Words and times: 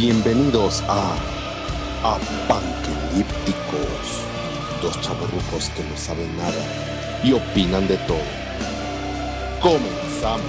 Bienvenidos 0.00 0.84
a 0.86 1.16
Apanquelípticos, 2.04 3.24
dos 4.80 5.00
chavorrucos 5.00 5.70
que 5.70 5.82
no 5.82 5.96
saben 5.96 6.36
nada 6.36 7.20
y 7.24 7.32
opinan 7.32 7.88
de 7.88 7.96
todo. 8.06 8.22
Comenzamos. 9.60 10.46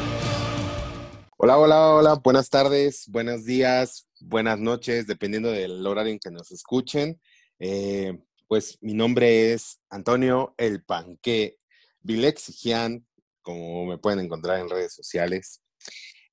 Hola, 1.36 1.58
hola, 1.58 1.96
hola, 1.96 2.14
buenas 2.24 2.52
tardes, 2.52 3.06
buenos 3.08 3.44
días, 3.44 4.08
buenas 4.20 4.60
noches, 4.60 5.08
dependiendo 5.08 5.52
del 5.52 5.84
horario 5.88 6.14
en 6.14 6.20
que 6.20 6.30
nos 6.30 6.52
escuchen. 6.52 7.20
Eh, 7.58 8.20
pues 8.48 8.78
mi 8.82 8.94
nombre 8.94 9.54
es 9.54 9.80
Antonio 9.90 10.54
El 10.58 10.84
Panque 10.84 11.58
Vilexigian, 12.02 13.04
como 13.42 13.88
me 13.88 13.98
pueden 13.98 14.20
encontrar 14.20 14.60
en 14.60 14.70
redes 14.70 14.94
sociales. 14.94 15.64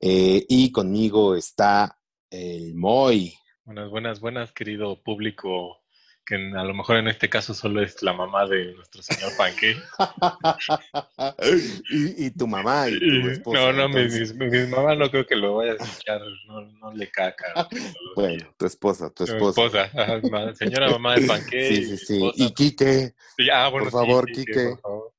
Eh, 0.00 0.44
y 0.50 0.70
conmigo 0.70 1.34
está 1.34 1.96
el 2.30 2.74
Moy. 2.74 3.34
Buenas, 3.64 3.90
buenas, 3.90 4.20
buenas, 4.20 4.52
querido 4.52 5.02
público, 5.02 5.82
que 6.24 6.36
a 6.36 6.64
lo 6.64 6.74
mejor 6.74 6.96
en 6.96 7.08
este 7.08 7.28
caso 7.28 7.54
solo 7.54 7.82
es 7.82 8.02
la 8.02 8.12
mamá 8.12 8.46
de 8.46 8.74
nuestro 8.74 9.02
señor 9.02 9.32
Panque. 9.36 9.76
y, 11.90 12.26
y, 12.26 12.30
tu 12.30 12.46
mamá 12.46 12.88
y 12.88 12.98
tu 12.98 13.06
esposa. 13.28 13.72
No, 13.72 13.72
no, 13.72 13.88
mi, 13.88 14.04
mi, 14.06 14.66
mamá 14.68 14.94
no 14.94 15.10
creo 15.10 15.26
que 15.26 15.36
lo 15.36 15.56
vaya 15.56 15.72
a 15.72 15.76
escuchar, 15.76 16.20
no, 16.46 16.60
no 16.62 16.92
le 16.92 17.10
caca. 17.10 17.68
bueno, 18.16 18.54
tu 18.56 18.66
esposa, 18.66 19.12
tu 19.12 19.24
esposa. 19.24 19.54
Tu 19.54 19.66
esposa, 19.66 20.02
ajá, 20.02 20.54
señora 20.54 20.90
mamá 20.90 21.18
de 21.18 21.26
Panque. 21.26 21.68
Sí, 21.68 21.84
sí, 21.84 21.96
sí. 21.98 22.32
Y 22.34 22.54
Quique, 22.54 23.14
sí, 23.36 23.48
ah, 23.52 23.68
bueno, 23.68 23.86
por 23.86 23.92
favor, 23.92 24.26
sí, 24.26 24.32
Quique. 24.32 24.52
Quique. 24.52 24.68
Por 24.68 24.80
favor. 24.80 25.12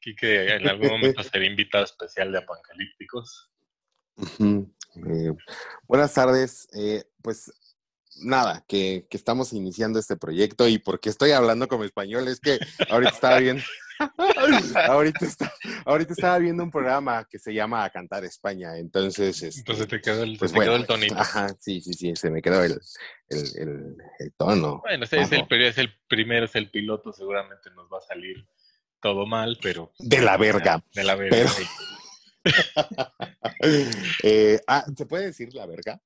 Quique 0.00 0.54
en 0.54 0.68
algún 0.68 0.88
momento 0.88 1.22
será 1.24 1.44
invitado 1.44 1.84
especial 1.84 2.30
de 2.30 2.38
Apancalípticos. 2.38 3.50
Ujú. 4.16 4.72
Eh, 5.06 5.32
buenas 5.86 6.12
tardes. 6.14 6.68
Eh, 6.72 7.04
pues 7.22 7.52
nada, 8.22 8.64
que, 8.66 9.06
que, 9.08 9.16
estamos 9.16 9.52
iniciando 9.52 9.98
este 9.98 10.16
proyecto 10.16 10.68
y 10.68 10.78
porque 10.78 11.08
estoy 11.08 11.32
hablando 11.32 11.68
como 11.68 11.84
español 11.84 12.26
es 12.28 12.40
que 12.40 12.58
ahorita 12.90 13.12
estaba 13.12 13.38
viendo, 13.38 13.62
ahorita, 14.88 15.24
está, 15.24 15.52
ahorita 15.84 16.12
estaba 16.12 16.38
viendo 16.38 16.62
un 16.62 16.70
programa 16.70 17.26
que 17.30 17.38
se 17.38 17.54
llama 17.54 17.84
A 17.84 17.90
Cantar 17.90 18.24
España, 18.24 18.76
entonces... 18.76 19.42
Este, 19.42 19.60
Entonces 19.60 19.88
te 19.88 20.00
quedó 20.00 20.22
el, 20.22 20.38
pues 20.38 20.52
te 20.52 20.56
bueno, 20.56 20.72
quedó 20.72 20.80
el 20.80 20.86
tonito. 20.86 21.18
Ajá, 21.18 21.48
sí, 21.58 21.80
sí, 21.80 21.92
sí, 21.92 22.16
se 22.16 22.30
me 22.30 22.42
quedó 22.42 22.62
el, 22.62 22.80
el, 23.28 23.38
el, 23.56 23.96
el 24.18 24.32
tono. 24.36 24.80
Bueno, 24.80 25.04
ese 25.04 25.20
es 25.20 25.32
el, 25.32 25.46
es 25.50 25.78
el 25.78 25.94
primero, 26.08 26.46
es 26.46 26.54
el 26.56 26.70
piloto, 26.70 27.12
seguramente 27.12 27.70
nos 27.70 27.86
va 27.86 27.98
a 27.98 28.02
salir 28.02 28.46
todo 29.00 29.26
mal, 29.26 29.58
pero... 29.62 29.92
De 29.98 30.20
la 30.20 30.36
verga. 30.36 30.82
De 30.92 31.04
la 31.04 31.14
verga. 31.14 31.36
Pero... 31.36 31.68
eh, 34.22 34.60
ah, 34.66 34.84
¿se 34.96 35.06
puede 35.06 35.26
decir 35.26 35.54
la 35.54 35.66
verga? 35.66 36.00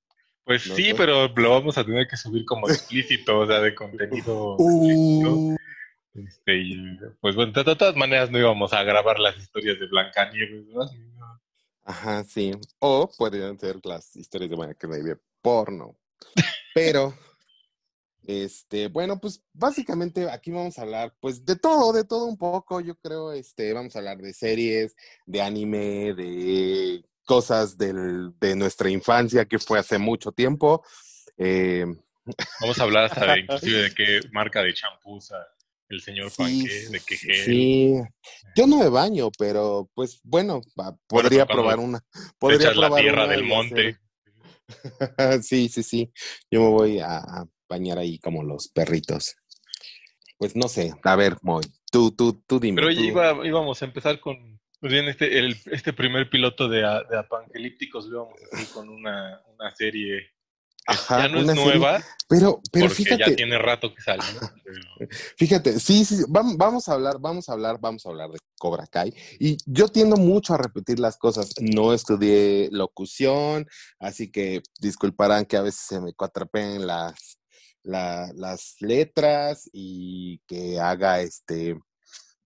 Pues 0.45 0.67
¿No? 0.67 0.75
sí, 0.75 0.93
pero 0.97 1.29
lo 1.29 1.51
vamos 1.51 1.79
a 1.79 1.85
tener 1.85 2.07
que 2.09 2.17
subir 2.17 2.45
como 2.45 2.69
explícito, 2.69 3.41
o 3.41 3.47
sea, 3.47 3.61
de 3.61 3.75
contenido 3.75 4.57
Uh. 4.59 5.57
Este, 6.15 6.59
y, 6.59 6.99
pues 7.21 7.35
bueno, 7.35 7.53
de, 7.53 7.65
todas 7.65 7.97
maneras 7.97 8.31
no 8.31 8.39
íbamos 8.39 8.73
a 8.73 8.83
grabar 8.83 9.19
las 9.19 9.37
historias 9.39 9.79
de 9.81 9.87
Blancanieves, 9.87 10.67
¿no? 10.67 10.87
Ajá, 11.85 12.23
sí. 12.25 12.53
O 12.81 13.11
podrían 13.17 13.59
ser 13.59 13.77
las 13.85 14.15
historias 14.15 14.51
de 14.51 14.57
Blancanieves 14.57 15.19
porno. 15.41 15.97
Pero, 16.75 17.15
este, 18.27 18.89
bueno, 18.89 19.21
pues 19.21 19.43
básicamente 19.53 20.31
aquí 20.31 20.51
vamos 20.51 20.79
a 20.79 20.83
hablar, 20.83 21.15
pues 21.21 21.45
de 21.45 21.57
todo, 21.57 21.93
de 21.93 22.05
todo 22.05 22.27
un 22.27 22.37
poco, 22.37 22.81
yo 22.81 22.97
creo, 22.97 23.33
este, 23.33 23.73
vamos 23.73 23.95
a 23.95 23.99
hablar 23.99 24.19
de 24.19 24.33
series, 24.33 24.95
de 25.27 25.43
anime, 25.43 26.15
de 26.15 27.05
cosas 27.25 27.77
del, 27.79 28.33
de 28.39 28.57
nuestra 28.57 28.91
infancia 28.91 29.45
que 29.45 29.59
fue 29.59 29.79
hace 29.79 29.99
mucho 29.99 30.33
tiempo. 30.33 30.85
Eh, 31.37 31.87
Vamos 32.61 32.79
a 32.79 32.83
hablar 32.85 33.05
hasta 33.05 33.33
de 33.33 33.41
inclusive 33.41 33.83
de 33.83 33.95
qué 33.95 34.21
marca 34.31 34.63
de 34.63 34.75
champú 34.75 35.17
usa 35.17 35.39
el 35.89 36.01
señor 36.01 36.31
sí, 36.31 36.37
Panque, 36.39 36.89
de 36.91 37.01
qué 37.01 37.17
gel. 37.17 37.45
sí, 37.45 37.95
yo 38.57 38.67
no 38.67 38.79
me 38.79 38.89
baño, 38.89 39.31
pero 39.39 39.91
pues 39.95 40.21
bueno, 40.23 40.63
va, 40.79 40.97
podría 41.07 41.45
Bueno, 41.45 41.61
probar 41.61 41.79
una. 41.81 42.01
Podría 42.39 42.71
echas 42.71 42.77
la 42.77 42.97
tierra 42.97 43.25
una 43.25 43.33
del 43.33 43.45
monte. 43.45 43.99
sí, 45.43 45.69
sí, 45.69 45.83
sí. 45.83 46.13
Yo 46.51 46.63
me 46.63 46.69
voy 46.69 46.99
a 47.01 47.47
bañar 47.73 47.99
ahí 47.99 48.19
como 48.19 48.43
los 48.43 48.69
perritos. 48.69 49.35
Pues 50.39 50.55
no 50.57 50.69
sé, 50.69 50.93
a 51.05 51.17
ver, 51.17 51.37
Moy, 51.43 51.63
tú, 51.91 52.11
tú, 52.11 52.43
tú 52.47 52.59
dime. 52.61 52.77
Pero 52.77 52.89
oye, 52.89 52.97
tú- 52.99 53.05
iba- 53.05 53.47
íbamos 53.47 53.81
a 53.81 53.85
empezar 53.85 54.21
con, 54.21 54.61
pues 54.81 54.93
bien, 54.93 55.09
este, 55.09 55.39
el, 55.39 55.57
este 55.71 55.93
primer 55.93 56.29
piloto 56.29 56.69
de, 56.69 56.79
de 57.11 57.19
Apangelípticos 57.19 58.07
íbamos 58.07 58.35
a 58.43 58.57
hacer 58.57 58.69
con 58.75 58.89
una, 58.89 59.41
una 59.55 59.71
serie 59.75 60.31
Ajá, 60.85 61.23
ya 61.23 61.29
no 61.29 61.39
es 61.39 61.47
serie, 61.47 61.65
nueva, 61.65 62.03
Pero, 62.29 62.61
pero 62.73 62.87
porque 62.89 63.05
fíjate, 63.05 63.31
ya 63.31 63.37
tiene 63.37 63.57
rato 63.57 63.95
que 63.95 64.03
pero- 64.65 65.09
Fíjate, 65.37 65.79
sí, 65.79 66.05
sí, 66.05 66.17
vam- 66.29 66.57
vamos 66.59 66.89
a 66.89 66.95
hablar, 66.95 67.19
vamos 67.21 67.49
a 67.49 67.53
hablar, 67.53 67.79
vamos 67.81 68.05
a 68.05 68.09
hablar 68.09 68.31
de 68.31 68.39
Cobra 68.59 68.87
Kai. 68.89 69.15
Y 69.39 69.57
yo 69.67 69.87
tiendo 69.89 70.17
mucho 70.17 70.55
a 70.55 70.59
repetir 70.59 70.99
las 70.99 71.17
cosas. 71.19 71.55
No 71.61 71.93
estudié 71.95 72.69
locución, 72.73 73.69
así 74.01 74.33
que 74.33 74.61
disculparán 74.81 75.45
que 75.47 75.57
a 75.57 75.63
veces 75.63 75.83
se 75.87 76.01
me 76.01 76.13
cuatrapeen 76.15 76.85
las, 76.85 77.32
la- 77.83 78.31
las 78.35 78.77
letras 78.81 79.69
y 79.73 80.39
que 80.47 80.79
haga 80.81 81.21
este 81.21 81.77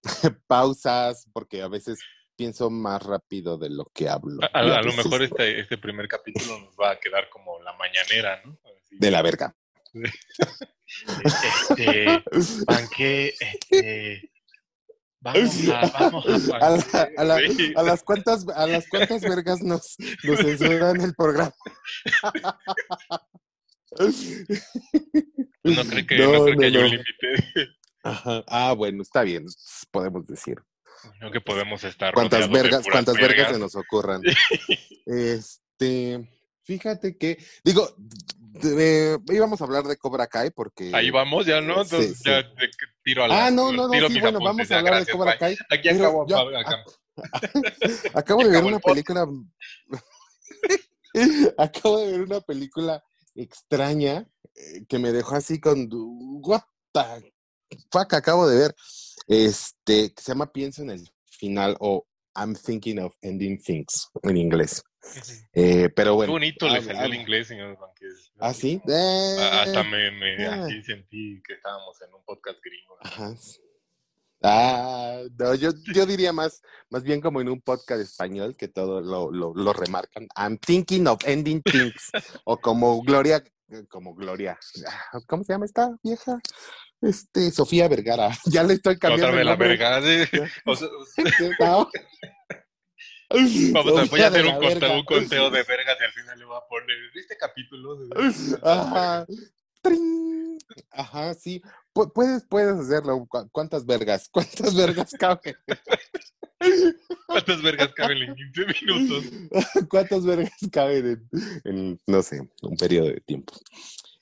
pausas, 0.47 1.29
porque 1.33 1.63
a 1.63 1.69
veces 1.69 1.99
pienso 2.37 2.69
más 2.71 3.03
rápido 3.03 3.57
de 3.59 3.71
lo 3.71 3.87
que 3.95 4.09
hablo. 4.09 4.43
A, 4.53 4.59
a- 4.61 4.65
Y 4.67 4.71
a 4.71 4.83
lo 4.83 4.93
mejor 4.93 5.23
este, 5.23 5.61
este 5.61 5.79
primer 5.79 6.07
capítulo 6.09 6.59
nos 6.61 6.75
va 6.75 6.91
a 6.93 7.01
quedar 7.01 7.29
como 7.31 7.61
la 7.63 7.73
mañanera, 7.75 8.41
¿no? 8.45 8.59
Así. 8.65 8.97
De 8.99 9.11
la 9.11 9.23
verga. 9.23 9.55
Este, 11.25 12.23
Panque, 12.67 13.35
este, 13.41 14.31
vamos 15.21 15.69
a, 15.69 15.81
vamos 15.99 16.27
a, 16.53 16.57
A, 16.67 16.71
la- 16.71 17.09
a 17.17 17.25
la- 17.25 17.39
Sí. 17.51 17.73
a 17.75 17.83
las 17.83 18.03
cuantas, 18.03 18.47
a 18.55 18.67
las 18.67 18.87
cuantas 18.89 19.23
vergas 19.23 19.63
nos, 19.63 19.97
nos 20.25 20.39
censuran 20.41 21.01
el 21.01 21.15
programa. 21.15 21.53
No 25.63 25.83
creo 25.85 26.07
que, 26.07 26.19
No, 26.19 26.33
no, 26.33 26.45
creo 26.45 26.55
no, 26.55 26.61
que 26.61 26.67
haya 26.67 26.79
un 26.81 26.91
límite. 26.91 27.77
Ah, 28.05 28.73
bueno, 28.77 29.03
está 29.03 29.23
bien, 29.23 29.47
podemos 29.91 30.27
decir. 30.27 30.57
No 31.21 31.31
que 31.31 31.41
podemos 31.41 31.83
estar 31.85 32.15
Cuántas 32.15 32.49
de 32.49 32.55
vergas, 32.55 32.83
puras 32.83 32.93
cuántas 32.93 33.15
vergas 33.17 33.37
vergas. 33.37 33.53
se 33.55 33.59
nos 33.59 33.75
ocurran. 33.77 34.23
Este, 35.07 36.29
fíjate 36.65 37.17
que, 37.17 37.39
digo, 37.65 37.89
de- 38.39 39.19
íbamos 39.29 39.61
a 39.61 39.65
hablar 39.65 39.85
de 39.85 39.97
Cobra 39.97 40.27
Kai 40.27 40.51
porque. 40.51 40.91
Ahí 40.95 41.11
vamos, 41.11 41.47
ya, 41.47 41.61
¿no? 41.61 41.83
Entonces 41.83 42.19
sí. 42.19 42.25
ya 42.25 42.43
de- 42.43 42.71
tiro 43.05 43.23
a 43.25 43.29
la 43.29 43.47
Ah, 43.47 43.51
no, 43.53 43.71
no, 43.73 43.87
no, 43.89 44.09
sí, 44.09 44.21
bueno, 44.21 44.41
vamos 44.41 44.69
a 44.71 44.79
hablar 44.79 45.05
de 45.05 45.13
Cobra 45.13 45.33
bye. 45.33 45.39
Kai. 45.39 45.57
Aquí 45.71 45.89
acabo, 45.91 46.27
yo- 46.27 46.57
acá- 46.59 46.85
Acabo 48.15 48.43
de 48.45 48.51
ver 48.51 48.65
una 48.65 48.81
película. 48.81 49.27
Acabo 51.57 51.99
de 52.01 52.13
ver 52.13 52.21
una 52.23 52.41
película 52.41 53.03
extraña 53.37 54.29
eh, 54.55 54.85
que 54.89 54.99
me 54.99 55.13
dejó 55.13 55.37
así 55.37 55.61
con. 55.61 55.89
What 55.93 56.63
the 56.93 57.33
fuck 57.91 58.15
acabo 58.15 58.49
de 58.49 58.59
ver? 58.59 58.75
Este, 59.29 60.13
que 60.15 60.23
se 60.23 60.33
llama 60.33 60.53
Pienso 60.53 60.83
en 60.83 60.91
el 60.91 61.11
final 61.25 61.77
o 61.81 62.07
I'm 62.35 62.55
thinking 62.55 62.99
of 62.99 63.17
ending 63.23 63.59
things 63.59 64.11
en 64.23 64.37
inglés. 64.37 64.83
Eh, 65.53 65.89
pero 65.95 66.13
Qué 66.13 66.17
bueno. 66.17 66.33
bonito 66.33 66.69
le 66.69 66.83
salió 66.83 67.03
el 67.05 67.15
inglés, 67.15 67.47
señor 67.47 67.79
Banquez. 67.79 68.33
¿Ah, 68.39 68.53
sí? 68.53 68.81
Eh, 68.89 69.37
Hasta 69.41 69.85
me, 69.85 70.11
me 70.11 70.47
ah. 70.47 70.65
aquí 70.65 70.83
sentí 70.83 71.41
que 71.47 71.55
estábamos 71.55 72.01
en 72.03 72.13
un 72.13 72.25
podcast 72.25 72.59
gringo. 72.63 72.97
Ajá. 73.01 73.35
Ah, 74.43 75.23
no, 75.39 75.55
yo, 75.55 75.71
yo 75.95 76.07
diría 76.07 76.33
más, 76.33 76.63
más 76.91 77.03
bien 77.03 77.21
como 77.21 77.41
en 77.41 77.49
un 77.49 77.61
podcast 77.61 78.01
español 78.03 78.55
que 78.57 78.69
todo 78.69 79.01
lo, 79.01 79.31
lo, 79.33 79.55
lo 79.55 79.73
remarcan. 79.73 80.29
I'm 80.37 80.59
thinking 80.59 81.07
of 81.07 81.19
ending 81.27 81.63
things. 81.63 82.11
o 82.45 82.59
como 82.59 83.03
Gloria, 83.03 83.43
como 83.89 84.15
Gloria. 84.15 84.59
ah, 85.13 85.19
¿Cómo 85.27 85.43
se 85.43 85.53
llama 85.55 85.65
esta 85.65 85.91
vieja? 86.03 86.39
Este, 87.01 87.51
Sofía 87.51 87.89
Vergara. 87.89 88.31
Ya 88.47 88.63
le 88.63 88.75
estoy 88.75 88.99
cambiando. 88.99 89.27
Otra 89.29 89.37
vez 89.37 89.45
la 89.47 89.51
nombre. 89.53 89.69
verga. 89.69 90.03
sí. 90.03 90.41
O 90.67 90.77
sea, 90.77 90.89
No. 91.59 91.91
vamos 93.73 93.93
a, 93.93 93.95
voy 94.05 94.07
Sofía 94.07 94.25
a 94.27 94.29
hacer 94.29 94.47
un 94.47 94.59
conteo, 94.61 94.95
un 94.95 95.05
conteo 95.05 95.51
de 95.51 95.63
vergas 95.65 95.97
y 96.01 96.05
al 96.05 96.13
final 96.13 96.39
le 96.39 96.45
voy 96.45 96.57
a 96.57 96.69
poner 96.69 96.97
este 97.15 97.37
capítulo. 97.37 97.97
de- 97.97 98.59
Ajá. 98.63 99.27
¡Trin! 99.83 100.59
Ajá, 100.91 101.35
sí. 101.35 101.61
Pu- 101.97 102.13
Puedes, 102.13 102.45
puedes 102.45 102.79
hacerlo. 102.79 103.27
¿Cu- 103.27 103.49
¿Cuántas 103.51 103.87
vergas? 103.87 104.29
¿Cuántas 104.33 104.75
vergas 104.75 105.13
caben? 105.19 105.57
¿Cuántas 107.27 107.63
vergas 107.63 107.89
caben 107.95 108.19
en 108.19 108.35
15 108.35 108.85
minutos? 108.85 109.25
¿Cuántas 109.89 110.25
vergas 110.27 110.53
caben 110.71 111.07
en, 111.07 111.61
en, 111.65 112.01
no 112.07 112.23
sé, 112.23 112.47
un 112.63 112.77
periodo 112.77 113.07
de 113.09 113.21
tiempo? 113.21 113.55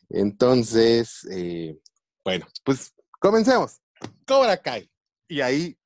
Entonces, 0.09 1.27
eh, 1.33 1.77
bueno, 2.25 2.47
pues 2.63 2.95
comencemos. 3.19 3.81
Cobra 4.25 4.57
Kai. 4.57 4.89
Y 5.29 5.41
ahí 5.41 5.77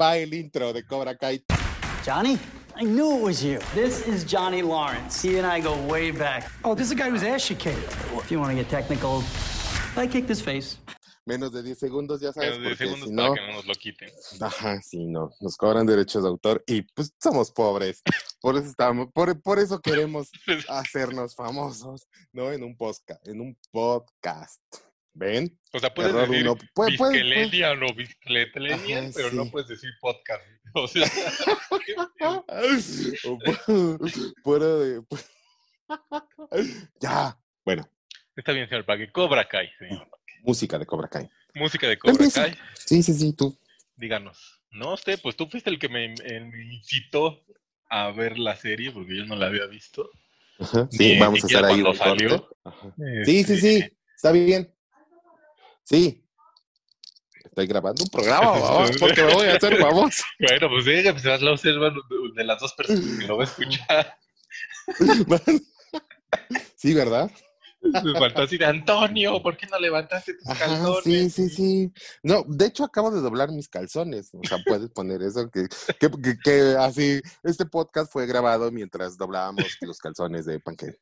va 0.00 0.16
el 0.16 0.32
intro 0.34 0.72
de 0.72 0.86
Cobra 0.86 1.16
Kai. 1.16 1.44
Johnny, 2.06 2.38
I 2.76 2.84
knew 2.84 3.16
it 3.16 3.22
was 3.22 3.42
you. 3.42 3.58
This 3.74 4.06
is 4.06 4.24
Johnny 4.24 4.62
Lawrence. 4.62 5.20
He 5.20 5.36
and 5.38 5.46
I 5.46 5.60
go 5.60 5.74
way 5.88 6.12
back. 6.12 6.48
Oh, 6.62 6.74
this 6.76 6.86
is 6.86 6.92
a 6.92 6.94
guy 6.94 7.10
who's 7.10 7.24
ass 7.24 7.50
you 7.50 7.56
kicked. 7.56 7.82
If 8.22 8.30
you 8.30 8.38
want 8.38 8.50
to 8.50 8.56
get 8.62 8.68
technical, 8.70 9.24
I 9.96 10.06
kicked 10.06 10.28
his 10.28 10.40
face. 10.40 10.76
Menos 11.26 11.52
de 11.52 11.62
10 11.62 11.78
segundos, 11.78 12.20
ya 12.20 12.32
sabes, 12.32 12.50
Menos 12.58 12.62
de 12.64 12.68
porque 12.70 12.84
segundos 12.84 13.08
si 13.08 13.14
para 13.16 13.28
no, 13.28 13.34
que 13.34 13.40
no 13.40 13.52
nos 13.54 13.66
lo 13.66 13.74
quiten. 13.74 14.10
ajá, 14.40 14.82
sí, 14.82 15.06
no, 15.06 15.30
nos 15.40 15.56
cobran 15.56 15.86
derechos 15.86 16.22
de 16.22 16.28
autor 16.28 16.62
y 16.66 16.82
pues 16.82 17.14
somos 17.22 17.50
pobres. 17.50 18.02
Por 18.42 18.56
eso 18.56 18.66
estamos, 18.68 19.08
por, 19.12 19.40
por 19.40 19.58
eso 19.58 19.80
queremos 19.80 20.30
hacernos 20.68 21.34
famosos, 21.34 22.06
¿no? 22.32 22.52
En 22.52 22.62
un 22.62 22.76
podcast, 22.76 23.26
en 23.26 23.40
un 23.40 23.58
podcast. 23.70 24.60
¿Ven? 25.16 25.56
O 25.72 25.78
sea, 25.78 25.94
puedes 25.94 26.12
Error 26.12 26.28
decir 26.28 26.44
uno. 26.48 26.58
Puede- 26.74 26.96
puede- 26.98 27.12
Bisquelenia 27.22 27.70
o 27.70 27.76
no 27.76 27.86
Ajá, 27.94 29.12
pero 29.14 29.30
no 29.30 29.48
puedes 29.50 29.68
decir 29.68 29.90
podcast. 30.00 30.42
O 30.76 30.88
sea, 30.88 31.04
O 33.24 33.38
pu- 33.38 34.34
Fuera 34.42 34.66
de. 34.66 35.02
Ya. 37.00 37.38
Bueno, 37.64 37.88
está 38.36 38.50
bien, 38.52 38.68
señor 38.68 38.84
Paque. 38.84 39.10
Cobra 39.12 39.46
Kai, 39.48 39.70
señor. 39.78 40.08
Música 40.44 40.78
de 40.78 40.86
Cobra 40.86 41.08
Kai. 41.08 41.28
Música 41.54 41.88
de 41.88 41.98
Cobra. 41.98 42.30
Kai. 42.32 42.56
Sí, 42.74 43.02
sí, 43.02 43.14
sí, 43.14 43.32
tú. 43.32 43.56
Díganos. 43.96 44.60
No, 44.70 44.94
usted, 44.94 45.18
pues 45.22 45.36
tú 45.36 45.46
fuiste 45.48 45.70
el 45.70 45.78
que 45.78 45.88
me, 45.88 46.08
me 46.08 46.74
incitó 46.74 47.44
a 47.88 48.10
ver 48.10 48.38
la 48.38 48.56
serie 48.56 48.90
porque 48.90 49.16
yo 49.16 49.24
no 49.24 49.36
la 49.36 49.46
había 49.46 49.66
visto. 49.66 50.10
Ajá, 50.58 50.88
Ni 50.92 50.98
Sí, 50.98 51.18
vamos 51.18 51.42
a 51.42 51.46
hacer 51.46 51.64
ahí 51.64 51.82
un 51.82 51.96
salió. 51.96 52.48
Ajá. 52.64 52.94
Sí, 53.24 53.44
sí, 53.44 53.60
sí. 53.60 53.84
Está 54.14 54.32
bien. 54.32 54.72
Sí. 55.84 56.24
Estoy 57.44 57.66
grabando 57.66 58.02
un 58.02 58.10
programa, 58.10 58.50
babá, 58.58 58.90
porque 58.98 59.22
me 59.22 59.34
voy 59.34 59.46
a 59.46 59.56
hacer 59.56 59.76
famoso. 59.80 60.24
Bueno, 60.40 60.68
pues 60.68 60.84
diga, 60.84 61.12
pues 61.12 61.24
vas 61.24 61.42
a 61.42 61.50
observar 61.50 61.92
de, 61.92 62.00
de 62.34 62.44
las 62.44 62.58
dos 62.60 62.72
personas 62.74 63.18
que 63.18 63.26
lo 63.26 63.36
va 63.36 63.44
a 63.44 63.46
escuchar. 63.46 64.18
Sí, 66.76 66.92
¿verdad? 66.92 67.30
Me 68.04 68.18
faltó 68.18 68.40
decir, 68.42 68.64
Antonio, 68.64 69.42
¿por 69.42 69.56
qué 69.56 69.66
no 69.66 69.78
levantaste 69.78 70.34
tus 70.34 70.46
Ajá, 70.48 70.58
calzones? 70.58 71.02
sí, 71.04 71.30
sí, 71.30 71.48
sí. 71.50 71.92
No, 72.22 72.44
de 72.48 72.66
hecho 72.66 72.84
acabo 72.84 73.10
de 73.10 73.20
doblar 73.20 73.50
mis 73.52 73.68
calzones. 73.68 74.30
O 74.34 74.44
sea, 74.46 74.58
puedes 74.58 74.90
poner 74.90 75.22
eso, 75.22 75.48
que, 75.50 75.66
que, 76.00 76.10
que- 76.10 76.38
que 76.42 76.60
así, 76.78 77.20
este 77.42 77.66
podcast 77.66 78.12
fue 78.12 78.26
grabado 78.26 78.70
mientras 78.72 79.16
doblábamos 79.16 79.76
los 79.80 79.98
calzones 79.98 80.44
de 80.46 80.60
panque. 80.60 80.96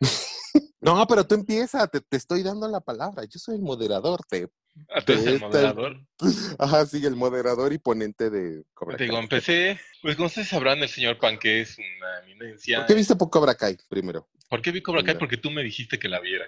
No, 0.80 1.04
pero 1.08 1.26
tú 1.26 1.34
empieza, 1.34 1.86
te, 1.88 2.00
te 2.00 2.16
estoy 2.16 2.44
dando 2.44 2.68
la 2.68 2.80
palabra. 2.80 3.24
Yo 3.24 3.40
soy 3.40 3.56
el 3.56 3.62
moderador, 3.62 4.20
te, 4.28 4.48
Ah, 4.90 5.00
tú 5.04 5.12
eres 5.12 5.26
el 5.26 5.40
moderador. 5.40 5.96
ajá, 6.58 6.86
sí, 6.86 7.04
el 7.04 7.16
moderador 7.16 7.72
y 7.72 7.78
ponente 7.78 8.30
de 8.30 8.62
Cobra 8.72 8.96
Te 8.96 9.04
digo, 9.04 9.16
Kai. 9.16 9.22
empecé, 9.24 9.80
pues 10.02 10.14
como 10.16 10.26
ustedes 10.26 10.48
sabrán, 10.48 10.78
el 10.78 10.88
señor 10.88 11.18
Panque 11.18 11.62
es 11.62 11.76
una 11.78 12.20
eminencia. 12.24 12.78
¿Por 12.78 12.86
qué 12.86 12.94
viste 12.94 13.16
por 13.16 13.30
Cobra 13.30 13.54
Kai 13.54 13.76
primero? 13.88 14.28
¿Por 14.48 14.62
qué 14.62 14.70
vi 14.70 14.82
Cobra 14.82 15.02
Kai? 15.02 15.18
Porque 15.18 15.36
tú 15.36 15.50
me 15.50 15.62
dijiste 15.62 15.98
que 15.98 16.08
la 16.08 16.20
viera. 16.20 16.46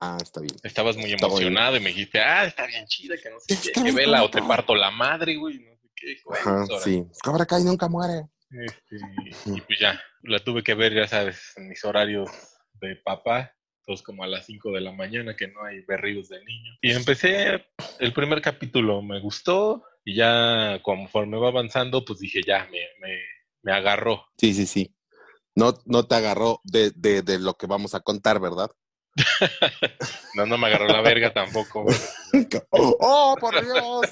Ah, 0.00 0.18
está 0.20 0.40
bien. 0.40 0.54
Estabas 0.62 0.96
muy 0.96 1.12
Está 1.12 1.26
emocionado 1.26 1.76
y 1.76 1.80
me 1.80 1.88
dijiste, 1.88 2.20
ah, 2.20 2.44
está 2.44 2.66
bien 2.66 2.86
chida, 2.86 3.16
que 3.16 3.30
no 3.30 3.40
sé 3.40 3.58
qué, 3.60 3.72
que 3.72 3.92
vela 3.92 4.22
o 4.22 4.30
te 4.30 4.40
parto 4.42 4.74
la 4.74 4.90
madre, 4.90 5.36
güey, 5.36 5.58
no 5.58 5.76
sé 5.76 5.88
qué. 5.94 6.16
Ajá, 6.32 6.66
sí. 6.84 7.04
Cobra 7.22 7.44
Kai 7.46 7.64
nunca 7.64 7.88
muere. 7.88 8.28
Este, 8.50 8.96
y 9.46 9.60
pues 9.60 9.78
ya, 9.78 10.00
la 10.22 10.38
tuve 10.38 10.62
que 10.62 10.74
ver, 10.74 10.94
ya 10.94 11.06
sabes, 11.06 11.52
en 11.56 11.68
mis 11.68 11.84
horarios 11.84 12.30
de 12.74 12.96
papá, 12.96 13.54
todos 13.84 14.02
como 14.02 14.22
a 14.22 14.26
las 14.26 14.46
5 14.46 14.72
de 14.72 14.80
la 14.80 14.92
mañana, 14.92 15.36
que 15.36 15.48
no 15.48 15.64
hay 15.64 15.80
berridos 15.80 16.28
de 16.28 16.44
niño. 16.44 16.72
Y 16.80 16.92
empecé, 16.92 17.66
el 17.98 18.12
primer 18.12 18.40
capítulo 18.40 19.02
me 19.02 19.20
gustó, 19.20 19.84
y 20.04 20.14
ya 20.14 20.80
conforme 20.82 21.38
va 21.38 21.48
avanzando, 21.48 22.04
pues 22.04 22.20
dije, 22.20 22.40
ya, 22.46 22.66
me, 22.70 22.80
me, 23.00 23.18
me 23.62 23.72
agarró. 23.72 24.26
Sí, 24.38 24.54
sí, 24.54 24.66
sí. 24.66 24.94
No, 25.58 25.74
no 25.86 26.06
te 26.06 26.14
agarró 26.14 26.60
de, 26.62 26.92
de, 26.94 27.22
de 27.22 27.40
lo 27.40 27.54
que 27.54 27.66
vamos 27.66 27.92
a 27.96 28.00
contar, 28.00 28.38
¿verdad? 28.38 28.70
No, 30.34 30.46
no 30.46 30.56
me 30.56 30.68
agarró 30.68 30.86
la 30.86 31.00
verga 31.00 31.32
tampoco. 31.32 31.84
¡Oh, 32.70 32.96
oh, 33.00 33.36
por 33.40 33.64
Dios! 33.64 34.06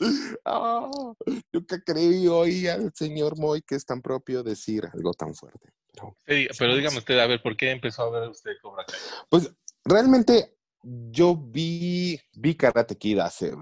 Oh, 0.44 1.14
nunca 1.52 1.80
creí 1.84 2.26
oí 2.26 2.66
al 2.66 2.90
señor 2.94 3.38
Moy 3.38 3.62
que 3.62 3.76
es 3.76 3.84
tan 3.84 4.02
propio 4.02 4.42
decir 4.42 4.88
algo 4.92 5.12
tan 5.12 5.34
fuerte. 5.34 5.68
Pero, 5.92 6.16
Sí, 6.26 6.48
pero 6.58 6.74
dígame 6.74 6.98
usted, 6.98 7.18
a 7.20 7.26
ver, 7.26 7.40
¿por 7.40 7.56
qué 7.56 7.70
empezó 7.70 8.02
a 8.02 8.10
ver 8.10 8.30
usted 8.30 8.52
Cobra 8.60 8.84
Kai? 8.84 8.98
pues 9.28 9.52
realmente 9.84 10.58
yo 10.82 11.36
vi, 11.36 12.20
vi 12.34 12.54
Karate 12.54 12.96
Kid 12.96 13.18
hace... 13.18 13.52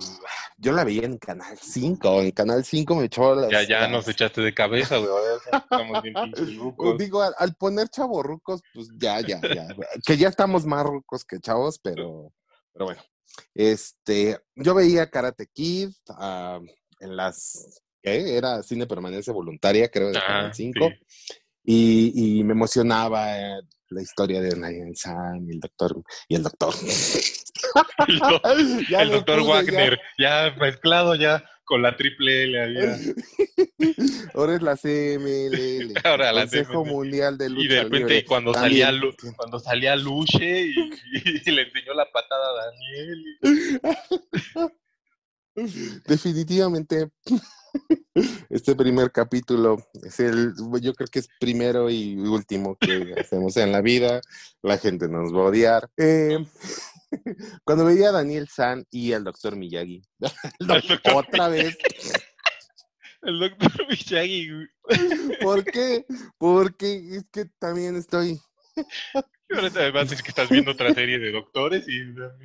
Yo 0.61 0.73
la 0.73 0.83
veía 0.83 1.05
en 1.05 1.19
Canal 1.19 1.57
5. 1.57 2.23
En 2.23 2.31
Canal 2.33 2.65
5 2.65 2.95
me 2.97 3.05
echó 3.05 3.35
las... 3.35 3.51
Ya, 3.51 3.63
ya 3.63 3.87
nos 3.89 4.09
echaste 4.09 4.41
de 4.41 4.53
cabeza, 4.53 4.97
güey. 4.99 5.11
Estamos 5.53 6.03
bien 6.03 6.15
pinches. 6.15 6.49
Digo, 6.99 7.23
al, 7.23 7.33
al 7.39 7.55
poner 7.55 7.89
chavorrucos, 7.89 8.61
pues 8.75 8.89
ya, 8.97 9.21
ya, 9.21 9.41
ya. 9.41 9.69
que 10.05 10.17
ya 10.17 10.29
estamos 10.29 10.67
más 10.67 10.85
rucos 10.85 11.25
que 11.25 11.39
chavos, 11.39 11.79
pero, 11.79 12.33
pero 12.73 12.87
bueno. 12.87 13.01
Este, 13.55 14.39
yo 14.57 14.75
veía 14.75 15.09
Karate 15.11 15.47
Kid 15.47 15.91
en 17.01 17.17
las, 17.17 17.81
¿qué? 18.03 18.37
Era 18.37 18.63
cine 18.65 18.87
permanencia 18.89 19.33
voluntaria, 19.33 19.89
creo, 19.89 20.11
de 20.11 20.19
Ah, 20.19 20.25
Canal 20.27 20.55
5. 20.55 20.89
sí. 20.89 21.35
Y, 21.71 22.39
y 22.41 22.45
me 22.45 22.53
emocionaba 22.55 23.39
eh, 23.39 23.61
la 23.91 24.03
historia 24.03 24.41
de 24.41 24.57
Nayan 24.57 24.95
San 24.95 25.47
y 25.47 25.53
el 25.53 25.61
doctor. 25.61 26.03
Y 26.29 26.35
el 26.37 26.43
doctor. 26.43 26.75
El 28.07 28.19
do- 28.19 28.41
Ya 28.91 29.03
el 29.03 29.09
le 29.09 29.15
doctor 29.15 29.39
puse, 29.41 29.51
Wagner, 29.51 29.99
ya. 30.19 30.55
mezclado 30.61 31.15
ya 31.15 31.45
con 31.65 31.83
la 31.83 31.97
triple 31.97 32.45
L. 32.45 32.81
Ahora 34.35 34.55
es 34.57 34.63
la 34.63 34.77
CMLL. 34.77 35.95
Ahora 36.05 36.33
la 36.33 36.43
Consejo 36.43 36.83
CMLL. 36.85 36.91
Mundial 36.93 37.37
de 37.39 37.49
Lucha 37.51 37.63
Y 37.65 37.69
de 37.69 37.83
repente 37.83 37.99
Libre. 38.15 38.25
cuando 38.25 38.53
También. 38.53 38.87
salía 38.87 38.93
Lu- 38.93 39.15
cuando 39.37 39.59
salía 39.61 39.97
Luche 39.97 40.63
y, 40.67 40.75
y 41.45 41.51
le 41.51 41.63
enseñó 41.63 41.93
la 41.95 42.11
patada 42.11 42.47
a 42.51 42.71
Daniel. 42.71 43.25
Definitivamente, 46.07 47.09
este 48.51 48.75
primer 48.75 49.13
capítulo 49.13 49.79
es 50.03 50.21
el, 50.21 50.55
yo 50.81 50.95
creo 50.95 51.09
que 51.09 51.21
es 51.21 51.29
primero 51.39 51.91
y 51.91 52.17
último 52.17 52.77
que 52.77 53.15
hacemos 53.19 53.57
en 53.57 53.73
la 53.73 53.81
vida. 53.81 54.21
La 54.63 54.79
gente 54.79 55.09
nos 55.09 55.33
va 55.33 55.41
a 55.41 55.47
odiar. 55.47 55.91
Eh, 55.97 56.39
cuando 57.65 57.85
veía 57.85 58.11
a 58.11 58.13
Daniel 58.13 58.49
San 58.49 58.87
y 58.91 59.13
al 59.13 59.25
doctor 59.25 59.57
Miyagi, 59.57 60.03
doctor 60.61 61.01
otra 61.15 61.49
vez, 61.49 61.77
El 63.23 63.41
doctor 63.41 63.87
Miyagi. 63.89 64.49
¿por 65.43 65.65
qué? 65.65 66.07
Porque 66.39 67.17
es 67.17 67.25
que 67.31 67.47
también 67.59 67.97
estoy, 67.97 68.41
Y 69.51 69.55
ahora 69.57 69.71
te 69.71 69.91
vas 69.91 70.03
a 70.03 70.05
decir 70.11 70.23
que 70.23 70.29
estás 70.31 70.49
viendo 70.51 70.73
otra 70.73 70.93
serie 70.93 71.19
de 71.19 71.33
doctores 71.33 71.87
y 71.89 72.05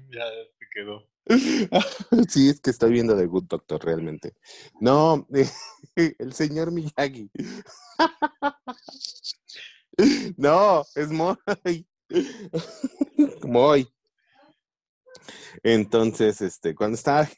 ya 0.10 0.24
te 0.60 0.68
quedó. 0.74 1.08
sí, 2.30 2.50
es 2.50 2.60
que 2.60 2.70
estoy 2.70 2.92
viendo 2.92 3.18
The 3.18 3.26
Good 3.26 3.46
Doctor 3.46 3.84
realmente. 3.84 4.34
No, 4.80 5.28
el 5.96 6.34
señor 6.34 6.72
Miyagi. 6.72 7.30
No, 10.38 10.84
es 10.96 11.10
Moy. 11.12 11.86
Moy. 13.44 13.88
Entonces, 15.62 16.42
este, 16.42 16.74
cuando 16.74 16.96
estaba, 16.96 17.30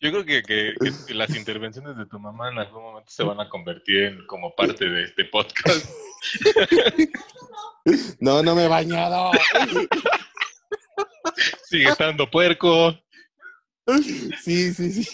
Yo 0.00 0.10
creo 0.10 0.24
que, 0.24 0.42
que- 0.42 0.74
que 1.06 1.12
las 1.14 1.36
intervenciones 1.36 1.98
de 1.98 2.06
tu 2.06 2.18
mamá 2.18 2.50
en 2.50 2.58
algún 2.58 2.82
momento 2.82 3.10
se 3.10 3.24
van 3.24 3.40
a 3.40 3.48
convertir 3.50 4.04
en 4.04 4.26
como 4.26 4.54
parte 4.54 4.88
de 4.88 5.04
este 5.04 5.26
podcast. 5.26 5.86
no, 8.20 8.42
no 8.42 8.54
me 8.54 8.64
he 8.64 8.68
bañado. 8.68 9.30
Sigue 11.68 11.88
estando 11.88 12.30
puerco. 12.30 12.94
Sí, 14.42 14.72
sí, 14.74 14.92
sí. 15.02 15.08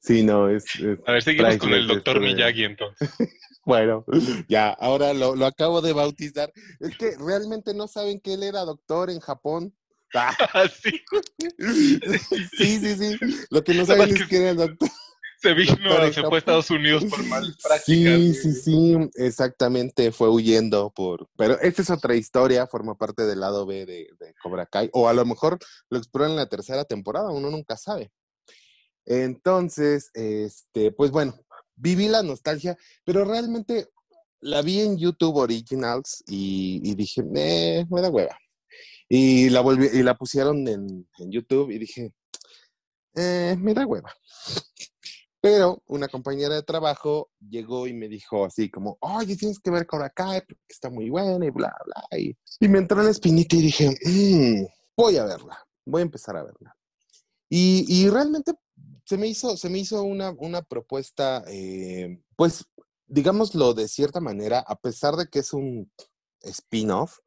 Sí, 0.00 0.22
no, 0.22 0.48
es, 0.48 0.64
es- 0.76 0.98
A 1.06 1.12
ver, 1.12 1.22
seguimos 1.22 1.56
con 1.58 1.72
el 1.72 1.86
doctor 1.86 2.20
Miyagi 2.20 2.64
entonces. 2.64 3.08
bueno, 3.64 4.04
ya, 4.48 4.70
ahora 4.70 5.12
lo, 5.12 5.34
lo 5.36 5.46
acabo 5.46 5.80
de 5.82 5.92
bautizar. 5.92 6.52
Es 6.80 6.96
que 6.96 7.16
realmente 7.18 7.74
no 7.74 7.86
saben 7.88 8.20
que 8.20 8.34
él 8.34 8.42
era 8.42 8.60
doctor 8.64 9.10
en 9.10 9.20
Japón. 9.20 9.74
Ah, 10.14 10.34
Así 10.54 11.02
sí, 12.56 12.78
sí, 12.78 12.96
sí. 12.96 13.18
Lo 13.50 13.62
que 13.64 13.74
no 13.74 13.84
saben 13.84 14.10
es 14.14 14.22
que- 14.22 14.28
que 14.28 14.36
era 14.38 14.50
el 14.50 14.56
doctor. 14.56 14.88
Se 15.46 15.54
vino, 15.54 15.76
Doctor 15.76 16.04
en 16.04 16.12
se 16.12 16.22
fue 16.22 16.34
a 16.34 16.38
Estados 16.38 16.70
Unidos 16.70 17.04
por 17.04 17.22
malas 17.24 17.56
prácticas. 17.62 17.84
Sí, 17.84 18.34
sí, 18.34 18.52
sí, 18.52 18.96
exactamente, 19.14 20.10
fue 20.10 20.28
huyendo 20.28 20.90
por... 20.90 21.28
Pero 21.36 21.60
esta 21.60 21.82
es 21.82 21.90
otra 21.90 22.16
historia, 22.16 22.66
forma 22.66 22.96
parte 22.96 23.24
del 23.26 23.40
lado 23.40 23.64
B 23.64 23.86
de, 23.86 24.08
de 24.18 24.34
Cobra 24.42 24.66
Kai, 24.66 24.90
o 24.92 25.08
a 25.08 25.12
lo 25.12 25.24
mejor 25.24 25.58
lo 25.88 25.98
exploran 25.98 26.32
en 26.32 26.36
la 26.36 26.48
tercera 26.48 26.84
temporada, 26.84 27.30
uno 27.30 27.50
nunca 27.50 27.76
sabe. 27.76 28.10
Entonces, 29.04 30.10
este, 30.14 30.90
pues 30.90 31.12
bueno, 31.12 31.38
viví 31.76 32.08
la 32.08 32.24
nostalgia, 32.24 32.76
pero 33.04 33.24
realmente 33.24 33.88
la 34.40 34.62
vi 34.62 34.80
en 34.80 34.98
YouTube 34.98 35.36
Originals 35.36 36.24
y, 36.26 36.80
y 36.82 36.94
dije, 36.94 37.22
eh, 37.36 37.86
me 37.88 38.00
da 38.00 38.10
hueva. 38.10 38.36
Y 39.08 39.50
la, 39.50 39.60
volví, 39.60 39.86
y 39.92 40.02
la 40.02 40.16
pusieron 40.16 40.66
en, 40.66 41.08
en 41.18 41.30
YouTube 41.30 41.70
y 41.70 41.78
dije, 41.78 42.12
eh, 43.14 43.56
me 43.60 43.74
da 43.74 43.86
hueva. 43.86 44.12
Pero 45.40 45.82
una 45.86 46.08
compañera 46.08 46.54
de 46.54 46.62
trabajo 46.62 47.30
llegó 47.40 47.86
y 47.86 47.92
me 47.92 48.08
dijo 48.08 48.44
así 48.44 48.70
como, 48.70 48.96
oye, 49.00 49.36
tienes 49.36 49.60
que 49.60 49.70
ver 49.70 49.86
Cobra 49.86 50.10
Kai 50.10 50.40
porque 50.40 50.62
está 50.68 50.90
muy 50.90 51.10
buena 51.10 51.44
y 51.44 51.50
bla, 51.50 51.74
bla. 51.84 52.18
Y, 52.18 52.36
y 52.60 52.68
me 52.68 52.78
entró 52.78 52.98
en 53.00 53.06
la 53.06 53.10
espinita 53.12 53.56
y 53.56 53.62
dije, 53.62 53.90
"Mm, 54.04 54.66
voy 54.96 55.16
a 55.18 55.24
verla, 55.24 55.58
voy 55.84 56.00
a 56.00 56.04
empezar 56.04 56.36
a 56.36 56.42
verla. 56.44 56.76
Y, 57.48 57.84
y 57.88 58.08
realmente 58.08 58.52
se 59.04 59.16
me 59.16 59.28
hizo, 59.28 59.56
se 59.56 59.68
me 59.68 59.78
hizo 59.78 60.02
una, 60.02 60.30
una 60.38 60.62
propuesta, 60.62 61.44
eh, 61.46 62.20
pues, 62.34 62.64
digámoslo 63.06 63.72
de 63.74 63.86
cierta 63.88 64.20
manera, 64.20 64.58
a 64.60 64.76
pesar 64.76 65.14
de 65.16 65.28
que 65.28 65.38
es 65.40 65.52
un 65.52 65.92
spin-off, 66.40 67.18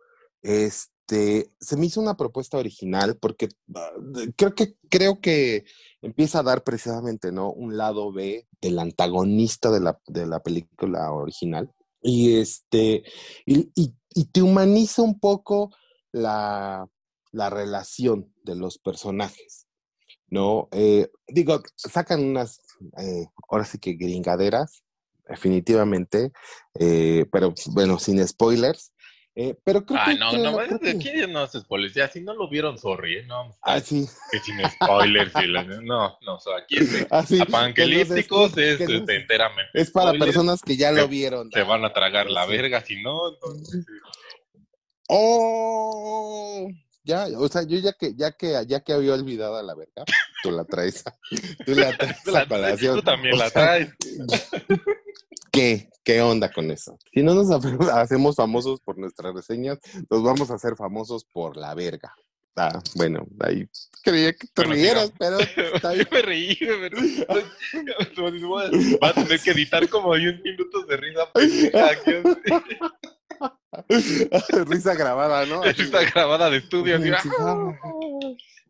este, 1.10 1.52
se 1.60 1.76
me 1.76 1.88
hizo 1.88 2.00
una 2.00 2.16
propuesta 2.16 2.58
original 2.58 3.18
porque 3.18 3.50
ah, 3.76 3.92
creo 4.36 4.54
que, 4.54 4.76
creo 4.90 5.20
que 5.20 5.66
empieza 6.02 6.40
a 6.40 6.44
dar 6.44 6.64
precisamente, 6.64 7.32
¿no? 7.32 7.52
Un 7.52 7.78
lado 7.78 8.12
B 8.12 8.48
del 8.62 8.78
antagonista 8.78 9.72
de 9.72 9.80
la, 9.80 10.00
de 10.08 10.28
la 10.28 10.42
película 10.42 11.12
original. 11.12 11.72
Y 12.02 12.38
este, 12.38 13.04
y 13.46 14.26
te 14.32 14.42
humaniza 14.42 15.02
un 15.02 15.20
poco 15.20 15.76
la, 16.12 16.88
la 17.32 17.50
relación 17.50 18.34
de 18.44 18.56
los 18.56 18.78
personajes, 18.78 19.68
¿no? 20.28 20.70
Eh, 20.72 21.10
digo, 21.28 21.62
sacan 21.76 22.24
unas, 22.24 22.62
eh, 22.98 23.26
ahora 23.50 23.66
sí 23.66 23.80
que 23.80 23.94
gringaderas, 23.94 24.84
definitivamente, 25.28 26.32
eh, 26.80 27.26
pero 27.32 27.54
bueno, 27.72 28.00
sin 28.00 28.26
spoilers. 28.26 28.94
Eh, 29.36 29.56
pero 29.64 29.86
creo 29.86 30.00
Ah, 30.02 30.06
que, 30.12 30.16
no, 30.20 30.32
que 30.32 30.38
no, 30.40 30.58
creo 30.58 30.78
de 30.80 30.80
que- 31.00 31.10
aquí 31.22 31.28
no 31.32 31.48
spoilers. 31.48 31.94
Ya, 31.94 32.08
si 32.10 32.22
no 32.22 32.34
lo 32.34 32.50
vieron, 32.50 32.78
sorry, 32.78 33.18
¿eh? 33.20 33.24
No, 33.26 33.56
Ah, 33.62 33.80
sí. 33.80 34.06
que 34.32 34.40
sin 34.40 34.56
spoilers. 34.70 35.32
y 35.44 35.48
la- 35.48 35.64
no, 35.64 36.18
no, 36.22 36.36
o 36.36 36.40
sea, 36.40 36.58
aquí 36.58 36.78
es 36.78 37.08
Ah, 37.12 37.26
sí, 37.26 37.40
apangelípticos, 37.40 38.54
que 38.54 38.74
es 38.74 38.82
este, 38.82 39.16
enteramente. 39.16 39.72
Es 39.74 39.92
para 39.92 40.10
spoilers, 40.10 40.26
personas 40.26 40.62
que 40.62 40.76
ya 40.78 40.92
lo 40.92 41.08
vieron. 41.08 41.50
Se 41.52 41.64
van 41.64 41.86
a 41.86 41.94
tragar 41.94 42.30
la 42.30 42.46
Sí. 42.46 42.52
verga, 42.52 42.82
si 42.82 43.02
no, 43.02 43.30
entonces. 43.34 43.86
¡Oh! 45.08 46.70
Ya, 47.04 47.28
o 47.38 47.48
sea, 47.48 47.64
yo 47.64 47.78
ya 47.80 47.94
que, 47.94 48.14
ya 48.16 48.32
que, 48.32 48.64
ya 48.68 48.82
que 48.82 48.94
había 48.94 49.14
olvidado 49.14 49.56
a 49.58 49.64
la 49.64 49.74
verga, 49.74 50.04
tú 50.44 50.52
la 50.52 50.64
traes, 50.66 51.04
tú 51.66 51.74
la 51.74 51.96
traes 51.98 52.18
a 52.36 52.48
colación. 52.48 52.96
tú 52.98 53.02
también 53.04 53.34
O 53.36 53.38
la 53.38 53.50
sea, 53.50 53.62
traes. 53.64 53.90
¿Qué? 55.52 55.90
¿Qué 56.04 56.22
onda 56.22 56.52
con 56.52 56.70
eso? 56.72 56.98
Si 57.14 57.22
no 57.24 57.34
nos 57.36 57.50
ha- 57.52 58.02
hacemos 58.02 58.36
famosos 58.36 58.80
por 58.82 58.98
nuestras 58.98 59.34
reseñas, 59.34 59.80
nos 60.10 60.24
vamos 60.24 60.52
a 60.52 60.56
hacer 60.56 60.76
famosos 60.76 61.26
por 61.26 61.58
la 61.58 61.74
verga. 61.76 62.14
Ah, 62.56 62.82
bueno, 62.96 63.26
ahí 63.42 63.66
creía 64.04 64.34
que 64.34 64.48
te 64.48 64.52
Bueno, 64.56 64.74
rieras, 64.74 65.14
pero 65.18 65.38
está 65.74 65.96
Yo 65.96 66.04
me 66.12 66.22
reí, 66.22 66.58
pero 66.60 66.98
va 69.02 69.10
a 69.10 69.14
tener 69.14 69.40
que 69.40 69.52
editar 69.52 69.88
como 69.88 70.14
10 70.16 70.42
minutos 70.42 70.88
de 70.88 70.98
risa 70.98 71.22
aquí, 71.90 72.12
Risa 74.68 74.94
grabada, 74.96 75.46
¿no? 75.46 75.62
risa 75.64 76.04
grabada 76.14 76.50
de 76.50 76.58
estudio. 76.58 76.98
así, 76.98 77.10
Sí, 77.22 77.30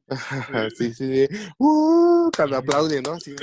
sí, 0.75 0.93
sí. 0.93 1.27
sí. 1.27 1.37
Uh, 1.57 2.29
cuando 2.35 2.57
aplauden, 2.57 3.03
¿no? 3.03 3.13
Así. 3.13 3.35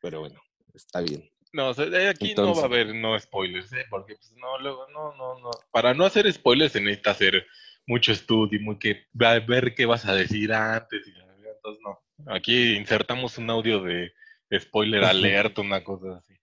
Pero 0.00 0.20
bueno, 0.20 0.40
está 0.74 1.00
bien. 1.00 1.28
No, 1.52 1.68
o 1.68 1.74
sea, 1.74 1.84
aquí 2.10 2.34
no 2.34 2.42
va 2.44 2.48
Entonces- 2.50 2.62
a 2.62 2.66
haber 2.66 2.94
no 2.94 3.18
spoilers, 3.18 3.72
¿eh? 3.72 3.84
Porque 3.90 4.14
pues 4.14 4.32
no, 4.36 4.58
luego, 4.58 4.86
no, 4.92 5.14
no, 5.16 5.38
no. 5.40 5.50
Para 5.70 5.92
no 5.94 6.04
hacer 6.04 6.32
spoilers 6.32 6.72
se 6.72 6.80
necesita 6.80 7.10
hacer 7.10 7.46
mucho 7.86 8.12
estudio, 8.12 8.58
muy 8.62 8.78
que 8.78 9.06
a 9.20 9.38
ver 9.40 9.74
qué 9.74 9.84
vas 9.86 10.06
a 10.06 10.14
decir 10.14 10.52
antes. 10.52 11.06
Y, 11.06 11.10
entonces 11.10 11.82
no. 11.84 12.00
Aquí 12.32 12.74
insertamos 12.76 13.36
un 13.38 13.50
audio 13.50 13.82
de 13.82 14.12
spoiler 14.58 15.04
alert, 15.04 15.58
una 15.58 15.82
cosa 15.84 16.16
así. 16.18 16.34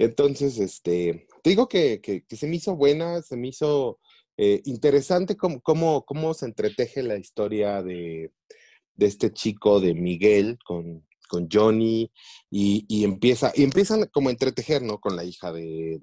Entonces, 0.00 0.58
este, 0.58 1.26
te 1.42 1.50
digo 1.50 1.68
que, 1.68 2.00
que, 2.00 2.24
se 2.34 2.46
me 2.46 2.56
hizo 2.56 2.74
buena, 2.74 3.20
se 3.20 3.36
me 3.36 3.48
hizo 3.48 3.98
eh, 4.38 4.62
interesante 4.64 5.36
cómo, 5.36 5.60
cómo, 5.60 6.06
cómo 6.06 6.32
se 6.32 6.46
entreteje 6.46 7.02
la 7.02 7.18
historia 7.18 7.82
de, 7.82 8.32
de 8.94 9.06
este 9.06 9.30
chico, 9.30 9.78
de 9.78 9.92
Miguel, 9.92 10.58
con, 10.64 11.06
con 11.28 11.48
Johnny, 11.52 12.10
y, 12.48 12.86
y 12.88 13.04
empieza, 13.04 13.52
y 13.54 13.62
empiezan 13.62 14.06
como 14.06 14.30
a 14.30 14.32
entretejer, 14.32 14.80
¿no? 14.80 14.98
Con 15.00 15.16
la 15.16 15.24
hija 15.24 15.52
de, 15.52 15.98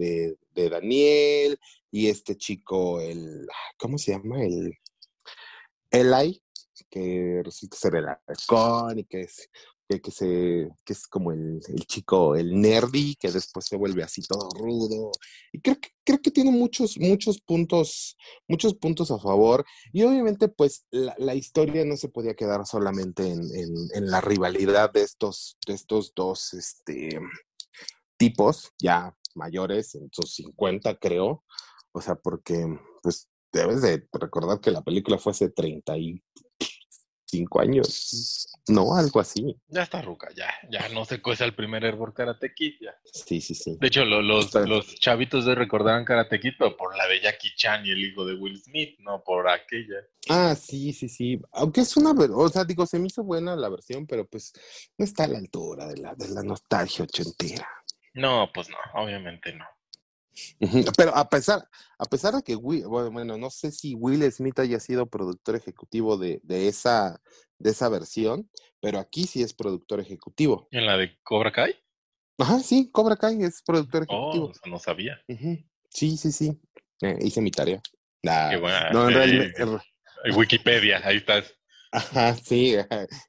de, 0.54 0.70
Daniel, 0.70 1.58
y 1.90 2.10
este 2.10 2.36
chico, 2.38 3.02
el, 3.02 3.48
¿cómo 3.80 3.98
se 3.98 4.12
llama? 4.12 4.44
El 4.44 4.76
Eli, 5.90 6.40
que 6.92 7.42
resulta 7.44 7.76
ser 7.78 7.96
el 7.96 9.00
y 9.00 9.04
que 9.06 9.22
es 9.22 9.50
que, 9.88 10.70
es 10.86 11.08
como 11.08 11.32
el, 11.32 11.62
el 11.68 11.86
chico, 11.86 12.36
el 12.36 12.60
nerdy, 12.60 13.16
que 13.16 13.32
después 13.32 13.66
se 13.66 13.78
vuelve 13.78 14.04
así 14.04 14.22
todo 14.22 14.50
rudo. 14.50 15.12
Y 15.54 15.62
creo 15.62 15.80
que, 15.80 15.90
creo 16.04 16.22
que 16.22 16.32
tiene 16.32 16.52
muchos, 16.52 17.00
muchos 17.00 17.40
puntos, 17.40 18.18
muchos 18.48 18.74
puntos 18.74 19.12
a 19.12 19.20
favor. 19.20 19.66
Y 19.94 20.04
obviamente, 20.04 20.50
pues, 20.50 20.86
la, 20.92 21.16
la 21.18 21.36
historia 21.36 21.86
no 21.86 21.96
se 21.96 22.10
podía 22.10 22.36
quedar 22.36 22.66
solamente 22.66 23.32
en, 23.32 23.42
en, 23.94 24.12
la 24.12 24.20
rivalidad 24.20 24.92
de 24.92 25.04
estos, 25.04 25.58
estos 25.68 26.14
dos 26.14 26.54
este, 26.54 27.22
tipos, 28.18 28.74
ya 28.80 29.16
mayores, 29.36 29.96
en 29.96 30.10
sus 30.12 30.36
50, 30.36 31.00
creo. 31.00 31.46
O 31.94 32.02
sea, 32.02 32.16
porque, 32.16 32.68
pues, 33.02 33.30
debes 33.54 33.82
de 33.82 34.06
recordar 34.12 34.60
que 34.60 34.72
la 34.72 34.82
película 34.82 35.18
fue 35.18 35.32
hace 35.32 35.50
35 35.50 37.62
años, 37.62 38.50
¿no? 38.70 38.96
Algo 38.96 39.20
así. 39.20 39.56
Ya 39.68 39.84
está 39.84 40.02
ruca, 40.02 40.30
ya, 40.36 40.54
ya 40.70 40.90
no 40.90 41.06
se 41.06 41.22
cuesta 41.22 41.46
el 41.46 41.54
primer 41.56 41.84
Hervor 41.86 42.14
Karate 42.14 42.54
Kid, 42.54 42.76
ya. 42.82 42.96
Sí, 43.06 43.42
sí, 43.42 43.56
sí. 43.56 43.78
De 43.80 43.88
hecho, 43.88 44.06
lo- 44.06 44.22
los, 44.22 44.52
chavitos 45.00 45.46
de 45.46 45.56
recordarán 45.56 46.06
Karate 46.06 46.40
Kid, 46.40 46.54
pero 46.58 46.76
por 46.76 46.96
la 46.98 47.08
de 47.08 47.22
Jackie 47.22 47.56
Chan 47.56 47.86
y 47.86 47.92
el 47.92 48.04
hijo 48.06 48.26
de 48.26 48.36
Will 48.36 48.62
Smith, 48.62 48.98
no 49.00 49.24
por 49.24 49.50
aquella. 49.50 49.98
Ah, 50.30 50.56
sí, 50.56 50.94
sí, 50.94 51.08
sí. 51.10 51.40
Aunque 51.52 51.82
es 51.82 51.96
una, 51.98 52.12
o 52.12 52.50
sea, 52.50 52.64
digo, 52.66 52.86
se 52.86 53.00
me 53.00 53.08
hizo 53.08 53.24
buena 53.24 53.56
la 53.56 53.70
versión, 53.70 54.06
pero 54.06 54.28
pues 54.28 54.54
no 54.98 55.06
está 55.06 55.24
a 55.26 55.28
la 55.28 55.38
altura 55.38 55.88
de 55.88 55.98
la, 55.98 56.16
de 56.16 56.28
la 56.30 56.44
nostalgia 56.44 57.04
ochentera. 57.04 57.68
No, 58.14 58.50
pues 58.54 58.70
no, 58.70 58.78
obviamente 58.96 59.54
no. 59.54 59.66
Pero 60.98 61.16
a 61.16 61.30
pesar, 61.30 61.68
a 61.98 62.06
pesar 62.06 62.34
de 62.36 62.44
que 62.44 62.56
Will, 62.56 62.86
bueno, 62.88 63.12
bueno, 63.12 63.38
no 63.38 63.50
sé 63.50 63.72
si 63.72 63.96
Will 63.96 64.30
Smith 64.32 64.60
haya 64.60 64.80
sido 64.80 65.06
productor 65.08 65.56
ejecutivo 65.56 66.18
de, 66.18 66.40
de 66.44 66.68
esa, 66.68 67.20
de 67.58 67.72
esa 67.72 67.90
versión, 67.90 68.50
pero 68.80 69.00
aquí 69.00 69.26
sí 69.26 69.42
es 69.42 69.54
productor 69.54 70.00
ejecutivo. 70.00 70.68
¿Y 70.72 70.78
en 70.78 70.86
la 70.86 70.98
de 70.98 71.18
Cobra 71.24 71.52
Kai? 71.52 71.76
Ajá, 72.40 72.60
sí, 72.60 72.90
Cobra 72.92 73.16
Kai 73.16 73.42
es 73.44 73.62
productor 73.64 74.06
Oh, 74.10 74.14
ejecutivo. 74.14 74.52
eso 74.52 74.62
no 74.70 74.80
sabía. 74.80 75.20
Sí, 75.90 76.18
sí, 76.18 76.32
sí. 76.32 76.62
Eh, 77.02 77.18
hice 77.22 77.42
mi 77.42 77.52
tarea. 77.52 77.82
Nah, 78.24 78.50
Qué 78.50 78.58
buena. 78.58 78.90
no, 78.92 79.08
en 79.08 79.14
realidad, 79.14 79.82
Wikipedia, 80.36 81.02
ahí 81.04 81.18
estás. 81.18 81.54
Ajá, 81.92 82.36
sí, 82.36 82.76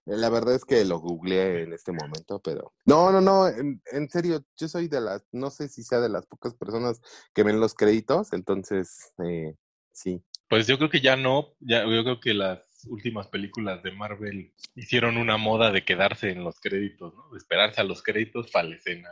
la 0.04 0.28
verdad 0.30 0.54
es 0.54 0.64
que 0.64 0.84
lo 0.84 0.98
googleé 0.98 1.62
en 1.62 1.72
este 1.72 1.92
momento, 1.92 2.40
pero 2.40 2.72
no, 2.84 3.12
no, 3.12 3.20
no, 3.20 3.46
en, 3.48 3.80
en 3.92 4.10
serio, 4.10 4.44
yo 4.56 4.68
soy 4.68 4.88
de 4.88 5.00
las, 5.00 5.22
no 5.32 5.50
sé 5.50 5.68
si 5.68 5.82
sea 5.82 6.00
de 6.00 6.08
las 6.08 6.26
pocas 6.26 6.54
personas 6.54 7.00
que 7.34 7.42
ven 7.44 7.60
los 7.60 7.74
créditos, 7.74 8.32
entonces, 8.32 9.12
eh, 9.24 9.54
sí. 9.92 10.22
Pues 10.48 10.66
yo 10.66 10.78
creo 10.78 10.90
que 10.90 11.00
ya 11.00 11.16
no, 11.16 11.54
ya, 11.60 11.84
yo 11.84 12.02
creo 12.02 12.20
que 12.20 12.34
las 12.34 12.60
últimas 12.88 13.28
películas 13.28 13.82
de 13.82 13.92
Marvel 13.92 14.54
hicieron 14.74 15.18
una 15.18 15.36
moda 15.36 15.70
de 15.70 15.84
quedarse 15.84 16.30
en 16.30 16.42
los 16.42 16.58
créditos, 16.60 17.14
¿no? 17.14 17.30
De 17.30 17.38
esperarse 17.38 17.80
a 17.80 17.84
los 17.84 18.02
créditos 18.02 18.50
para 18.50 18.68
la 18.68 18.76
escena 18.76 19.10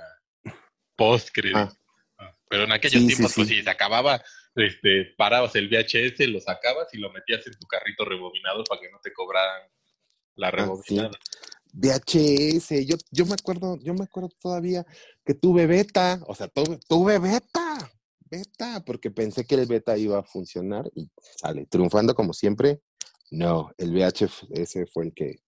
post 0.96 1.28
crédito. 1.32 1.76
Pero 2.48 2.64
en 2.64 2.72
aquellos 2.72 3.02
Sí, 3.02 3.08
sí, 3.08 3.14
tiempos, 3.16 3.34
pues 3.34 3.48
sí, 3.48 3.62
se 3.62 3.70
acababa, 3.70 4.22
este, 4.56 5.14
parabas 5.16 5.54
el 5.56 5.68
VHS, 5.68 6.26
lo 6.28 6.40
sacabas 6.40 6.88
y 6.92 6.98
lo 6.98 7.12
metías 7.12 7.46
en 7.46 7.52
tu 7.58 7.66
carrito 7.66 8.04
rebobinado 8.04 8.64
para 8.64 8.80
que 8.80 8.90
no 8.90 8.98
te 9.02 9.12
cobraran 9.12 9.62
la 10.36 10.48
Ah, 10.48 10.50
sí. 10.50 10.56
rebobinada. 10.96 11.18
VHS, 11.72 12.86
yo, 12.86 12.96
yo 13.10 13.26
me 13.26 13.34
acuerdo, 13.34 13.78
yo 13.82 13.92
me 13.94 14.04
acuerdo 14.04 14.30
todavía 14.40 14.86
que 15.24 15.34
tuve 15.34 15.66
beta, 15.66 16.20
o 16.26 16.34
sea, 16.34 16.48
tuve, 16.48 16.78
tuve 16.88 17.18
beta, 17.18 17.90
beta, 18.30 18.82
porque 18.84 19.10
pensé 19.10 19.44
que 19.44 19.56
el 19.56 19.66
beta 19.66 19.96
iba 19.98 20.18
a 20.18 20.22
funcionar 20.22 20.90
y 20.94 21.10
sale 21.38 21.66
triunfando 21.66 22.14
como 22.14 22.32
siempre. 22.32 22.80
No, 23.30 23.72
el 23.76 23.92
VHS 23.92 24.90
fue 24.92 25.06
el 25.06 25.12
que, 25.14 25.40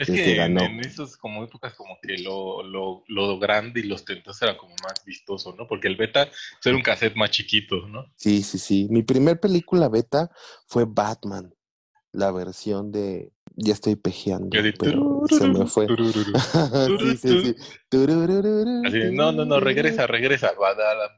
Es 0.00 0.10
que 0.10 0.34
ganó. 0.34 0.62
en 0.62 0.80
esas 0.80 1.16
como 1.16 1.44
épocas 1.44 1.74
como 1.74 1.98
que 2.00 2.18
lo, 2.18 2.62
lo, 2.62 3.04
lo 3.08 3.38
grande 3.38 3.80
y 3.80 3.82
los 3.84 4.04
tentos 4.04 4.40
era 4.40 4.56
como 4.56 4.74
más 4.82 5.04
vistoso, 5.04 5.54
¿no? 5.56 5.66
Porque 5.68 5.88
el 5.88 5.96
beta 5.96 6.28
era 6.64 6.76
un 6.76 6.82
cassette 6.82 7.16
más 7.16 7.30
chiquito, 7.30 7.86
¿no? 7.86 8.06
Sí, 8.16 8.42
sí, 8.42 8.58
sí. 8.58 8.88
Mi 8.90 9.02
primer 9.02 9.38
película 9.38 9.88
beta 9.88 10.30
fue 10.66 10.86
Batman, 10.88 11.54
la 12.12 12.32
versión 12.32 12.90
de 12.90 13.32
Ya 13.56 13.74
estoy 13.74 13.96
pejeando, 13.96 14.48
pero 14.78 15.22
se 15.28 15.46
me 15.48 15.66
fue. 15.66 15.86
sí, 16.86 17.16
sí, 17.16 17.40
sí. 17.42 17.56
Así 18.86 18.98
no, 19.12 19.32
no, 19.32 19.44
no, 19.44 19.60
regresa, 19.60 20.06
regresa, 20.06 20.52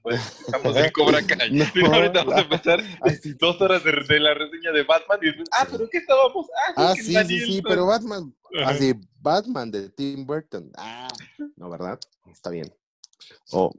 pues, 0.03 0.21
estamos 0.47 0.77
en 0.77 0.91
Cobra 0.91 1.21
Kai. 1.27 1.53
No, 1.53 1.65
ahorita 1.95 2.25
vamos 2.25 2.35
a 2.35 2.41
empezar 2.41 2.83
dos 3.39 3.61
horas 3.61 3.85
de, 3.85 3.93
de 4.09 4.21
la 4.21 4.35
reseña 4.35 4.73
de 4.73 4.83
Batman 4.83 5.19
y 5.23 5.27
después, 5.27 5.49
ah, 5.53 5.67
pero 5.71 5.89
¿qué 5.89 5.99
estábamos? 5.99 6.47
Ah, 6.77 6.91
Ah, 6.91 6.95
sí, 6.97 7.15
sí, 7.27 7.41
sí, 7.41 7.63
pero 7.63 7.87
Batman, 7.87 8.35
Así, 8.65 8.95
Batman 9.21 9.71
de 9.71 9.91
Tim 9.91 10.27
Burton. 10.27 10.71
Ah, 10.77 11.09
no, 11.57 11.71
¿verdad? 11.71 11.99
Está 12.27 12.51
bien. 12.51 12.73
Oh, 13.51 13.73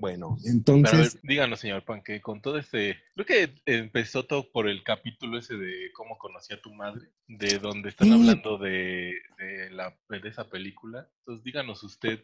bueno, 0.00 0.38
entonces. 0.44 1.18
díganos, 1.22 1.60
señor 1.60 1.84
Panque, 1.84 2.20
con 2.20 2.40
todo 2.40 2.58
este. 2.58 2.98
Creo 3.14 3.26
que 3.26 3.54
empezó 3.66 4.24
todo 4.24 4.50
por 4.50 4.68
el 4.68 4.82
capítulo 4.82 5.38
ese 5.38 5.56
de 5.56 5.90
cómo 5.94 6.16
conocí 6.16 6.54
a 6.54 6.62
tu 6.62 6.72
madre, 6.72 7.08
de 7.26 7.58
donde 7.58 7.90
están 7.90 8.12
hablando 8.12 8.56
de, 8.56 9.14
de, 9.38 9.70
la, 9.70 9.96
de 10.08 10.28
esa 10.28 10.48
película. 10.48 11.10
Entonces, 11.18 11.44
díganos 11.44 11.82
usted 11.82 12.22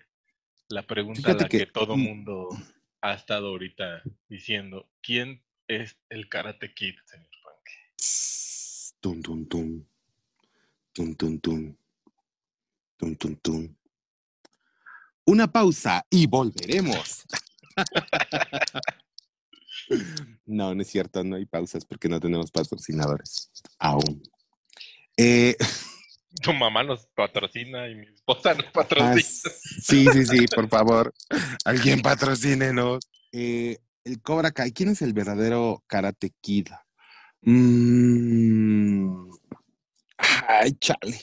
la 0.68 0.86
pregunta 0.86 1.32
a 1.32 1.34
la 1.34 1.48
que, 1.48 1.66
todo 1.66 1.96
mm, 1.96 2.00
mundo 2.00 2.48
ha 3.02 3.12
estado 3.12 3.48
ahorita 3.48 4.02
diciendo: 4.28 4.88
¿Quién 5.02 5.44
es 5.66 5.98
el 6.08 6.28
Karate 6.30 6.72
Kid, 6.72 6.94
señor 7.04 7.28
Panque? 7.44 7.72
Tum, 9.00 9.22
tum, 9.22 9.46
tum. 9.46 9.84
Tum, 10.98 11.14
tum, 11.14 11.38
tum. 11.38 11.76
Tum, 12.96 13.14
tum, 13.14 13.36
tum. 13.36 13.76
Una 15.26 15.46
pausa 15.46 16.04
y 16.10 16.26
volveremos. 16.26 17.24
no, 20.46 20.74
no 20.74 20.82
es 20.82 20.88
cierto, 20.88 21.22
no 21.22 21.36
hay 21.36 21.46
pausas 21.46 21.84
porque 21.84 22.08
no 22.08 22.18
tenemos 22.18 22.50
patrocinadores 22.50 23.48
aún. 23.78 24.24
Eh, 25.16 25.56
tu 26.42 26.52
mamá 26.52 26.82
nos 26.82 27.06
patrocina 27.14 27.88
y 27.88 27.94
mi 27.94 28.06
esposa 28.06 28.54
nos 28.54 28.66
patrocina. 28.72 29.14
Ah, 29.14 29.50
sí, 29.80 30.04
sí, 30.12 30.26
sí, 30.26 30.46
por 30.48 30.68
favor. 30.68 31.14
Alguien 31.64 32.02
patrocínenos. 32.02 33.08
Eh, 33.30 33.78
el 34.02 34.20
Cobra 34.20 34.50
Kai, 34.50 34.72
¿quién 34.72 34.88
es 34.88 35.02
el 35.02 35.12
verdadero 35.12 35.84
Karate 35.86 36.32
Kid? 36.40 36.70
Mm, 37.42 39.28
ay, 40.48 40.72
chale. 40.80 41.20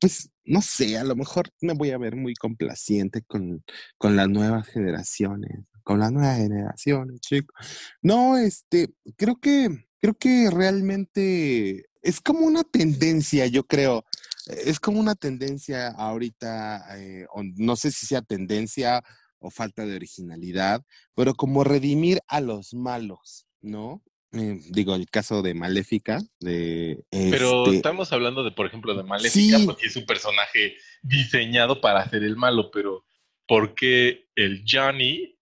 Pues 0.00 0.30
no 0.44 0.62
sé, 0.62 0.98
a 0.98 1.04
lo 1.04 1.16
mejor 1.16 1.50
me 1.60 1.74
voy 1.74 1.90
a 1.90 1.98
ver 1.98 2.16
muy 2.16 2.34
complaciente 2.34 3.22
con, 3.22 3.64
con 3.98 4.16
las 4.16 4.28
nuevas 4.28 4.66
generaciones 4.68 5.64
con 5.82 5.98
las 5.98 6.12
nuevas 6.12 6.38
generaciones, 6.38 7.20
chicos. 7.20 7.54
No, 8.02 8.36
este, 8.36 8.90
creo 9.16 9.36
que, 9.40 9.86
creo 10.00 10.14
que 10.14 10.48
realmente 10.50 11.86
es 12.02 12.20
como 12.20 12.46
una 12.46 12.64
tendencia, 12.64 13.46
yo 13.46 13.64
creo. 13.64 14.04
Es 14.46 14.80
como 14.80 15.00
una 15.00 15.14
tendencia 15.14 15.88
ahorita, 15.88 16.96
eh, 16.98 17.26
no 17.56 17.76
sé 17.76 17.90
si 17.90 18.06
sea 18.06 18.22
tendencia 18.22 19.02
o 19.38 19.50
falta 19.50 19.84
de 19.84 19.96
originalidad, 19.96 20.82
pero 21.14 21.34
como 21.34 21.64
redimir 21.64 22.20
a 22.28 22.40
los 22.40 22.74
malos, 22.74 23.46
¿no? 23.60 24.02
Eh, 24.32 24.60
digo, 24.70 24.94
el 24.94 25.10
caso 25.10 25.42
de 25.42 25.54
Maléfica, 25.54 26.20
de... 26.38 27.02
Pero 27.10 27.64
este 27.64 27.76
estamos 27.76 28.12
hablando 28.12 28.44
de, 28.44 28.52
por 28.52 28.66
ejemplo, 28.66 28.94
de 28.94 29.02
Maléfica, 29.02 29.58
porque 29.64 29.86
es 29.86 29.96
un 29.96 30.06
personaje 30.06 30.76
diseñado 31.02 31.80
para 31.80 32.00
hacer 32.00 32.22
el 32.22 32.36
malo, 32.36 32.70
pero 32.70 33.04
¿por 33.46 33.74
qué 33.74 34.28
el 34.36 34.64
Johnny 34.66 35.36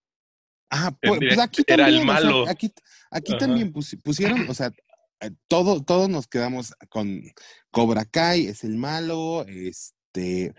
Ah, 0.69 0.95
pues, 1.01 1.19
pues 1.19 1.39
aquí 1.39 1.63
también, 1.63 1.89
era 1.89 1.99
el 1.99 2.05
malo. 2.05 2.47
aquí, 2.47 2.71
aquí 3.09 3.37
también 3.37 3.73
pusieron, 3.73 4.47
o 4.47 4.53
sea, 4.53 4.71
eh, 5.19 5.31
todo, 5.47 5.83
todos 5.83 6.09
nos 6.09 6.27
quedamos 6.27 6.73
con 6.89 7.23
Cobra 7.71 8.05
Kai, 8.05 8.45
es 8.45 8.63
el 8.63 8.75
malo, 8.75 9.45
este, 9.47 10.53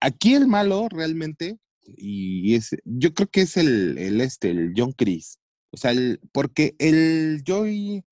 aquí 0.00 0.34
el 0.34 0.46
malo 0.46 0.88
realmente, 0.90 1.58
y 1.82 2.54
es, 2.54 2.76
yo 2.84 3.14
creo 3.14 3.28
que 3.28 3.42
es 3.42 3.56
el, 3.56 3.96
el 3.96 4.20
este, 4.20 4.50
el 4.50 4.74
John 4.76 4.92
Chris, 4.92 5.40
o 5.74 5.76
sea, 5.76 5.90
el, 5.90 6.20
porque 6.32 6.74
el 6.78 7.42
Joy, 7.44 8.04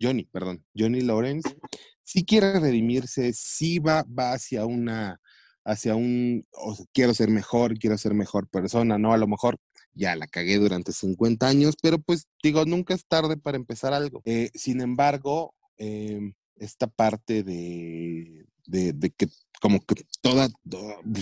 Johnny, 0.00 0.24
perdón, 0.24 0.64
Johnny 0.76 1.00
Lawrence, 1.00 1.56
sí 2.02 2.24
quiere 2.24 2.58
redimirse, 2.58 3.32
sí 3.32 3.78
va, 3.78 4.04
va 4.04 4.32
hacia 4.32 4.66
una, 4.66 5.20
hacia 5.64 5.94
un, 5.94 6.46
quiero 6.92 7.14
ser 7.14 7.30
mejor, 7.30 7.78
quiero 7.78 7.96
ser 7.96 8.14
mejor 8.14 8.48
persona, 8.48 8.98
¿no? 8.98 9.12
A 9.12 9.18
lo 9.18 9.26
mejor 9.26 9.58
ya 9.92 10.16
la 10.16 10.26
cagué 10.26 10.58
durante 10.58 10.92
50 10.92 11.46
años, 11.46 11.76
pero 11.80 11.98
pues 11.98 12.26
digo, 12.42 12.64
nunca 12.64 12.94
es 12.94 13.06
tarde 13.06 13.36
para 13.36 13.56
empezar 13.56 13.92
algo. 13.94 14.22
Eh, 14.24 14.50
sin 14.54 14.80
embargo, 14.80 15.54
em, 15.78 16.34
esta 16.56 16.86
parte 16.86 17.42
de, 17.42 18.44
de, 18.66 19.10
que 19.16 19.28
como 19.60 19.80
que 19.80 20.04
toda, 20.20 20.48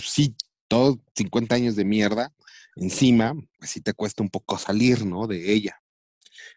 sí, 0.03 0.35
todos 0.69 0.99
50 1.15 1.55
años 1.55 1.77
de 1.77 1.85
mierda 1.85 2.33
encima, 2.77 3.35
pues 3.59 3.71
sí 3.71 3.81
te 3.81 3.93
cuesta 3.93 4.23
un 4.23 4.31
poco 4.31 4.59
salir, 4.59 5.05
¿no? 5.05 5.27
De 5.27 5.53
ella. 5.53 5.82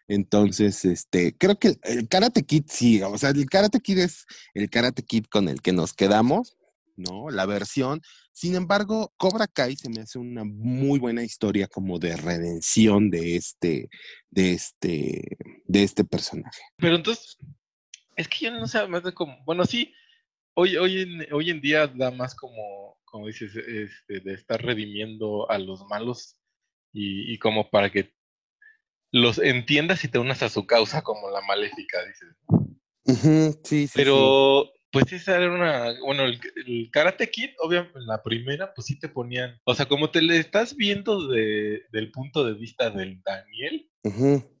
Entonces, 0.08 0.84
este, 0.84 1.36
creo 1.36 1.58
que 1.58 1.76
el, 1.82 2.08
Karate 2.08 2.44
Kid 2.44 2.64
sí, 2.68 3.02
o 3.02 3.18
sea, 3.18 3.30
el 3.30 3.46
Karate 3.46 3.80
Kid 3.80 3.98
es 3.98 4.26
el 4.54 4.70
Karate 4.70 5.02
Kid 5.02 5.24
con 5.26 5.48
el 5.48 5.60
que 5.60 5.72
nos 5.72 5.92
quedamos, 5.94 6.56
¿no? 6.96 7.30
La 7.30 7.46
versión. 7.46 8.02
Sin 8.32 8.54
embargo, 8.54 9.12
Cobra 9.16 9.46
Kai 9.46 9.76
se 9.76 9.88
me 9.88 10.00
hace 10.00 10.18
una 10.18 10.44
muy 10.44 10.98
buena 10.98 11.22
historia 11.22 11.66
como 11.66 11.98
de 11.98 12.16
redención 12.16 13.10
de 13.10 13.36
este, 13.36 13.88
de 14.30 14.52
este, 14.52 15.38
de 15.64 15.82
este 15.82 16.04
personaje. 16.04 16.60
Pero 16.76 16.96
entonces, 16.96 17.36
es 18.14 18.28
que 18.28 18.44
yo 18.44 18.52
no 18.52 18.66
sé 18.66 18.86
más 18.86 19.02
de 19.02 19.12
cómo, 19.12 19.36
bueno, 19.44 19.64
sí, 19.64 19.92
hoy, 20.54 20.76
hoy, 20.76 21.00
en, 21.00 21.32
hoy 21.32 21.50
en 21.50 21.60
día 21.60 21.88
da 21.88 22.12
más 22.12 22.34
como, 22.34 22.98
como 23.04 23.26
dices, 23.26 23.56
este, 23.56 24.20
de 24.20 24.34
estar 24.34 24.62
redimiendo 24.62 25.50
a 25.50 25.58
los 25.58 25.84
malos 25.86 26.36
y 26.98 27.38
como 27.40 27.68
para 27.68 27.90
que 27.92 28.16
los 29.16 29.38
entiendas 29.38 30.04
y 30.04 30.08
te 30.08 30.18
unas 30.18 30.42
a 30.42 30.48
su 30.48 30.66
causa 30.66 31.02
como 31.02 31.30
la 31.30 31.40
maléfica, 31.42 31.98
dices. 32.04 33.58
sí, 33.64 33.86
sí, 33.86 33.92
Pero 33.94 34.70
pues 34.92 35.12
esa 35.12 35.36
era 35.36 35.52
una, 35.52 35.94
bueno, 36.04 36.24
el, 36.24 36.90
Karate 36.90 37.30
Kid, 37.30 37.50
obviamente, 37.58 37.98
la 38.00 38.22
primera, 38.22 38.72
pues 38.74 38.86
sí 38.86 38.98
te 38.98 39.08
ponían, 39.08 39.58
o 39.64 39.74
sea, 39.74 39.86
como 39.86 40.10
te 40.10 40.22
le 40.22 40.38
estás 40.38 40.76
viendo 40.76 41.28
de, 41.28 41.82
del 41.92 42.10
punto 42.10 42.44
de 42.44 42.54
vista 42.54 42.90
del 42.90 43.20
Daniel, 43.22 43.90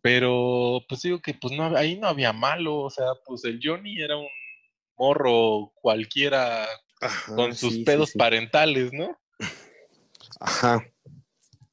pero 0.02 0.80
pues 0.88 1.02
digo 1.02 1.20
que 1.20 1.34
pues 1.34 1.54
no, 1.54 1.76
ahí 1.76 1.98
no 1.98 2.08
había 2.08 2.32
malo, 2.32 2.80
o 2.80 2.90
sea, 2.90 3.06
pues 3.24 3.44
el 3.44 3.60
Johnny 3.62 4.00
era 4.00 4.16
un 4.16 4.26
morro 4.98 5.72
cualquiera 5.76 6.66
con 7.34 7.54
sus 7.54 7.78
pedos 7.78 8.12
parentales, 8.12 8.92
¿no? 8.92 9.16
Ajá. 10.40 10.84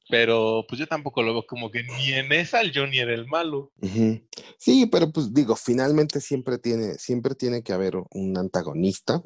Pero 0.08 0.64
pues 0.68 0.78
yo 0.78 0.86
tampoco 0.86 1.22
lo 1.22 1.32
veo 1.32 1.46
como 1.46 1.70
que 1.70 1.82
ni 1.82 2.12
en 2.12 2.30
esa 2.32 2.60
el 2.60 2.72
Johnny 2.74 2.98
era 2.98 3.14
el 3.14 3.26
malo. 3.26 3.72
Sí, 4.58 4.86
pero 4.86 5.10
pues 5.10 5.32
digo, 5.32 5.56
finalmente 5.56 6.20
siempre 6.20 6.58
tiene, 6.58 6.94
siempre 6.94 7.34
tiene 7.34 7.62
que 7.62 7.72
haber 7.72 7.94
un 8.10 8.36
antagonista. 8.36 9.22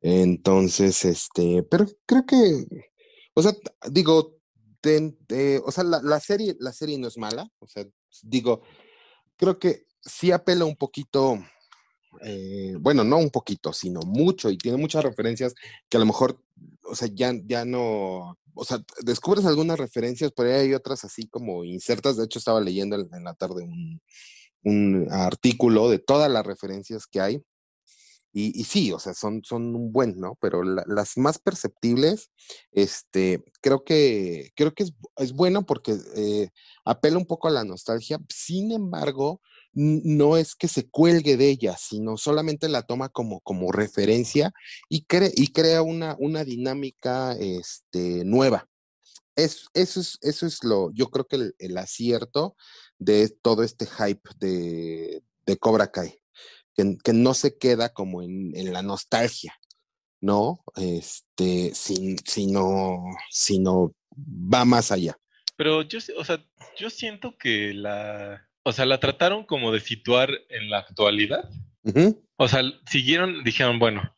Entonces, 0.00 1.04
este, 1.04 1.62
pero 1.64 1.86
creo 2.06 2.24
que, 2.24 2.66
o 3.34 3.42
sea, 3.42 3.52
digo, 3.90 4.38
o 5.64 5.70
sea, 5.72 5.84
la, 5.84 6.20
serie, 6.20 6.56
la 6.58 6.72
serie 6.72 6.98
no 6.98 7.08
es 7.08 7.18
mala. 7.18 7.48
O 7.58 7.66
sea, 7.66 7.84
digo, 8.22 8.62
creo 9.36 9.58
que 9.58 9.86
sí 10.00 10.32
apela 10.32 10.64
un 10.64 10.76
poquito. 10.76 11.38
Eh, 12.24 12.74
bueno, 12.78 13.04
no 13.04 13.16
un 13.16 13.30
poquito, 13.30 13.72
sino 13.72 14.00
mucho, 14.00 14.50
y 14.50 14.58
tiene 14.58 14.76
muchas 14.76 15.02
referencias 15.02 15.54
que 15.88 15.96
a 15.96 16.00
lo 16.00 16.06
mejor, 16.06 16.38
o 16.84 16.94
sea, 16.94 17.08
ya, 17.12 17.32
ya 17.44 17.64
no, 17.64 18.36
o 18.54 18.64
sea, 18.64 18.78
descubres 19.02 19.46
algunas 19.46 19.78
referencias, 19.78 20.32
pero 20.36 20.54
hay 20.54 20.74
otras 20.74 21.04
así 21.04 21.26
como 21.28 21.64
insertas. 21.64 22.16
De 22.16 22.24
hecho, 22.24 22.38
estaba 22.38 22.60
leyendo 22.60 22.96
en, 22.96 23.24
la 23.24 23.34
tarde 23.34 23.64
un, 24.64 25.08
artículo 25.10 25.88
de 25.88 25.98
todas 25.98 26.30
las 26.30 26.46
referencias 26.46 27.06
que 27.06 27.20
hay. 27.20 27.42
Y, 28.34 28.64
sí, 28.64 28.92
o 28.92 28.98
sea, 28.98 29.12
son, 29.12 29.42
son 29.44 29.74
un 29.76 29.92
buen, 29.92 30.18
¿no? 30.18 30.38
Pero 30.40 30.62
las 30.62 31.18
más 31.18 31.38
perceptibles, 31.38 32.30
este, 32.70 33.44
creo 33.60 33.84
que, 33.84 34.52
creo 34.56 34.72
que 34.72 34.84
es, 34.84 34.94
es 35.16 35.32
bueno 35.34 35.66
porque 35.66 35.98
eh, 36.16 36.48
apela 36.86 37.18
un 37.18 37.26
poco 37.26 37.48
a 37.48 37.50
la 37.50 37.64
nostalgia. 37.64 38.18
Sin 38.30 38.72
embargo, 38.72 39.42
no 39.74 40.36
es 40.36 40.54
que 40.54 40.68
se 40.68 40.88
cuelgue 40.88 41.36
de 41.36 41.48
ella, 41.48 41.76
sino 41.76 42.16
solamente 42.16 42.68
la 42.68 42.82
toma 42.82 43.08
como, 43.08 43.40
como 43.40 43.72
referencia 43.72 44.52
y, 44.88 45.06
y 45.34 45.52
crea 45.52 45.82
una, 45.82 46.16
una 46.18 46.44
dinámica 46.44 47.32
este, 47.38 48.24
nueva. 48.24 48.68
Es, 49.34 49.66
eso, 49.72 50.00
es, 50.00 50.18
eso 50.20 50.46
es 50.46 50.62
lo, 50.62 50.90
yo 50.92 51.08
creo 51.08 51.26
que 51.26 51.52
el, 51.58 51.78
acierto 51.78 52.54
de 52.98 53.30
todo 53.30 53.62
este 53.62 53.86
hype 53.86 54.28
de, 54.38 55.22
de 55.46 55.56
Cobra 55.56 55.90
Kai, 55.90 56.18
que, 56.74 57.12
no 57.12 57.32
se 57.32 57.56
queda 57.56 57.92
como 57.94 58.22
en, 58.22 58.72
la 58.72 58.82
nostalgia, 58.82 59.58
¿no? 60.20 60.62
Este, 60.76 61.74
sin, 61.74 62.18
sino, 62.18 63.02
sino 63.30 63.94
va 64.14 64.66
más 64.66 64.92
allá. 64.92 65.16
Pero 65.56 65.82
yo, 65.82 65.98
o 66.18 66.24
sea, 66.24 66.44
yo 66.76 66.90
siento 66.90 67.36
que 67.38 67.72
la, 67.72 68.46
o 68.64 68.72
sea, 68.72 68.86
la 68.86 68.98
trataron 68.98 69.44
como 69.44 69.72
de 69.72 69.80
situar 69.80 70.30
en 70.48 70.70
la 70.70 70.78
actualidad. 70.78 71.48
O 72.36 72.48
sea, 72.48 72.62
siguieron, 72.86 73.42
dijeron, 73.44 73.78
bueno, 73.78 74.14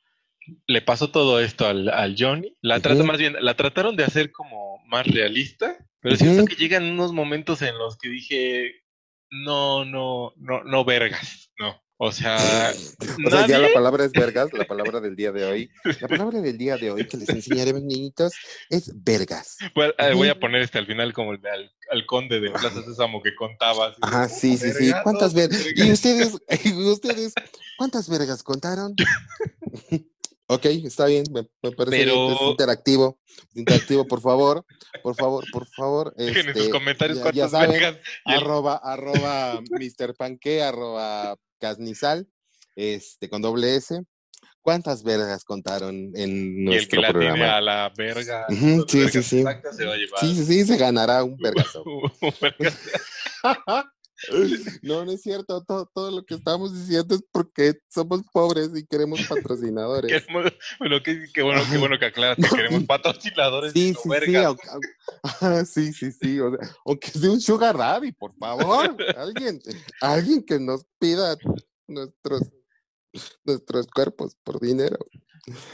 le 0.66 0.82
pasó 0.82 1.10
todo 1.10 1.40
esto 1.40 1.66
al, 1.66 1.88
al 1.88 2.14
Johnny. 2.18 2.56
La 2.60 2.80
trata 2.80 3.02
más 3.04 3.18
bien, 3.18 3.36
la 3.40 3.54
trataron 3.54 3.96
de 3.96 4.04
hacer 4.04 4.32
como 4.32 4.84
más 4.86 5.06
realista, 5.06 5.76
pero 6.00 6.16
siento 6.16 6.44
que 6.44 6.56
llegan 6.56 6.84
unos 6.84 7.12
momentos 7.12 7.62
en 7.62 7.78
los 7.78 7.96
que 7.96 8.08
dije, 8.08 8.82
no, 9.30 9.84
no, 9.84 10.32
no, 10.36 10.62
no 10.64 10.84
vergas, 10.84 11.50
no. 11.58 11.82
O 12.04 12.12
sea, 12.12 12.36
o 13.26 13.30
sea, 13.30 13.46
ya 13.46 13.58
la 13.58 13.72
palabra 13.72 14.04
es 14.04 14.12
vergas, 14.12 14.52
la 14.52 14.66
palabra 14.66 15.00
del 15.00 15.16
día 15.16 15.32
de 15.32 15.46
hoy. 15.46 15.70
La 16.02 16.06
palabra 16.06 16.42
del 16.42 16.58
día 16.58 16.76
de 16.76 16.90
hoy 16.90 17.08
que 17.08 17.16
les 17.16 17.30
enseñaremos, 17.30 17.82
niñitos, 17.82 18.34
es 18.68 18.92
vergas. 19.02 19.56
Bueno, 19.74 19.94
eh, 19.96 20.12
voy 20.12 20.28
a 20.28 20.38
poner 20.38 20.60
este 20.60 20.78
al 20.78 20.86
final 20.86 21.14
como 21.14 21.32
el 21.32 21.40
de 21.40 21.48
al, 21.48 22.04
conde 22.04 22.40
de 22.40 22.50
Plaza 22.50 22.82
Sésamo 22.82 23.22
que 23.22 23.34
contaba. 23.34 23.94
Ajá, 24.02 24.28
sí, 24.28 24.58
sí, 24.58 24.72
sí. 24.72 24.92
¿Cuántas 25.02 25.32
vergas? 25.32 25.64
Y 25.74 25.90
ustedes, 25.90 26.36
ustedes, 26.74 27.32
¿cuántas 27.78 28.06
vergas 28.10 28.42
contaron? 28.42 28.94
Ok, 30.46 30.66
está 30.66 31.06
bien, 31.06 31.24
me, 31.32 31.44
parece 31.72 32.02
es 32.02 32.40
interactivo. 32.42 33.18
interactivo, 33.54 34.06
por 34.06 34.20
favor, 34.20 34.66
por 35.02 35.16
favor, 35.16 35.44
por 35.50 35.66
favor. 35.68 36.14
Dejen 36.16 36.48
en 36.48 36.52
sus 36.52 36.64
este, 36.64 36.70
comentarios 36.70 37.18
cuántas 37.20 37.50
vergas. 37.50 37.96
Arroba, 38.26 38.76
arroba, 38.76 39.62
Mr. 39.70 40.14
Panque, 40.14 40.62
arroba, 40.62 41.38
Casnizal, 41.64 42.28
este, 42.76 43.30
con 43.30 43.40
doble 43.40 43.76
S. 43.76 43.98
¿Cuántas 44.60 45.02
vergas 45.02 45.44
contaron 45.44 46.12
en 46.14 46.62
nuestro 46.62 47.00
y 47.00 47.04
el 47.04 47.06
que 47.06 47.12
programa? 47.12 47.36
La 47.36 47.36
tiene 47.36 47.50
a 47.50 47.60
la 47.60 47.92
verga. 47.96 48.46
sí, 48.86 49.08
sí, 49.08 49.22
sí. 49.22 49.22
se 49.22 49.44
va 49.44 49.94
a 49.94 49.96
llevar. 49.96 50.20
Sí, 50.20 50.34
sí, 50.34 50.44
sí, 50.44 50.64
se 50.66 50.76
ganará 50.76 51.24
un 51.24 51.36
vergazo. 51.42 51.82
No, 54.82 55.04
no 55.04 55.12
es 55.12 55.22
cierto. 55.22 55.62
Todo, 55.64 55.90
todo, 55.92 56.10
lo 56.10 56.24
que 56.24 56.34
estamos 56.34 56.74
diciendo 56.74 57.14
es 57.14 57.24
porque 57.32 57.74
somos 57.88 58.22
pobres 58.32 58.70
y 58.74 58.86
queremos 58.86 59.20
patrocinadores. 59.28 60.24
bueno, 60.78 61.02
qué, 61.02 61.26
qué, 61.32 61.42
bueno, 61.42 61.62
qué 61.70 61.78
bueno 61.78 61.98
que 61.98 62.06
aclaras 62.06 62.36
que 62.36 62.56
queremos 62.56 62.84
patrocinadores. 62.84 63.72
Sí, 63.72 63.94
sí, 63.94 64.10
sí, 65.64 65.92
sí, 65.92 65.92
sí, 65.92 66.12
sí. 66.12 66.40
O 66.40 66.56
sea, 66.56 66.74
aunque 66.84 67.08
sea 67.08 67.30
un 67.30 67.40
sugar 67.40 67.76
daddy, 67.76 68.12
por 68.12 68.34
favor. 68.36 68.96
Alguien, 69.16 69.60
alguien 70.00 70.44
que 70.44 70.58
nos 70.58 70.84
pida 70.98 71.36
nuestros, 71.86 72.42
nuestros 73.44 73.86
cuerpos 73.88 74.36
por 74.42 74.60
dinero. 74.60 74.98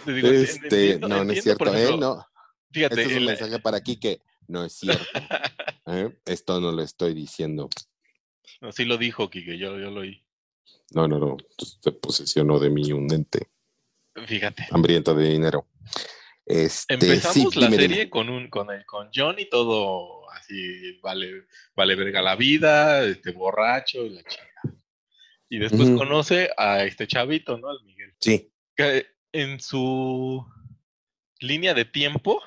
este, 0.07 0.99
no, 0.99 1.25
no 1.25 1.33
es 1.33 1.43
cierto, 1.43 1.75
¿eh? 1.75 1.97
No. 1.99 2.25
Fíjate. 2.73 3.03
Este 3.03 3.15
es 3.15 3.19
un 3.19 3.27
mensaje 3.27 3.59
para 3.59 3.77
aquí 3.79 3.99
que 3.99 4.21
no 4.47 4.65
es 4.65 4.75
cierto. 4.75 5.05
¿eh? 5.87 6.17
Esto 6.25 6.61
no 6.61 6.73
lo 6.73 6.83
estoy 6.83 7.15
diciendo 7.15 7.69
no, 8.61 8.73
sí 8.73 8.85
lo 8.85 8.99
dijo, 8.99 9.31
Kike, 9.31 9.59
yo, 9.59 9.79
yo 9.79 9.91
lo 9.91 10.01
oí. 10.01 10.23
No, 10.93 11.07
no, 11.07 11.19
no. 11.19 11.37
Se 11.59 11.93
posesionó 11.93 12.59
de 12.59 12.71
mí 12.71 12.93
un 12.93 13.13
ente. 13.13 13.49
Fíjate. 14.27 14.67
Hambriento 14.71 15.15
de 15.15 15.31
dinero. 15.31 15.67
Este, 16.45 16.95
Empezamos 16.95 17.55
la 17.57 17.71
serie 17.71 18.11
con 18.11 18.29
un, 18.29 18.49
con 18.49 18.71
el, 18.71 18.85
con 18.85 19.09
John 19.15 19.37
y 19.39 19.49
todo 19.49 20.29
así, 20.33 20.99
vale, 21.01 21.47
vale 21.77 21.95
verga 21.95 22.23
la 22.23 22.35
vida, 22.35 23.05
este 23.05 23.31
borracho 23.33 24.05
y 24.05 24.11
la 24.11 24.23
chica. 24.25 24.45
Y 25.49 25.59
después 25.59 25.91
conoce 25.91 26.51
a 26.57 26.85
este 26.85 27.07
chavito, 27.07 27.59
¿no? 27.59 27.69
Al 27.69 27.83
Miguel. 27.85 28.15
Sí. 28.21 28.53
Que 28.77 29.07
en 29.33 29.61
su 29.61 30.45
línea 31.41 31.75
de 31.75 31.85
tiempo 31.85 32.43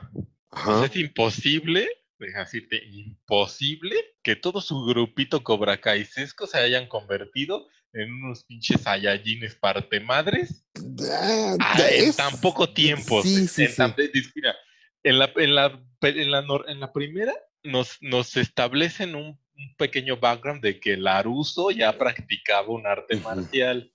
pues, 0.49 0.91
es 0.91 0.95
imposible 0.97 1.89
decirte, 2.31 2.83
imposible 2.85 3.95
que 4.23 4.35
todo 4.35 4.61
su 4.61 4.85
grupito 4.85 5.43
Cobra 5.43 5.79
Kaisesco 5.79 6.47
se 6.47 6.57
hayan 6.57 6.87
convertido 6.87 7.67
en 7.93 8.11
unos 8.11 8.43
pinches 8.45 8.81
Saiyajines 8.81 9.55
parte 9.55 9.99
madres 9.99 10.65
ah, 11.09 11.57
en 11.91 12.13
tan 12.13 12.39
poco 12.41 12.69
tiempo. 12.69 13.21
Sí, 13.21 13.47
sí, 13.47 13.65
en, 13.65 15.19
la, 15.19 15.31
en, 15.35 15.55
la, 15.55 15.81
en, 16.01 16.31
la, 16.31 16.45
en 16.67 16.79
la 16.79 16.93
primera 16.93 17.33
nos, 17.63 17.97
nos 18.01 18.35
establecen 18.37 19.15
un, 19.15 19.41
pequeño 19.77 20.17
background 20.17 20.61
de 20.61 20.79
que 20.79 20.97
Laruso 20.97 21.71
ya 21.71 21.97
practicaba 21.97 22.69
un 22.69 22.87
arte 22.87 23.17
marcial. 23.17 23.91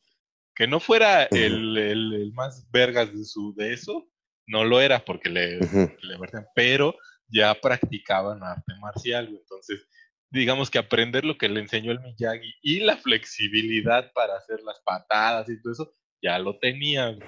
Que 0.55 0.67
no 0.67 0.81
fuera 0.81 1.25
el, 1.25 1.77
el, 1.77 2.33
más 2.33 2.69
vergas 2.71 3.13
de, 3.13 3.25
su, 3.25 3.55
de 3.57 3.73
eso, 3.73 4.09
no 4.47 4.65
lo 4.65 4.81
era 4.81 5.05
porque 5.05 5.29
le, 5.31 5.59
le 5.61 6.17
pero 6.55 6.97
ya 7.29 7.55
practicaban 7.55 8.43
arte 8.43 8.73
marcial, 8.81 9.29
entonces 9.29 9.87
digamos 10.31 10.71
que 10.71 10.79
aprender 10.79 11.25
lo 11.25 11.39
que 11.39 11.49
le 11.49 11.61
enseñó 11.61 11.93
el 11.93 12.01
Miyagi 12.01 12.55
y 12.63 12.81
la 12.81 12.97
flexibilidad 12.97 14.13
para 14.13 14.37
hacer 14.37 14.61
las 14.63 14.81
patadas 14.81 15.49
y 15.49 15.61
todo 15.61 15.73
eso, 15.73 15.95
ya 16.23 16.39
lo 16.39 16.59
tenían. 16.59 17.19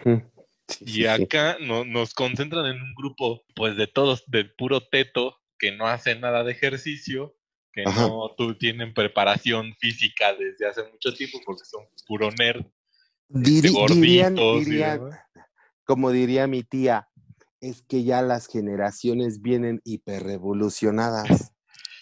y 0.81 1.07
acá 1.07 1.57
no, 1.61 1.85
nos 1.85 2.15
concentran 2.15 2.67
en 2.67 2.81
un 2.81 2.95
grupo, 2.95 3.43
pues 3.55 3.77
de 3.77 3.87
todos, 3.87 4.25
de 4.27 4.45
puro 4.45 4.81
teto, 4.81 5.37
que 5.59 5.73
no 5.73 5.87
hacen 5.87 6.21
nada 6.21 6.45
de 6.45 6.53
ejercicio, 6.53 7.37
que 7.73 7.85
no 7.85 8.35
tú, 8.37 8.57
tienen 8.57 8.95
preparación 8.95 9.75
física 9.79 10.35
desde 10.35 10.67
hace 10.67 10.83
mucho 10.91 11.15
tiempo 11.15 11.39
porque 11.45 11.65
son 11.65 11.85
puro 12.07 12.31
nerd. 12.33 12.65
Este, 13.29 13.71
gorditos 13.71 14.67
como 15.91 16.13
diría 16.13 16.47
mi 16.47 16.63
tía, 16.63 17.09
es 17.61 17.83
que 17.83 18.05
ya 18.05 18.23
las 18.23 18.47
generaciones 18.47 19.43
vienen 19.43 19.81
hiperrevolucionadas. 19.85 21.53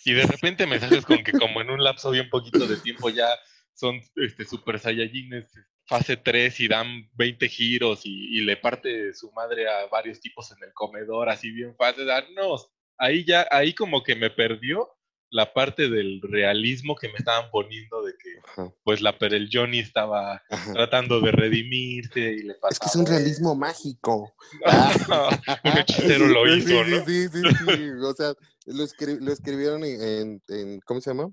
Y 0.05 0.13
de 0.13 0.23
repente 0.27 0.67
mensajes 0.67 1.05
con 1.05 1.23
que 1.23 1.33
como 1.33 1.61
en 1.61 1.71
un 1.71 1.83
lapso 1.83 2.11
bien 2.11 2.31
poquito 2.31 2.67
de 2.67 2.77
tiempo 2.77 3.11
ya 3.11 3.29
son 3.75 4.01
este, 4.17 4.45
super 4.45 4.79
saiyajines 4.79 5.47
fase 5.89 6.19
3 6.19 6.61
y 6.61 6.69
dan 6.69 7.09
20 7.15 7.49
giros 7.49 8.03
y, 8.05 8.41
le 8.43 8.57
parte 8.59 9.15
su 9.15 9.33
madre 9.33 9.67
a 9.69 9.87
varios 9.87 10.21
tipos 10.21 10.53
en 10.53 10.63
el 10.63 10.73
comedor, 10.75 11.31
así 11.31 11.51
bien 11.51 11.75
fácil. 11.77 12.09
Ah, 12.11 12.23
no, 12.37 12.57
ahí 12.99 13.25
ya, 13.25 13.49
ahí 13.51 13.73
como 13.73 14.03
que 14.03 14.15
me 14.15 14.31
perdió 14.31 14.89
la 15.31 15.53
parte 15.53 15.89
del 15.89 16.21
realismo 16.23 16.97
que 16.97 17.09
me 17.09 17.17
estaban 17.19 17.51
poniendo 17.51 18.03
de 18.03 18.13
que 18.13 18.71
pues 18.83 19.01
la 19.03 19.15
el 19.21 19.49
Johnny 19.53 19.81
estaba 19.81 20.43
tratando 20.73 21.21
de 21.21 21.33
redimirse 21.33 22.21
y 22.21 22.43
le 22.45 22.55
pasaba. 22.55 22.71
Es 22.71 22.79
que 22.79 22.87
es 22.87 22.97
un 22.97 23.07
realismo 23.07 23.55
mágico. 23.55 24.35
un 25.65 25.79
hechicero 25.79 26.27
lo 26.27 26.57
hizo, 26.57 26.85
¿no? 26.85 27.05
Sí, 27.05 27.29
sí, 27.29 27.43
sí, 27.43 27.91
o 28.03 28.13
sea, 28.15 28.35
lo, 28.67 28.85
lo 29.21 29.33
escribieron 29.33 29.85
en, 29.85 30.43
en, 30.49 30.81
¿cómo 30.81 31.01
se 31.01 31.11
llama? 31.11 31.31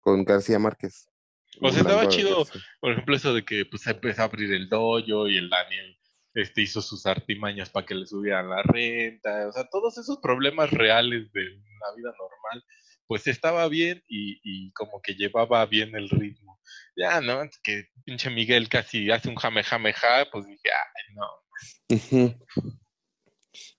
con 0.00 0.24
García 0.24 0.58
Márquez. 0.58 1.08
O 1.60 1.70
sea, 1.70 1.82
estaba 1.82 2.08
chido, 2.08 2.44
por 2.80 2.92
ejemplo, 2.92 3.14
eso 3.14 3.34
de 3.34 3.44
que 3.44 3.64
pues 3.66 3.86
empezó 3.86 4.22
a 4.22 4.24
abrir 4.24 4.52
el 4.52 4.68
dojo 4.68 5.28
y 5.28 5.36
el 5.36 5.48
Daniel 5.48 5.96
este, 6.34 6.62
hizo 6.62 6.80
sus 6.80 7.06
artimañas 7.06 7.70
para 7.70 7.86
que 7.86 7.94
le 7.94 8.06
subieran 8.06 8.48
la 8.48 8.62
renta, 8.62 9.48
o 9.48 9.52
sea, 9.52 9.68
todos 9.70 9.98
esos 9.98 10.18
problemas 10.18 10.70
reales 10.70 11.32
de 11.32 11.42
la 11.44 11.94
vida 11.96 12.12
normal, 12.18 12.64
pues 13.06 13.26
estaba 13.26 13.68
bien 13.68 14.02
y, 14.08 14.72
como 14.72 15.02
que 15.02 15.14
llevaba 15.14 15.66
bien 15.66 15.94
el 15.94 16.08
ritmo. 16.08 16.58
Ya, 16.96 17.20
¿no? 17.20 17.42
Que 17.62 17.88
pinche 18.04 18.30
Miguel 18.30 18.68
casi 18.68 19.10
hace 19.10 19.28
un 19.28 19.36
jame 19.36 19.62
jame 19.62 19.92
ja, 19.92 20.26
pues 20.30 20.46
dije, 20.46 20.70
ay, 20.70 21.14
no. 21.14 22.38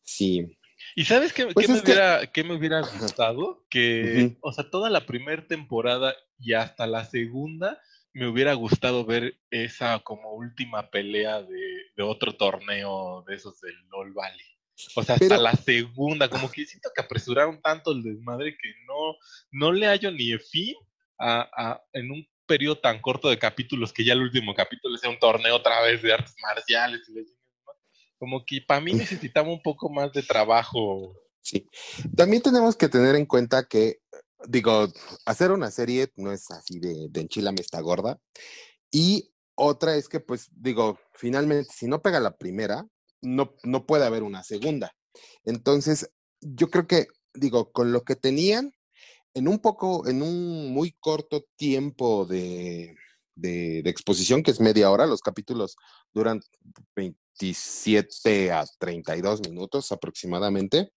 Sí. 0.04 0.58
¿Y 0.96 1.06
sabes 1.06 1.34
qué, 1.34 1.48
pues 1.48 1.68
me, 1.68 1.80
hubiera, 1.80 2.28
qué 2.32 2.44
me 2.44 2.54
hubiera 2.54 2.82
gustado? 2.82 3.66
Que, 3.70 4.38
o 4.42 4.54
sea, 4.54 4.70
toda 4.70 4.92
la 4.92 5.08
primera 5.08 5.48
temporada 5.48 6.16
y 6.38 6.54
hasta 6.54 6.86
la 6.86 7.06
segunda 7.06 7.82
me 8.14 8.28
hubiera 8.28 8.54
gustado 8.54 9.06
ver 9.06 9.40
esa 9.50 10.00
como 10.00 10.34
última 10.34 10.92
pelea 10.92 11.42
de, 11.42 11.63
otro 12.02 12.36
torneo 12.36 13.24
de 13.28 13.36
esos 13.36 13.60
del 13.62 13.76
LOL 13.90 14.14
Valley. 14.14 14.46
O 14.96 15.04
sea, 15.04 15.16
hasta 15.16 15.38
la 15.38 15.54
segunda, 15.54 16.30
como 16.30 16.52
que 16.52 16.66
siento 16.66 16.90
que 16.96 17.02
apresuraron 17.02 17.62
tanto 17.62 17.92
el 17.92 18.02
desmadre 18.02 18.58
que 18.60 18.70
no, 18.88 19.16
no 19.52 19.72
le 19.72 19.86
hallo 19.86 20.12
ni 20.12 20.36
fin 20.40 20.76
a, 21.20 21.82
en 21.94 22.12
un 22.12 22.28
periodo 22.46 22.80
tan 22.80 23.00
corto 23.00 23.30
de 23.30 23.38
capítulos 23.38 23.94
que 23.94 24.04
ya 24.04 24.14
el 24.14 24.22
último 24.22 24.54
capítulo 24.54 24.98
sea 24.98 25.10
un 25.10 25.20
torneo 25.20 25.56
otra 25.56 25.82
vez 25.82 26.02
de 26.02 26.14
artes 26.14 26.36
marciales. 26.42 27.02
Como 28.18 28.44
que 28.46 28.62
para 28.62 28.82
mí 28.82 28.94
necesitaba 28.94 29.48
un 29.48 29.62
poco 29.62 29.90
más 29.90 30.12
de 30.12 30.24
trabajo. 30.24 31.16
Sí. 31.42 31.70
También 32.16 32.42
tenemos 32.42 32.76
que 32.76 32.90
tener 32.90 33.16
en 33.16 33.26
cuenta 33.26 33.68
que 33.68 34.00
digo, 34.48 34.88
hacer 35.26 35.52
una 35.52 35.72
serie 35.72 36.12
no 36.16 36.32
es 36.32 36.50
así 36.52 36.80
de, 36.80 37.08
de 37.10 37.22
enchilame 37.22 37.62
está 37.62 37.80
gorda. 37.82 38.20
Y 38.92 39.33
otra 39.56 39.96
es 39.96 40.10
que, 40.10 40.20
pues, 40.20 40.50
digo, 40.52 41.00
finalmente, 41.14 41.72
si 41.74 41.88
no 41.88 42.02
pega 42.02 42.20
la 42.20 42.38
primera, 42.38 42.88
no, 43.22 43.56
no 43.64 43.86
puede 43.86 44.06
haber 44.06 44.24
una 44.24 44.44
segunda. 44.44 44.96
Entonces, 45.46 46.10
yo 46.42 46.70
creo 46.70 46.88
que, 46.88 47.08
digo, 47.34 47.72
con 47.72 47.92
lo 47.92 48.04
que 48.04 48.16
tenían, 48.16 48.74
en 49.34 49.48
un 49.48 49.60
poco, 49.60 50.08
en 50.08 50.22
un 50.22 50.72
muy 50.72 50.92
corto 51.00 51.46
tiempo 51.56 52.26
de, 52.26 52.96
de, 53.36 53.80
exposición, 53.86 54.44
que 54.44 54.52
es 54.52 54.60
media 54.60 54.92
hora, 54.92 55.06
los 55.06 55.22
capítulos 55.22 55.76
duran 56.14 56.42
27 56.96 58.52
a 58.52 58.66
32 58.78 59.42
minutos 59.42 59.92
aproximadamente. 59.92 60.92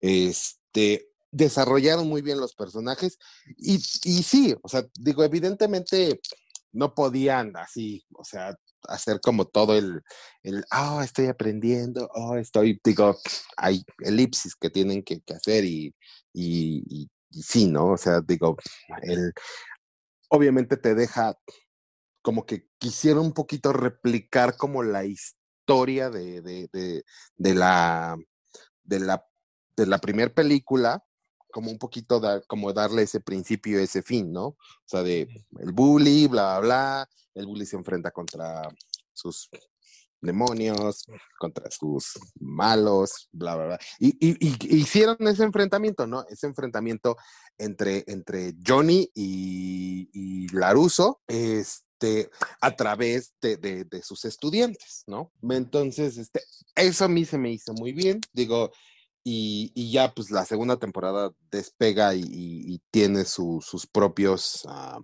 Este, 0.00 1.08
desarrollaron 1.30 2.08
muy 2.08 2.22
bien 2.22 2.40
los 2.40 2.54
personajes 2.54 3.18
y, 3.58 3.74
y 3.74 4.22
sí, 4.22 4.54
o 4.62 4.68
sea, 4.68 4.86
digo, 4.98 5.22
evidentemente 5.24 6.20
no 6.72 6.94
podían 6.94 7.56
así, 7.56 8.04
o 8.14 8.24
sea, 8.24 8.56
hacer 8.84 9.20
como 9.20 9.46
todo 9.46 9.76
el, 9.76 10.02
el 10.42 10.64
oh, 10.72 11.02
estoy 11.02 11.26
aprendiendo, 11.26 12.08
oh, 12.14 12.36
estoy, 12.36 12.80
digo, 12.84 13.16
hay 13.56 13.84
elipsis 14.00 14.54
que 14.54 14.70
tienen 14.70 15.02
que, 15.02 15.20
hacer 15.34 15.64
y, 15.64 15.94
y, 16.32 17.08
sí, 17.30 17.66
¿no? 17.66 17.88
O 17.92 17.96
sea, 17.96 18.20
digo, 18.20 18.56
el, 19.02 19.32
obviamente 20.28 20.76
te 20.76 20.94
deja 20.94 21.36
como 22.22 22.46
que 22.46 22.68
quisieron 22.78 23.26
un 23.26 23.32
poquito 23.32 23.72
replicar 23.72 24.56
como 24.56 24.82
la 24.82 25.04
historia 25.04 26.10
de, 26.10 26.42
de, 26.42 26.68
de, 26.72 27.04
de 27.36 27.54
la 27.54 28.16
de 28.84 29.00
la 29.00 29.24
de 29.76 29.86
la 29.86 29.98
primera 29.98 30.32
película, 30.32 31.04
como 31.50 31.70
un 31.70 31.78
poquito 31.78 32.20
como 32.46 32.72
darle 32.72 33.02
ese 33.02 33.20
principio, 33.20 33.78
ese 33.78 34.02
fin, 34.02 34.32
¿no? 34.32 34.46
O 34.46 34.58
sea, 34.84 35.02
de 35.02 35.28
el 35.58 35.72
bully, 35.72 36.26
bla, 36.26 36.58
bla, 36.58 36.60
bla, 36.60 37.08
el 37.34 37.46
bully 37.46 37.66
se 37.66 37.76
enfrenta 37.76 38.10
contra 38.10 38.68
sus 39.12 39.48
demonios, 40.20 41.04
contra 41.38 41.70
sus 41.70 42.18
malos, 42.38 43.28
bla, 43.32 43.54
bla, 43.56 43.66
bla. 43.66 43.78
Y, 43.98 44.16
hicieron 44.76 45.16
ese 45.20 45.44
enfrentamiento, 45.44 46.06
¿no? 46.06 46.24
Ese 46.28 46.46
enfrentamiento 46.46 47.16
entre, 47.56 48.04
entre 48.08 48.54
Johnny 48.66 49.10
y, 49.14 50.08
y 50.12 50.48
Laruso, 50.48 51.20
este, 51.26 52.30
a 52.60 52.76
través 52.76 53.34
de, 53.40 53.56
de, 53.56 54.02
sus 54.02 54.24
estudiantes, 54.24 55.04
¿no? 55.06 55.32
Entonces, 55.42 56.18
este, 56.18 56.42
eso 56.74 57.04
a 57.04 57.08
mí 57.08 57.24
se 57.24 57.38
me 57.38 57.52
hizo 57.52 57.72
muy 57.74 57.92
bien. 57.92 58.20
Digo, 58.32 58.72
y, 59.30 59.90
ya 59.92 60.12
pues 60.14 60.30
la 60.30 60.44
segunda 60.44 60.78
temporada 60.78 61.30
despega 61.50 62.14
y, 62.14 62.80
tiene 62.90 63.24
sus 63.24 63.86
propios 63.92 64.66
ah, 64.68 64.98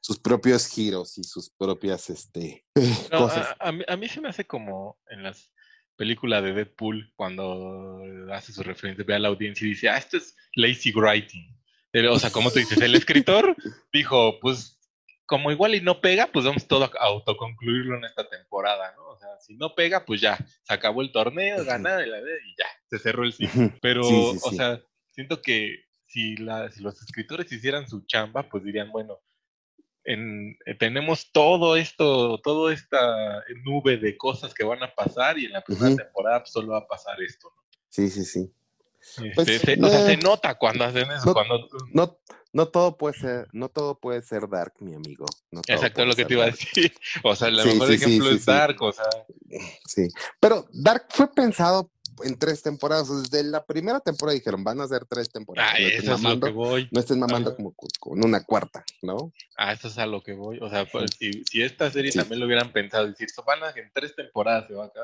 sus 0.00 0.18
propios 0.18 0.66
giros 0.68 1.18
y 1.18 1.24
sus 1.24 1.50
propias 1.50 2.10
este 2.10 2.64
cosas. 3.10 3.54
A, 3.60 3.72
mí, 3.72 4.08
se 4.08 4.20
me 4.20 4.28
hace 4.28 4.46
como 4.46 4.98
en 5.08 5.22
las 5.22 5.52
películas 5.96 6.42
de 6.42 6.52
Deadpool 6.52 7.12
cuando 7.16 8.00
hace 8.32 8.52
su 8.52 8.62
referencia, 8.62 9.04
ve 9.04 9.14
a 9.14 9.18
la 9.18 9.28
audiencia 9.28 9.66
y 9.66 9.70
dice, 9.70 9.88
ah, 9.88 9.96
esto 9.96 10.16
es 10.16 10.34
lazy 10.54 10.92
writing. 10.92 11.54
O 12.10 12.18
sea, 12.18 12.30
como 12.30 12.50
tú 12.50 12.58
dices, 12.58 12.80
el 12.82 12.94
escritor 12.94 13.56
dijo, 13.92 14.38
pues 14.40 14.75
como 15.26 15.50
igual 15.50 15.74
y 15.74 15.80
no 15.80 16.00
pega, 16.00 16.28
pues 16.32 16.44
vamos 16.44 16.66
todo 16.66 16.84
a 16.84 16.90
autoconcluirlo 17.00 17.96
en 17.96 18.04
esta 18.04 18.28
temporada, 18.28 18.94
¿no? 18.96 19.08
O 19.08 19.18
sea, 19.18 19.28
si 19.40 19.56
no 19.56 19.74
pega, 19.74 20.04
pues 20.04 20.20
ya, 20.20 20.38
se 20.62 20.72
acabó 20.72 21.02
el 21.02 21.12
torneo, 21.12 21.64
gana 21.64 22.04
y 22.04 22.08
ya, 22.56 22.66
se 22.88 22.98
cerró 22.98 23.24
el 23.24 23.32
ciclo. 23.32 23.72
Pero, 23.82 24.06
o 24.06 24.52
sea, 24.52 24.80
siento 25.10 25.42
que 25.42 25.84
si, 26.06 26.36
la, 26.36 26.70
si 26.70 26.82
los 26.82 27.00
escritores 27.02 27.50
hicieran 27.50 27.88
su 27.88 28.06
chamba, 28.06 28.48
pues 28.48 28.62
dirían, 28.62 28.90
bueno, 28.90 29.20
en, 30.04 30.56
eh, 30.64 30.74
tenemos 30.78 31.32
todo 31.32 31.76
esto, 31.76 32.38
toda 32.38 32.72
esta 32.72 33.42
nube 33.64 33.96
de 33.96 34.16
cosas 34.16 34.54
que 34.54 34.64
van 34.64 34.82
a 34.82 34.94
pasar 34.94 35.38
y 35.38 35.46
en 35.46 35.52
la 35.52 35.62
primera 35.62 35.96
temporada 35.96 36.40
pues, 36.40 36.52
solo 36.52 36.72
va 36.72 36.78
a 36.78 36.86
pasar 36.86 37.20
esto, 37.20 37.52
¿no? 37.54 37.62
Sí, 37.88 38.08
sí, 38.08 38.24
sí. 38.24 38.52
Pues, 39.34 39.48
este, 39.48 39.78
o 39.82 39.88
sea, 39.88 40.04
se 40.04 40.16
nota 40.16 40.56
cuando 40.56 40.84
hacen 40.84 41.10
eso. 41.10 41.26
No, 41.26 41.32
cuando... 41.32 41.68
no, 41.92 42.18
no 42.56 42.68
todo 42.68 42.96
puede 42.96 43.18
ser, 43.18 43.48
no 43.52 43.68
todo 43.68 44.00
puede 44.00 44.22
ser 44.22 44.48
dark, 44.48 44.72
mi 44.80 44.94
amigo. 44.94 45.26
Exacto, 45.68 46.06
lo 46.06 46.14
que 46.14 46.24
te 46.24 46.32
iba 46.32 46.44
a 46.44 46.46
decir. 46.46 46.90
O 47.22 47.36
sea, 47.36 47.48
el 47.48 47.56
mejor 47.56 47.92
ejemplo 47.92 48.30
es 48.30 48.46
Dark, 48.46 48.80
o 48.80 48.92
sea. 48.92 49.04
Sí, 49.86 50.08
pero 50.40 50.66
Dark 50.72 51.04
fue 51.10 51.30
pensado 51.34 51.90
en 52.24 52.38
tres 52.38 52.62
temporadas. 52.62 53.08
Desde 53.30 53.42
la 53.44 53.66
primera 53.66 54.00
temporada 54.00 54.34
dijeron, 54.34 54.64
van 54.64 54.80
a 54.80 54.88
ser 54.88 55.04
tres 55.04 55.30
temporadas. 55.30 55.74
Ah, 55.74 55.78
no 55.78 55.86
eso 55.86 56.14
es 56.14 56.22
lo 56.22 56.40
que 56.40 56.50
voy. 56.50 56.88
No 56.92 57.00
estén 57.00 57.20
mamando 57.20 57.54
como 57.54 57.74
con 58.00 58.24
una 58.24 58.42
cuarta, 58.42 58.82
¿no? 59.02 59.34
Ah, 59.58 59.74
eso 59.74 59.88
es 59.88 59.98
a 59.98 60.06
lo 60.06 60.22
que 60.22 60.32
voy. 60.32 60.58
O 60.62 60.70
sea, 60.70 60.86
pues, 60.86 61.10
si, 61.18 61.44
si, 61.44 61.60
esta 61.60 61.90
serie 61.90 62.10
también 62.10 62.40
lo 62.40 62.46
hubieran 62.46 62.72
pensado, 62.72 63.06
decir, 63.06 63.28
van 63.46 63.64
a 63.64 63.68
en 63.68 63.90
tres 63.92 64.16
temporadas 64.16 64.66
se 64.66 64.72
va 64.72 64.86
acá. 64.86 65.02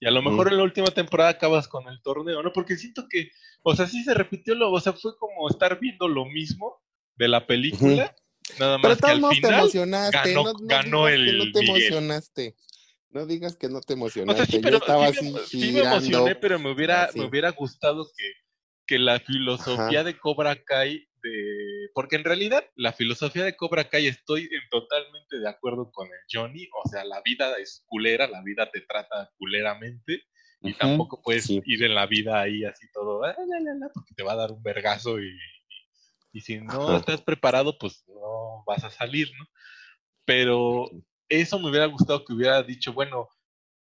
Y 0.00 0.06
a 0.06 0.10
lo 0.10 0.20
mejor 0.20 0.48
en 0.48 0.56
la 0.56 0.64
última 0.64 0.88
temporada 0.88 1.30
acabas 1.30 1.68
con 1.68 1.86
el 1.86 2.02
torneo, 2.02 2.42
¿no? 2.42 2.52
Porque 2.52 2.76
siento 2.76 3.06
que, 3.08 3.30
o 3.62 3.76
sea, 3.76 3.86
sí 3.86 4.02
se 4.02 4.14
repitió 4.14 4.56
lo, 4.56 4.72
o 4.72 4.80
sea, 4.80 4.92
fue 4.94 5.16
como 5.16 5.48
estar 5.48 5.78
viendo 5.78 6.08
lo 6.08 6.24
mismo 6.24 6.80
de 7.18 7.28
la 7.28 7.46
película. 7.46 8.14
Nada 8.58 8.78
más 8.78 8.98
que 8.98 9.10
al 9.10 9.16
final 9.16 9.40
te 9.40 9.48
emocionaste, 9.48 10.32
ganó, 10.32 10.44
no, 10.44 10.54
ganó 10.60 11.08
el 11.08 11.38
no 11.38 11.52
te 11.52 11.64
emocionaste. 11.64 12.54
No 13.10 13.26
digas 13.26 13.56
que 13.56 13.68
no 13.68 13.80
te 13.80 13.94
emocionaste. 13.94 14.42
O 14.42 14.44
sea, 14.44 14.52
sí, 14.52 14.60
pero, 14.62 14.78
Yo 14.78 14.84
estaba 14.84 15.12
sí, 15.12 15.32
me, 15.32 15.40
sí 15.40 15.72
me 15.72 15.80
emocioné, 15.80 16.34
pero 16.34 16.58
me 16.58 16.70
hubiera, 16.70 17.10
me 17.14 17.24
hubiera 17.24 17.50
gustado 17.50 18.06
que, 18.16 18.32
que 18.86 18.98
la 18.98 19.18
filosofía 19.20 20.04
de 20.04 20.18
Cobra 20.18 20.56
Kai 20.62 21.08
de... 21.22 21.88
Porque 21.94 22.16
en 22.16 22.24
realidad 22.24 22.64
la 22.76 22.92
filosofía 22.92 23.44
de 23.44 23.56
Cobra 23.56 23.88
Kai 23.88 24.06
estoy 24.06 24.42
en 24.42 24.68
totalmente 24.70 25.38
de 25.38 25.48
acuerdo 25.48 25.90
con 25.90 26.06
el 26.06 26.20
Johnny. 26.30 26.68
O 26.84 26.88
sea, 26.88 27.04
la 27.04 27.20
vida 27.22 27.54
es 27.58 27.82
culera, 27.86 28.28
la 28.28 28.42
vida 28.42 28.70
te 28.70 28.82
trata 28.82 29.30
culeramente. 29.36 30.22
Y 30.60 30.74
tampoco 30.74 31.22
puedes 31.22 31.48
ir 31.48 31.84
en 31.84 31.94
la 31.94 32.06
vida 32.06 32.40
ahí 32.40 32.64
así 32.64 32.90
todo, 32.92 33.24
ah, 33.24 33.36
porque 33.94 34.12
te 34.16 34.24
va 34.24 34.32
a 34.32 34.36
dar 34.36 34.50
un 34.50 34.60
vergazo 34.60 35.20
y, 35.20 35.30
y 36.32 36.40
si 36.40 36.58
no 36.58 36.96
estás 36.96 37.22
preparado, 37.22 37.78
pues 37.78 38.04
no 38.08 38.64
vas 38.66 38.84
a 38.84 38.90
salir, 38.90 39.30
¿no? 39.38 39.46
Pero 40.24 40.90
eso 41.28 41.58
me 41.58 41.70
hubiera 41.70 41.86
gustado 41.86 42.24
que 42.24 42.32
hubiera 42.32 42.62
dicho, 42.62 42.92
bueno, 42.92 43.28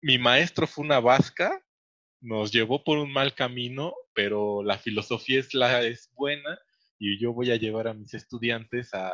mi 0.03 0.19
maestro 0.19 0.67
fue 0.67 0.85
una 0.85 1.01
vasca, 1.01 1.65
nos 2.21 2.53
llevó 2.53 2.85
por 2.85 2.99
un 2.99 3.13
mal 3.13 3.35
camino, 3.35 3.95
pero 4.15 4.63
la 4.63 4.79
filosofía 4.79 5.41
es, 5.41 5.55
la, 5.55 5.83
es 5.83 6.11
buena 6.15 6.59
y 6.99 7.19
yo 7.21 7.33
voy 7.33 7.51
a 7.51 7.57
llevar 7.57 7.89
a 7.89 7.95
mis 7.95 8.15
estudiantes 8.15 8.95
a, 8.95 9.13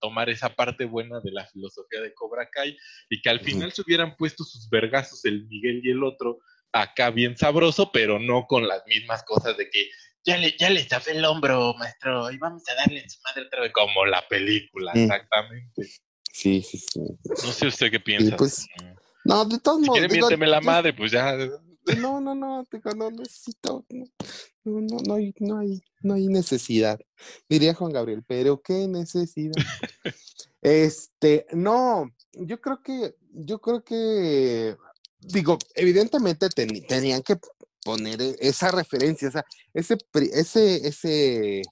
tomar 0.00 0.28
esa 0.28 0.54
parte 0.54 0.84
buena 0.84 1.20
de 1.20 1.32
la 1.32 1.46
filosofía 1.46 2.00
de 2.00 2.12
Cobra 2.12 2.48
Kai 2.50 2.76
y 3.08 3.22
que 3.22 3.30
al 3.30 3.40
final 3.40 3.72
se 3.72 3.82
hubieran 3.82 4.16
puesto 4.16 4.44
sus 4.44 4.68
vergazos 4.68 5.24
el 5.24 5.46
Miguel 5.46 5.80
y 5.82 5.90
el 5.90 6.04
otro 6.04 6.40
acá 6.72 7.10
bien 7.10 7.36
sabroso, 7.36 7.90
pero 7.92 8.18
no 8.18 8.46
con 8.46 8.68
las 8.68 8.86
mismas 8.86 9.22
cosas 9.24 9.56
de 9.56 9.70
que 9.70 9.90
ya 10.24 10.36
le, 10.36 10.56
ya 10.58 10.70
le 10.70 10.86
chafé 10.86 11.12
el 11.12 11.24
hombro, 11.24 11.74
maestro, 11.74 12.30
y 12.30 12.38
vamos 12.38 12.62
a 12.68 12.74
darle 12.74 13.02
en 13.02 13.10
su 13.10 13.20
madre 13.22 13.46
otra 13.46 13.62
vez, 13.62 13.72
como 13.72 14.04
la 14.06 14.26
película, 14.28 14.92
mm. 14.94 14.98
exactamente. 14.98 15.82
Sí, 16.32 16.62
sí, 16.62 16.78
sí. 16.78 17.00
No 17.24 17.52
sé 17.52 17.66
usted 17.66 17.90
qué 17.90 18.00
piensa. 18.00 18.36
Pues, 18.36 18.66
no, 19.24 19.44
de 19.44 19.58
todos 19.58 19.80
modos. 19.80 20.00
Si 20.10 20.18
quiere, 20.18 20.46
la 20.46 20.60
madre, 20.60 20.92
pues 20.92 21.12
ya. 21.12 21.36
No, 21.98 22.20
no, 22.20 22.34
no, 22.34 22.64
no 22.96 23.10
necesito. 23.10 23.84
No, 24.64 24.80
no, 24.80 24.96
no, 25.04 25.14
hay, 25.14 25.34
no, 25.40 25.58
hay, 25.58 25.82
no 26.02 26.14
hay 26.14 26.28
necesidad. 26.28 26.98
Diría 27.48 27.74
Juan 27.74 27.92
Gabriel, 27.92 28.24
pero 28.26 28.62
qué 28.62 28.86
necesidad. 28.88 29.52
este, 30.62 31.46
no, 31.52 32.10
yo 32.32 32.60
creo 32.60 32.82
que, 32.82 33.16
yo 33.32 33.60
creo 33.60 33.84
que, 33.84 34.76
digo, 35.20 35.58
evidentemente 35.74 36.48
tenían 36.48 37.22
que 37.22 37.36
poner 37.84 38.20
e, 38.20 38.36
esa 38.40 38.70
referencia, 38.70 39.28
esa, 39.28 39.44
ese, 39.74 39.98
ese, 40.32 40.86
ese, 40.88 41.62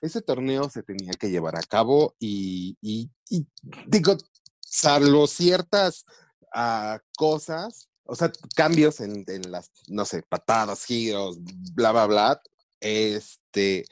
ese 0.00 0.22
torneo 0.22 0.68
se 0.70 0.82
tenía 0.82 1.12
que 1.12 1.30
llevar 1.30 1.56
a 1.56 1.62
cabo 1.62 2.14
y, 2.18 2.76
y, 2.80 3.10
digo, 3.86 4.16
salvo 4.60 5.26
ciertas 5.26 6.04
uh, 6.54 6.98
cosas, 7.16 7.88
o 8.04 8.14
sea, 8.14 8.32
cambios 8.56 9.00
en, 9.00 9.24
en, 9.28 9.50
las, 9.50 9.70
no 9.88 10.04
sé, 10.04 10.22
patadas, 10.28 10.84
giros, 10.84 11.38
bla, 11.74 11.92
bla, 11.92 12.06
bla, 12.06 12.42
este, 12.80 13.84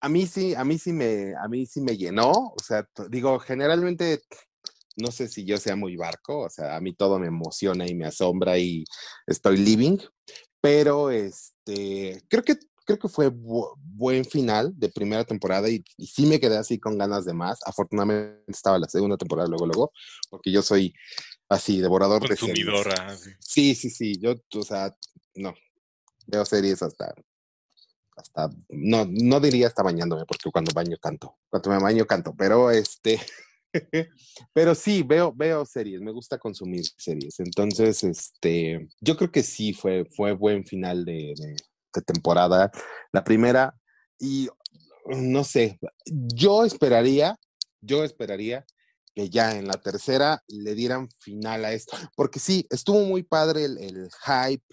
a 0.00 0.08
mí 0.08 0.26
sí, 0.26 0.54
a 0.54 0.64
mí 0.64 0.78
sí 0.78 0.92
me, 0.92 1.34
a 1.34 1.48
mí 1.48 1.66
sí 1.66 1.80
me 1.80 1.96
llenó, 1.96 2.30
o 2.30 2.62
sea, 2.62 2.88
digo, 3.08 3.38
generalmente 3.38 4.22
no 4.96 5.12
sé 5.12 5.28
si 5.28 5.44
yo 5.44 5.58
sea 5.58 5.76
muy 5.76 5.96
barco, 5.96 6.40
o 6.40 6.50
sea, 6.50 6.76
a 6.76 6.80
mí 6.80 6.92
todo 6.94 7.18
me 7.18 7.26
emociona 7.28 7.86
y 7.86 7.94
me 7.94 8.06
asombra 8.06 8.58
y 8.58 8.84
estoy 9.26 9.58
living, 9.58 9.98
pero 10.60 11.10
este, 11.10 12.22
creo 12.28 12.42
que, 12.42 12.56
creo 12.84 12.98
que 12.98 13.08
fue 13.08 13.30
buen 13.32 14.24
final 14.24 14.72
de 14.76 14.88
primera 14.88 15.24
temporada 15.24 15.68
y, 15.68 15.84
sí 15.98 16.26
me 16.26 16.40
quedé 16.40 16.56
así 16.56 16.78
con 16.78 16.98
ganas 16.98 17.24
de 17.24 17.34
más. 17.34 17.60
Afortunadamente 17.66 18.42
estaba 18.48 18.78
la 18.78 18.88
segunda 18.88 19.16
temporada 19.16 19.48
luego, 19.48 19.66
luego, 19.66 19.92
porque 20.30 20.50
yo 20.50 20.62
soy 20.62 20.94
así, 21.48 21.80
devorador 21.80 22.26
de 22.28 22.36
series. 22.36 22.66
Sí, 23.40 23.74
sí, 23.74 23.90
sí, 23.90 24.18
yo, 24.18 24.34
o 24.54 24.62
sea, 24.62 24.96
no, 25.34 25.54
veo 26.26 26.44
series 26.44 26.82
hasta 26.82 27.14
hasta, 28.16 28.50
no, 28.70 29.06
no 29.08 29.40
diría 29.40 29.66
hasta 29.66 29.82
bañándome, 29.82 30.24
porque 30.24 30.50
cuando 30.50 30.72
baño 30.72 30.96
canto, 31.00 31.36
cuando 31.50 31.70
me 31.70 31.78
baño 31.78 32.06
canto, 32.06 32.34
pero 32.36 32.70
este, 32.70 33.20
Pero 34.52 34.74
sí, 34.74 35.02
veo, 35.02 35.32
veo 35.34 35.64
series, 35.64 36.00
me 36.00 36.12
gusta 36.12 36.38
consumir 36.38 36.84
series. 36.96 37.40
Entonces, 37.40 38.02
este, 38.04 38.88
yo 39.00 39.16
creo 39.16 39.30
que 39.30 39.42
sí 39.42 39.72
fue, 39.72 40.04
fue 40.04 40.32
buen 40.32 40.64
final 40.64 41.04
de, 41.04 41.34
temporada. 42.06 42.70
La 43.10 43.24
primera, 43.24 43.74
y 44.18 44.48
no 45.06 45.44
sé, 45.44 45.78
yo 46.04 46.64
esperaría, 46.64 47.38
yo 47.80 48.04
esperaría 48.04 48.66
que 49.14 49.30
ya 49.30 49.56
en 49.56 49.66
la 49.66 49.80
tercera 49.80 50.42
le 50.46 50.74
dieran 50.74 51.08
final 51.20 51.64
a 51.64 51.72
esto, 51.72 51.96
porque 52.14 52.38
sí, 52.38 52.66
estuvo 52.68 53.00
muy 53.00 53.22
padre 53.22 53.64
el, 53.64 54.10
hype 54.26 54.64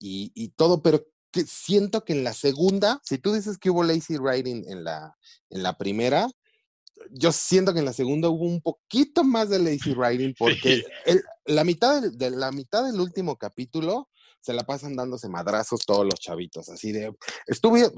y, 0.00 0.32
y, 0.34 0.48
todo, 0.48 0.82
pero 0.82 1.06
que 1.30 1.44
siento 1.46 2.04
que 2.04 2.12
en 2.12 2.24
la 2.24 2.32
segunda, 2.32 3.00
si 3.04 3.18
tú 3.18 3.32
dices 3.32 3.58
que 3.58 3.70
hubo 3.70 3.84
lazy 3.84 4.16
writing 4.16 4.64
en 4.68 4.82
la, 4.82 5.16
en 5.50 5.62
la 5.62 5.78
primera, 5.78 6.28
yo 7.10 7.32
siento 7.32 7.72
que 7.72 7.80
en 7.80 7.84
la 7.84 7.92
segunda 7.92 8.28
hubo 8.28 8.44
un 8.44 8.60
poquito 8.60 9.24
más 9.24 9.48
de 9.48 9.58
lazy 9.58 9.92
writing 9.92 10.34
porque 10.38 10.84
la, 11.46 11.64
mitad 11.64 12.02
de, 12.02 12.30
la 12.30 12.52
mitad 12.52 12.84
del 12.84 13.00
último 13.00 13.36
capítulo 13.36 14.08
se 14.42 14.52
la 14.52 14.64
pasan 14.64 14.96
dándose 14.96 15.28
madrazos 15.28 15.80
todos 15.86 16.04
los 16.04 16.16
chavitos, 16.16 16.68
así 16.68 16.92
de, 16.92 17.12
estuve, 17.46 17.88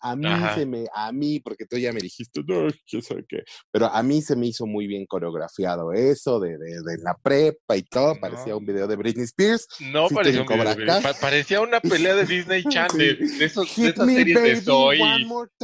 a 0.00 0.16
mí 0.16 0.28
se 0.54 0.64
me, 0.64 0.84
a 0.94 1.12
mí, 1.12 1.40
porque 1.40 1.66
tú 1.66 1.76
ya 1.76 1.92
me 1.92 2.00
dijiste, 2.00 2.40
no, 2.46 2.68
yo 2.86 3.00
sé 3.00 3.24
qué, 3.28 3.42
pero 3.70 3.86
a 3.86 4.02
mí 4.02 4.22
se 4.22 4.36
me 4.36 4.46
hizo 4.46 4.64
muy 4.64 4.86
bien 4.86 5.06
coreografiado 5.06 5.92
eso 5.92 6.38
de, 6.38 6.56
de, 6.56 6.82
de 6.82 6.98
la 7.02 7.16
prepa 7.20 7.76
y 7.76 7.82
todo, 7.82 8.18
parecía 8.20 8.54
un 8.56 8.64
video 8.64 8.86
de 8.86 8.96
Britney 8.96 9.24
Spears. 9.24 9.66
No 9.92 10.08
parecía 10.08 10.42
un 10.42 10.46
video 10.46 10.74
de 10.74 11.14
parecía 11.20 11.60
una 11.60 11.80
pelea 11.80 12.14
de 12.14 12.24
Disney 12.26 12.62
Channel, 12.64 13.18
de, 13.38 13.44
esos, 13.44 13.74
de 13.76 13.88
esas 13.88 14.06
series 14.06 14.42
de 14.42 14.60
Soy, 14.60 15.00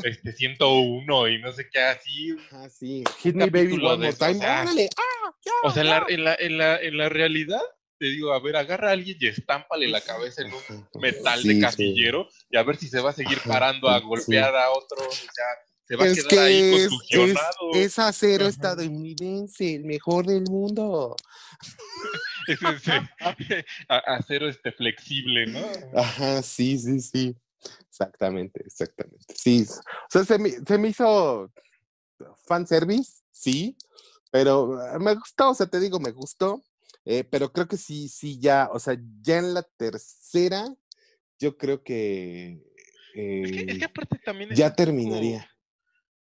este, 0.02 0.32
101 0.32 1.28
y 1.28 1.38
no 1.40 1.52
sé 1.52 1.68
qué, 1.70 1.80
así. 1.80 2.36
Ah, 2.50 2.68
sí, 2.68 3.04
Hit 3.18 3.36
Me 3.36 3.46
Baby 3.46 3.74
One 3.74 4.10
More 4.10 4.12
Time, 4.14 4.38
órale, 4.38 4.88
ah, 4.96 5.34
o 5.62 5.70
sea, 5.70 5.82
en 5.82 5.90
la, 5.90 6.06
en, 6.08 6.24
la, 6.24 6.34
en, 6.34 6.58
la, 6.58 6.76
en 6.80 6.96
la 6.98 7.08
realidad 7.08 7.62
te 8.04 8.10
digo, 8.10 8.34
a 8.34 8.38
ver, 8.38 8.54
agarra 8.54 8.90
a 8.90 8.92
alguien 8.92 9.16
y 9.18 9.28
estámpale 9.28 9.88
la 9.88 10.02
cabeza 10.02 10.42
en 10.42 10.52
un 10.52 10.86
metal 11.00 11.42
de 11.42 11.58
casillero 11.58 12.28
y 12.50 12.58
a 12.58 12.62
ver 12.62 12.76
si 12.76 12.86
se 12.86 13.00
va 13.00 13.10
a 13.10 13.12
seguir 13.14 13.38
parando 13.46 13.88
a 13.88 13.98
golpear 14.00 14.54
a 14.54 14.72
otro, 14.72 15.08
o 15.08 15.10
sea, 15.10 15.46
se 15.88 15.96
va 15.96 16.04
a 16.04 16.12
quedar 16.12 16.46
ahí 16.46 16.70
contusionado. 16.70 17.70
Es, 17.72 17.80
es 17.86 17.98
acero 17.98 18.46
estadounidense, 18.46 19.76
el 19.76 19.86
mejor 19.86 20.26
del 20.26 20.42
mundo. 20.42 21.16
es 22.46 22.58
ese 22.60 23.64
acero 23.88 24.50
este 24.50 24.70
flexible, 24.72 25.46
¿no? 25.46 25.66
Ajá, 25.98 26.42
sí, 26.42 26.76
sí, 26.76 27.00
sí. 27.00 27.34
Exactamente, 27.88 28.62
exactamente. 28.66 29.34
Sí, 29.34 29.66
o 29.66 30.10
sea, 30.10 30.24
se 30.24 30.38
me, 30.38 30.50
se 30.50 30.76
me 30.76 30.88
hizo 30.88 31.50
fanservice, 32.46 33.22
sí, 33.30 33.78
pero 34.30 34.78
me 35.00 35.14
gustó, 35.14 35.48
o 35.48 35.54
sea, 35.54 35.64
te 35.64 35.80
digo, 35.80 35.98
me 35.98 36.10
gustó. 36.10 36.62
Eh, 37.04 37.24
pero 37.24 37.52
creo 37.52 37.68
que 37.68 37.76
sí, 37.76 38.08
sí, 38.08 38.38
ya, 38.40 38.68
o 38.72 38.78
sea, 38.78 38.96
ya 39.20 39.38
en 39.38 39.54
la 39.54 39.62
tercera, 39.62 40.64
yo 41.38 41.58
creo 41.58 41.82
que, 41.82 42.62
es 43.14 43.52
que, 43.52 43.64
es 43.68 43.78
que 43.78 43.84
aparte 43.84 44.18
también 44.24 44.50
ya 44.54 44.74
terminaría. 44.74 45.48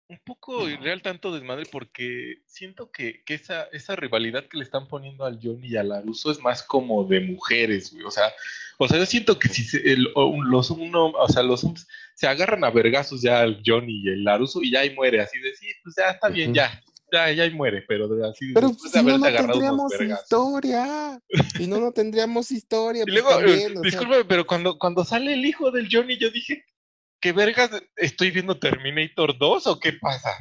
un 0.09 0.18
poco 0.24 0.68
irreal 0.68 1.00
tanto 1.00 1.33
desmadre 1.33 1.64
porque 1.70 2.42
siento 2.46 2.90
que, 2.90 3.22
que, 3.24 3.35
esa, 3.35 3.64
esa 3.72 3.96
rivalidad 3.96 4.46
que 4.46 4.59
le 4.59 4.64
están 4.64 4.88
poniendo 4.88 5.24
al 5.24 5.38
Johnny 5.42 5.68
y 5.68 5.76
a 5.76 5.83
Laruso 5.83 6.31
es 6.31 6.40
más 6.40 6.62
como 6.62 7.04
de 7.04 7.20
mujeres, 7.20 7.92
güey. 7.92 8.04
O 8.04 8.11
sea, 8.11 8.31
o 8.76 8.87
sea, 8.87 8.98
yo 8.98 9.07
siento 9.07 9.38
que 9.38 9.48
si 9.48 9.66
los 9.96 10.70
uno, 10.70 11.07
o 11.07 11.28
sea, 11.28 11.42
los 11.42 11.66
se 12.14 12.26
agarran 12.26 12.64
a 12.64 12.70
vergazos 12.70 13.22
ya 13.22 13.40
al 13.40 13.62
Johnny 13.64 14.02
y 14.04 14.09
el 14.09 14.24
Laruso 14.24 14.62
y 14.62 14.70
ya 14.70 14.81
ahí 14.81 14.94
muere, 14.94 15.20
así 15.20 15.38
de 15.40 15.54
sí, 15.57 15.66
pues 15.83 15.96
ya 15.96 16.11
está 16.11 16.28
bien, 16.28 16.52
ya, 16.52 16.83
ya, 17.12 17.31
ya 17.33 17.51
muere, 17.51 17.85
pero 17.87 18.07
así 18.29 18.53
pero 18.53 18.71
si 18.71 19.03
no, 19.03 19.18
no 19.18 19.27
tendríamos 19.27 19.92
historia. 20.01 21.21
Y 21.59 21.66
no, 21.66 21.79
no 21.79 21.92
tendríamos 21.92 22.51
historia. 22.51 23.05
y 23.07 23.11
luego, 23.11 23.31
pues, 23.40 24.25
pero 24.29 24.47
cuando, 24.47 24.79
cuando 24.79 25.05
sale 25.05 25.35
el 25.35 25.44
hijo 25.44 25.71
del 25.71 25.88
Johnny, 25.90 26.18
yo 26.18 26.31
dije, 26.31 26.64
¿qué 27.21 27.33
vergas? 27.33 27.71
¿Estoy 27.97 28.31
viendo 28.31 28.59
Terminator 28.59 29.37
2 29.37 29.66
o 29.66 29.81
qué 29.81 29.94
pasa? 29.94 30.37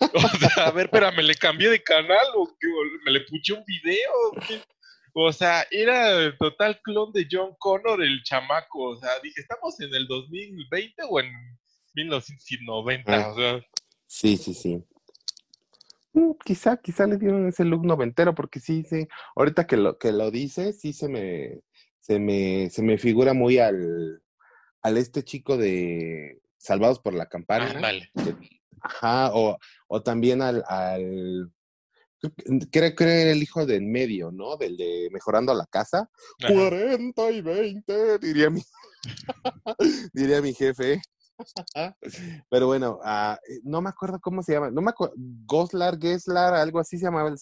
O 0.00 0.20
sea, 0.20 0.66
a 0.66 0.70
ver, 0.70 0.86
espérame, 0.86 1.22
¿le 1.22 1.34
cambié 1.34 1.70
de 1.70 1.82
canal 1.82 2.26
o 2.36 2.48
me 3.04 3.10
le 3.10 3.20
puché 3.22 3.52
un 3.52 3.64
video? 3.64 4.62
O 5.12 5.32
sea, 5.32 5.66
era 5.70 6.10
el 6.12 6.38
total 6.38 6.80
clon 6.82 7.12
de 7.12 7.26
John 7.28 7.54
Connor, 7.58 8.02
el 8.02 8.22
chamaco. 8.22 8.90
O 8.90 8.96
sea, 8.96 9.18
dije, 9.20 9.40
¿estamos 9.40 9.80
en 9.80 9.92
el 9.92 10.06
2020 10.06 11.02
o 11.08 11.18
en 11.20 11.32
1990? 11.94 13.12
Ah. 13.12 13.32
O 13.32 13.36
sea, 13.36 13.66
sí, 14.06 14.36
sí, 14.36 14.54
sí. 14.54 14.84
Mm, 16.18 16.32
quizá, 16.44 16.76
quizá 16.78 17.06
le 17.06 17.16
dieron 17.16 17.46
ese 17.46 17.64
look 17.64 17.84
noventero, 17.86 18.34
porque 18.34 18.58
sí, 18.58 18.84
sí, 18.88 19.06
ahorita 19.36 19.66
que 19.66 19.76
lo, 19.76 19.98
que 19.98 20.10
lo 20.10 20.30
dice, 20.30 20.72
sí 20.72 20.92
se 20.92 21.08
me, 21.08 21.60
se 22.00 22.18
me, 22.18 22.70
se 22.70 22.82
me 22.82 22.98
figura 22.98 23.34
muy 23.34 23.58
al, 23.58 24.22
al 24.82 24.96
este 24.96 25.22
chico 25.22 25.56
de 25.56 26.40
Salvados 26.56 26.98
por 26.98 27.14
la 27.14 27.26
Campana. 27.26 27.66
ajá, 28.80 29.30
o, 29.32 29.58
o 29.86 30.02
también 30.02 30.42
al, 30.42 30.64
al 30.66 31.52
creo 32.72 32.96
que 32.96 33.04
era 33.04 33.30
el 33.30 33.42
hijo 33.42 33.64
de 33.64 33.76
en 33.76 33.92
medio, 33.92 34.32
¿no? 34.32 34.56
Del 34.56 34.76
de 34.76 35.08
Mejorando 35.12 35.54
la 35.54 35.66
Casa. 35.66 36.10
40 36.44 37.30
y 37.30 37.40
20, 37.42 38.18
diría 38.18 38.50
mi, 38.50 38.60
diría 40.12 40.42
mi 40.42 40.52
jefe. 40.52 41.00
Pero 42.50 42.66
bueno, 42.66 43.00
eh, 43.04 43.36
no 43.62 43.80
me 43.80 43.90
acuerdo 43.90 44.20
cómo 44.20 44.42
se 44.42 44.52
llama, 44.52 44.70
no 44.70 44.82
me 44.82 44.90
acuerdo, 44.90 45.14
Goslar, 45.16 45.98
Geslar, 46.00 46.54
algo 46.54 46.80
así 46.80 46.98
se 46.98 47.04
llamaba 47.04 47.28
el 47.28 47.38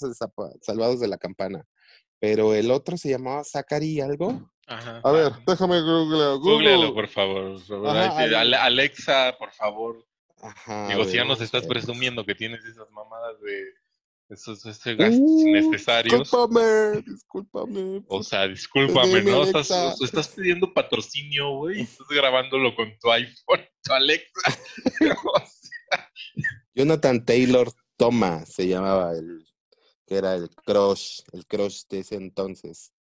Salvados 0.60 1.00
de 1.00 1.08
la 1.08 1.18
Campana. 1.18 1.64
Pero 2.18 2.54
el 2.54 2.70
otro 2.70 2.96
se 2.96 3.10
llamaba 3.10 3.44
Zachary 3.44 4.00
algo. 4.00 4.50
a 4.66 5.12
ver, 5.12 5.32
déjame 5.46 5.80
googlear. 5.80 6.38
Google. 6.38 6.92
por 6.92 7.08
favor. 7.08 7.60
Alexa, 7.86 9.34
por 9.38 9.52
favor. 9.52 10.04
Digo, 10.88 11.04
si 11.04 11.16
ya 11.16 11.24
nos 11.24 11.40
estás 11.40 11.66
presumiendo 11.66 12.24
que 12.24 12.34
tienes 12.34 12.64
esas 12.64 12.90
mamadas 12.90 13.40
de 13.40 13.72
esos, 14.28 14.64
gastos 14.64 15.20
uh, 15.20 15.48
innecesarios. 15.48 16.20
Discúlpame, 16.20 17.02
discúlpame. 17.06 18.02
O 18.08 18.22
sea, 18.22 18.48
discúlpame, 18.48 19.22
¿no? 19.22 19.44
Estás, 19.44 20.00
estás, 20.00 20.28
pidiendo 20.28 20.72
patrocinio, 20.72 21.56
güey, 21.58 21.82
estás 21.82 22.08
grabándolo 22.08 22.74
con 22.74 22.92
tu 22.98 23.10
iPhone, 23.12 23.60
tu 23.86 23.92
Alexa. 23.92 24.58
Jonathan 26.74 27.24
Taylor 27.24 27.70
Toma 27.96 28.44
se 28.44 28.68
llamaba 28.68 29.12
el, 29.12 29.46
que 30.06 30.16
era 30.16 30.34
el 30.34 30.50
crush, 30.50 31.20
el 31.32 31.46
crush 31.46 31.82
de 31.88 32.00
ese 32.00 32.16
entonces, 32.16 32.92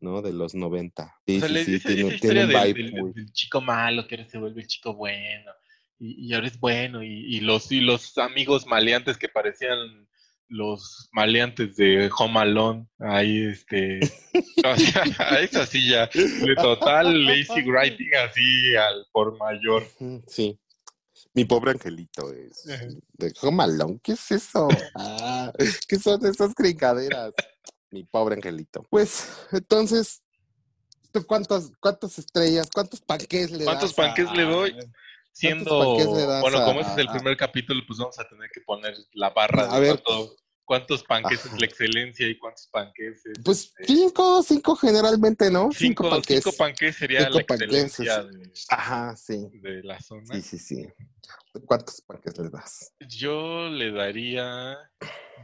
¿no? 0.00 0.22
De 0.22 0.32
los 0.32 0.54
90. 0.54 1.20
Sí, 1.26 1.40
sí, 1.40 1.64
sí, 1.64 1.80
tiene, 1.80 2.18
tiene 2.18 2.44
un 2.44 2.48
vibe 2.48 3.12
del, 3.14 3.32
chico 3.32 3.60
malo 3.60 4.06
que 4.06 4.16
ahora 4.16 4.28
se 4.28 4.38
vuelve 4.38 4.62
el 4.62 4.66
chico 4.66 4.94
bueno. 4.94 5.52
Y, 5.98 6.28
y 6.28 6.34
ahora 6.34 6.48
es 6.48 6.58
bueno. 6.58 7.02
Y, 7.02 7.36
y, 7.36 7.40
los, 7.40 7.70
y 7.70 7.80
los 7.80 8.18
amigos 8.18 8.66
maleantes 8.66 9.16
que 9.16 9.28
parecían 9.28 10.08
los 10.50 11.08
maleantes 11.12 11.76
de 11.76 12.10
Home 12.18 12.40
Alone, 12.40 12.86
ahí 12.98 13.46
este, 13.46 14.00
o 14.64 14.76
sea, 14.76 15.04
es 15.40 15.56
así 15.56 15.88
ya, 15.88 16.10
de 16.12 16.54
total 16.56 17.24
lazy 17.24 17.62
writing 17.62 18.10
así 18.16 18.76
al 18.76 19.06
por 19.12 19.38
mayor. 19.38 19.86
Sí. 20.26 20.58
Mi 21.32 21.44
pobre 21.44 21.70
angelito 21.70 22.32
es 22.32 22.64
de 22.64 23.32
Home 23.42 23.62
Alone, 23.62 24.00
¿qué 24.02 24.12
es 24.12 24.30
eso? 24.32 24.68
Ah, 24.96 25.52
¿Qué 25.86 25.98
son 25.98 26.26
esas 26.26 26.54
crincaderas? 26.54 27.32
Mi 27.90 28.04
pobre 28.04 28.34
angelito. 28.34 28.84
Pues, 28.90 29.28
entonces, 29.52 30.22
¿tú 31.12 31.24
cuántas, 31.24 31.70
cuántas 31.78 32.18
estrellas, 32.18 32.68
cuántos 32.74 33.00
panques 33.00 33.52
le 33.52 33.64
¿Cuántos 33.64 33.94
panques 33.94 34.30
le 34.32 34.42
doy? 34.42 34.74
Siendo, 35.32 35.96
bueno, 36.40 36.64
como 36.64 36.80
este 36.80 36.92
es 36.92 36.98
el 36.98 37.08
primer 37.08 37.36
capítulo, 37.36 37.82
pues 37.86 37.98
vamos 37.98 38.18
a 38.18 38.28
tener 38.28 38.50
que 38.50 38.60
poner 38.60 38.94
la 39.12 39.30
barra 39.30 39.68
de 39.68 39.80
ver, 39.80 40.02
cuántos 40.70 41.02
panques 41.02 41.44
es 41.44 41.60
la 41.60 41.66
excelencia 41.66 42.28
y 42.28 42.38
cuántos 42.38 42.68
panques 42.68 43.26
es, 43.26 43.40
Pues 43.44 43.64
este, 43.64 43.86
cinco, 43.86 44.40
cinco 44.40 44.76
generalmente, 44.76 45.50
¿no? 45.50 45.70
Cinco, 45.72 46.04
cinco 46.04 46.10
panques. 46.10 46.44
Cinco 46.44 46.56
panques 46.56 46.96
sería 46.96 47.28
la 47.28 47.40
excelencia 47.40 48.22
de, 48.22 48.52
Ajá, 48.68 49.16
sí. 49.16 49.48
de 49.54 49.82
la 49.82 50.00
zona. 50.00 50.32
Sí, 50.32 50.42
sí, 50.42 50.58
sí. 50.58 50.86
¿Cuántos 51.66 52.00
panques 52.02 52.38
le 52.38 52.50
das? 52.50 52.94
Yo 53.00 53.68
le 53.68 53.90
daría 53.90 54.78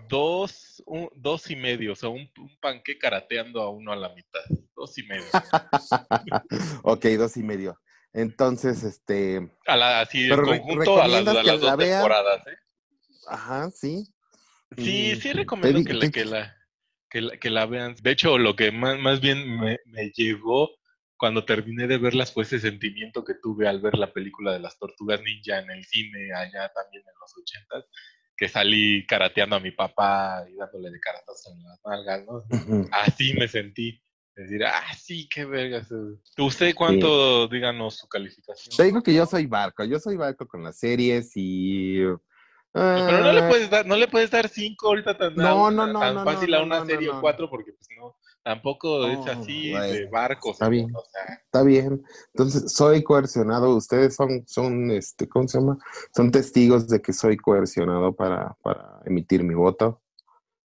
dos, 0.09 0.81
dos 1.17 1.51
y 1.51 1.57
medio, 1.57 1.95
o 1.95 1.97
sea, 1.97 2.09
un, 2.09 2.31
un 2.39 2.57
panque 2.61 2.97
karateando 2.97 3.63
a 3.63 3.71
uno 3.71 3.91
a 3.91 3.97
la 3.97 4.15
mitad. 4.15 4.45
Dos 4.77 4.97
y 4.97 5.03
medio. 5.03 5.25
ok, 6.85 7.05
dos 7.19 7.37
y 7.37 7.43
medio. 7.43 7.77
Entonces, 8.17 8.83
este. 8.83 9.47
A 9.67 9.77
la, 9.77 10.01
así, 10.01 10.25
en 10.25 10.41
conjunto 10.41 11.03
a 11.03 11.07
las, 11.07 11.27
a 11.27 11.43
las 11.43 11.61
dos 11.61 11.77
temporadas, 11.77 12.47
¿eh? 12.47 12.57
Ajá, 13.29 13.71
sí. 13.71 14.07
Sí, 14.79 15.17
sí 15.17 15.33
recomiendo 15.35 15.85
que, 15.85 15.93
la, 15.93 16.11
que, 16.11 16.25
la, 16.25 16.57
que, 17.11 17.21
la, 17.21 17.37
que 17.37 17.51
la 17.51 17.67
vean. 17.67 17.95
De 18.01 18.13
hecho, 18.13 18.39
lo 18.39 18.57
que 18.57 18.73
más, 18.73 18.99
más 18.99 19.21
bien 19.21 19.61
me, 19.61 19.79
me 19.85 20.11
llegó 20.17 20.71
cuando 21.19 21.45
terminé 21.45 21.87
de 21.87 21.99
verlas 21.99 22.33
fue 22.33 22.45
ese 22.45 22.59
sentimiento 22.59 23.23
que 23.23 23.35
tuve 23.35 23.69
al 23.69 23.83
ver 23.83 23.99
la 23.99 24.11
película 24.11 24.55
de 24.55 24.61
las 24.61 24.79
tortugas 24.79 25.21
ninja 25.21 25.59
en 25.59 25.71
el 25.71 25.85
cine 25.85 26.33
allá 26.35 26.73
también 26.75 27.03
en 27.07 27.15
los 27.21 27.37
ochentas, 27.37 27.85
que 28.35 28.49
salí 28.49 29.07
karateando 29.07 29.57
a 29.57 29.61
mi 29.61 29.73
papá 29.73 30.43
y 30.51 30.57
dándole 30.57 30.91
de 30.91 31.01
caratazos 31.01 31.53
en 31.53 31.63
las 31.65 31.81
nalgas, 31.85 32.25
¿no? 32.25 32.45
Así 32.93 33.35
me 33.35 33.47
sentí. 33.47 34.03
Decir, 34.37 34.65
ah, 34.65 34.95
sí, 34.99 35.29
qué 35.33 35.47
vergas. 35.47 35.89
¿Usted 36.37 36.75
cuánto, 36.75 37.49
díganos 37.49 37.97
su 37.97 38.07
calificación? 38.07 38.77
Te 38.77 38.85
digo 38.85 39.03
que 39.03 39.15
yo 39.15 39.25
soy 39.25 39.47
barco, 39.47 39.83
yo 39.85 39.99
soy 39.99 40.17
barco 40.17 40.47
con 40.47 40.63
las 40.63 40.79
series 40.79 41.33
y 41.35 42.03
pero 42.77 43.21
no 43.23 43.33
le 43.33 43.49
puedes 43.49 43.71
dar, 43.71 43.87
no 43.87 43.97
le 43.97 44.07
puedes 44.07 44.31
dar 44.31 44.49
cinco 44.49 44.89
ahorita 44.89 45.17
tan, 45.17 45.35
no, 45.35 45.71
no, 45.71 45.87
no, 45.87 45.99
tan 45.99 46.23
fácil 46.25 46.53
a 46.53 46.63
una 46.63 46.85
serie 46.85 47.09
o 47.09 47.21
cuatro 47.23 47.49
porque 47.49 47.73
pues 47.73 47.89
no, 47.97 48.15
tampoco 48.43 49.07
es 49.07 49.27
así 49.27 49.73
de 49.73 50.07
barcos. 50.09 50.53
Está 50.53 50.69
bien, 50.69 50.93
está 51.45 51.63
bien. 51.63 52.05
Entonces, 52.35 52.71
soy 52.73 53.03
coercionado. 53.03 53.75
Ustedes 53.75 54.15
son, 54.15 54.45
son, 54.47 54.91
este, 54.91 55.27
¿cómo 55.27 55.49
se 55.49 55.59
llama? 55.59 55.79
Son 56.15 56.31
testigos 56.31 56.87
de 56.89 57.01
que 57.01 57.15
soy 57.15 57.39
coercionado 57.39 58.15
para, 58.15 58.55
para 58.63 59.01
emitir 59.07 59.43
mi 59.43 59.55
voto, 59.55 60.03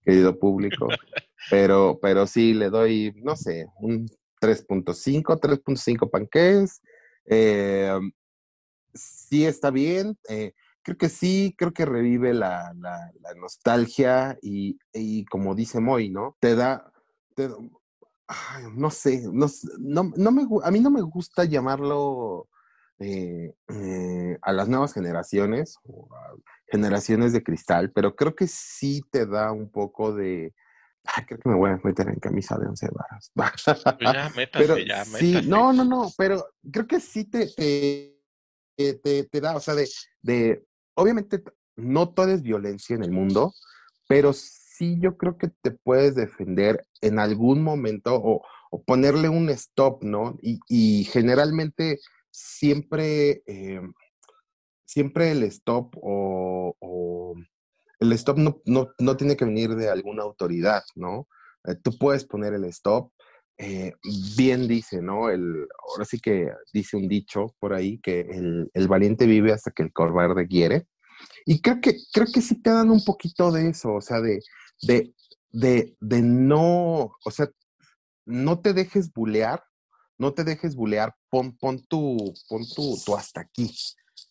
querido 0.04 0.38
público. 0.40 0.88
pero, 1.50 2.00
pero 2.02 2.28
sí 2.28 2.54
le 2.54 2.70
doy, 2.70 3.14
no 3.24 3.36
sé, 3.36 3.68
un 3.80 4.08
3.5, 4.42 5.40
3.5 5.40 6.10
panques. 6.10 6.82
Eh, 7.26 8.00
sí 8.94 9.46
está 9.46 9.72
bien. 9.72 10.18
Eh, 10.30 10.54
creo 10.82 10.98
que 10.98 11.10
sí, 11.10 11.54
creo 11.58 11.74
que 11.74 11.86
revive 11.86 12.34
la, 12.34 12.74
nostalgia 13.36 14.38
y, 14.42 15.26
como 15.26 15.56
dice 15.56 15.80
Moy, 15.80 16.10
¿no? 16.10 16.36
Te 16.40 16.56
da, 16.56 16.92
no 18.76 18.90
sé, 18.90 19.24
no, 19.32 19.48
no, 20.16 20.32
me, 20.32 20.48
a 20.64 20.72
mí 20.72 20.80
no 20.80 20.92
me 20.92 21.02
gusta 21.02 21.46
llamarlo 21.46 22.48
eh, 23.00 23.54
eh, 23.70 24.38
a 24.42 24.52
las 24.52 24.68
nuevas 24.68 24.94
generaciones, 24.94 25.78
o 25.88 26.08
generaciones 26.68 27.34
de 27.34 27.44
cristal, 27.44 27.92
pero 27.92 28.16
creo 28.16 28.36
que 28.36 28.48
sí 28.48 29.02
te 29.12 29.26
da 29.26 29.52
un 29.52 29.72
poco 29.72 30.14
de... 30.14 30.54
creo 31.28 31.40
que 31.40 31.50
me 31.50 31.56
voy 31.56 31.72
a 31.72 31.80
meter 31.84 32.08
en 32.08 32.20
camisa 32.20 32.58
de 32.58 32.68
once 32.68 32.88
varas. 32.92 33.32
Pues 33.34 33.52
ya, 34.00 34.30
métase, 34.36 34.86
ya, 34.86 35.06
Sí, 35.06 35.42
no, 35.46 35.74
no, 35.74 35.84
no, 35.84 36.12
pero 36.18 36.46
creo 36.72 36.88
que 36.88 37.00
sí 37.00 37.26
te, 37.26 37.48
te, 38.76 39.24
te, 39.24 39.42
da, 39.42 39.56
o 39.56 39.60
sea, 39.60 39.76
de, 39.76 39.88
de, 40.22 40.64
obviamente 40.96 41.44
no 41.76 42.10
todo 42.10 42.30
es 42.30 42.42
violencia 42.42 42.96
en 42.96 43.04
el 43.04 43.12
mundo, 43.12 43.54
pero 44.08 44.34
sí 44.34 44.98
yo 45.00 45.18
creo 45.18 45.38
que 45.38 45.50
te 45.62 45.72
puedes 45.72 46.16
defender 46.16 46.86
en 47.02 47.20
algún 47.20 47.62
momento 47.62 48.16
o, 48.16 48.42
ponerle 48.86 49.30
un 49.30 49.50
stop, 49.50 50.04
¿no? 50.04 50.38
Y, 50.42 51.04
generalmente 51.06 52.00
siempre, 52.30 53.42
eh, 53.48 53.82
siempre 54.86 55.32
el 55.32 55.42
stop 55.44 55.96
o, 56.02 56.76
el 58.00 58.14
stop 58.14 58.38
no, 58.38 58.62
no, 58.66 59.18
tiene 59.18 59.36
que 59.36 59.46
venir 59.46 59.76
de 59.76 59.90
alguna 59.90 60.24
autoridad, 60.24 60.84
¿no? 60.96 61.28
Eh, 61.66 61.76
tú 61.76 61.98
puedes 61.98 62.26
poner 62.26 62.54
el 62.54 62.64
stop. 62.66 63.12
Eh, 63.58 63.94
bien 64.38 64.70
dice, 64.70 65.02
¿no? 65.02 65.30
El, 65.30 65.68
ahora 65.90 66.06
sí 66.06 66.20
que 66.20 66.50
dice 66.72 66.96
un 66.96 67.10
dicho 67.10 67.56
por 67.60 67.74
ahí 67.74 68.00
que 68.00 68.22
el, 68.22 68.72
el 68.74 68.88
valiente 68.88 69.26
vive 69.26 69.52
hasta 69.52 69.72
que 69.72 69.84
el 69.84 69.92
cobarde 69.92 70.48
quiere. 70.48 70.88
Y 71.46 71.62
creo 71.62 71.82
que, 71.82 71.98
creo 72.14 72.28
que 72.34 72.42
sí 72.42 72.62
te 72.62 72.70
dan 72.70 72.90
un 72.90 73.04
poquito 73.04 73.52
de 73.52 73.70
eso, 73.70 73.96
o 73.96 74.02
sea, 74.02 74.22
de, 74.22 74.40
de, 74.82 75.14
de, 76.00 76.22
no, 76.22 77.12
o 77.24 77.32
sea, 77.32 77.50
no 78.26 78.62
te 78.62 78.74
dejes 78.74 79.12
bulear, 79.12 79.64
no 80.18 80.34
te 80.34 80.44
dejes 80.44 80.76
bulear, 80.76 81.16
pon, 81.30 81.58
pon 81.58 81.84
tu, 81.86 82.34
pon 82.48 82.62
tu 82.76 83.16
hasta 83.16 83.42
aquí, 83.42 83.76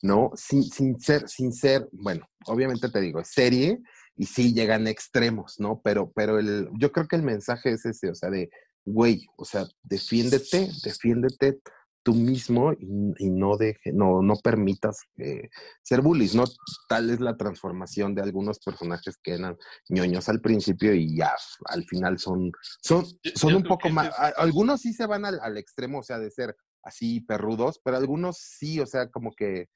¿no? 0.03 0.31
Sin, 0.35 0.63
sin 0.63 0.99
ser, 1.01 1.29
sin 1.29 1.53
ser, 1.53 1.89
bueno, 1.93 2.29
obviamente 2.47 2.89
te 2.89 3.01
digo, 3.01 3.21
es 3.21 3.29
serie 3.29 3.81
y 4.17 4.27
sí 4.27 4.53
llegan 4.53 4.87
extremos, 4.87 5.57
¿no? 5.59 5.81
Pero, 5.83 6.13
pero 6.15 6.39
el, 6.39 6.69
yo 6.79 6.93
creo 6.93 7.07
que 7.07 7.17
el 7.17 7.23
mensaje 7.23 7.71
es 7.71 7.85
ese, 7.87 8.11
o 8.11 8.15
sea, 8.15 8.31
de, 8.31 8.51
güey, 8.85 9.27
o 9.37 9.45
sea, 9.45 9.67
defiéndete, 9.83 10.71
defiéndete, 10.83 11.61
tú 12.03 12.15
mismo 12.15 12.73
y, 12.73 13.29
no, 13.29 13.59
deje, 13.59 13.93
no, 13.93 14.23
no 14.23 14.37
permitas 14.37 15.03
eh, 15.19 15.51
ser 15.83 16.01
bullies, 16.01 16.35
¿no? 16.35 16.45
Tal 16.89 17.11
es 17.11 17.21
la 17.21 17.37
transformación 17.37 18.15
de 18.15 18.23
algunos 18.23 18.61
personajes 18.61 19.19
que 19.23 19.35
eran 19.35 19.59
ñoños 19.91 20.29
al 20.31 20.41
principio 20.41 20.95
y 20.95 21.17
ya 21.17 21.35
al 21.67 21.85
final 21.85 22.19
son, 22.19 22.51
son, 22.81 23.05
son 23.35 23.55
un 23.55 23.63
poco 23.63 23.91
más, 23.91 24.11
algunos 24.39 24.81
sí 24.81 24.95
se 24.95 25.07
van 25.07 25.27
al, 25.27 25.39
al, 25.41 25.59
extremo, 25.59 25.99
o 25.99 26.03
sea, 26.03 26.19
de 26.19 26.31
ser 26.31 26.57
así 26.83 27.21
perrudos, 27.21 27.79
pero 27.85 27.99
algunos 27.99 28.39
sí, 28.39 28.81
o 28.81 28.87
sea, 28.87 29.11
como 29.11 29.33
que 29.33 29.69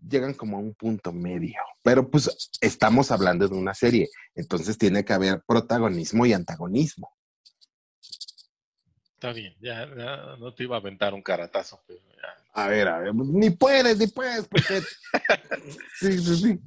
llegan 0.00 0.34
como 0.34 0.56
a 0.56 0.60
un 0.60 0.74
punto 0.74 1.12
medio. 1.12 1.60
Pero 1.82 2.10
pues 2.10 2.50
estamos 2.60 3.10
hablando 3.10 3.48
de 3.48 3.56
una 3.56 3.74
serie, 3.74 4.08
entonces 4.34 4.78
tiene 4.78 5.04
que 5.04 5.12
haber 5.12 5.42
protagonismo 5.46 6.26
y 6.26 6.32
antagonismo. 6.32 7.10
Está 9.14 9.32
bien, 9.32 9.54
ya, 9.60 9.86
no 10.38 10.52
te 10.54 10.64
iba 10.64 10.76
a 10.76 10.80
aventar 10.80 11.14
un 11.14 11.22
caratazo, 11.22 11.82
pero 11.86 12.00
ya. 12.00 12.44
A 12.52 12.68
ver, 12.68 12.88
a 12.88 12.98
ver, 12.98 13.14
ni 13.14 13.50
puedes, 13.50 13.98
ni 13.98 14.06
puedes, 14.08 14.46
porque. 14.46 14.82
sí, 15.98 16.18
sí, 16.18 16.36
sí. 16.36 16.60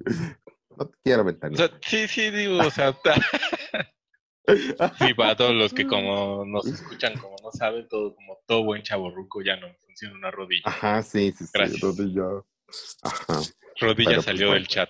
No 0.76 0.88
te 0.88 0.98
quiero 1.04 1.22
aventar. 1.22 1.52
O 1.52 1.56
sea, 1.56 1.70
sí, 1.86 2.08
sí, 2.08 2.32
digo, 2.32 2.58
o 2.58 2.72
sea. 2.72 2.98
sí, 5.00 5.14
para 5.14 5.36
todos 5.36 5.54
los 5.54 5.74
que 5.74 5.86
como 5.86 6.44
nos 6.48 6.66
escuchan, 6.66 7.18
como 7.20 7.36
no 7.44 7.52
saben, 7.52 7.88
todo, 7.88 8.16
como 8.16 8.40
todo 8.48 8.64
buen 8.64 8.82
chaborruco 8.82 9.42
ya 9.42 9.56
no 9.58 9.68
funciona 9.86 10.16
una 10.16 10.32
rodilla. 10.32 10.64
Ajá, 10.66 11.04
sí, 11.04 11.32
sí, 11.32 11.46
sí, 11.46 11.80
rodilla. 11.80 12.24
Ajá. 13.04 13.42
Rodilla 13.80 14.16
pues, 14.16 14.26
salió 14.26 14.54
del 14.54 14.68
chat. 14.68 14.90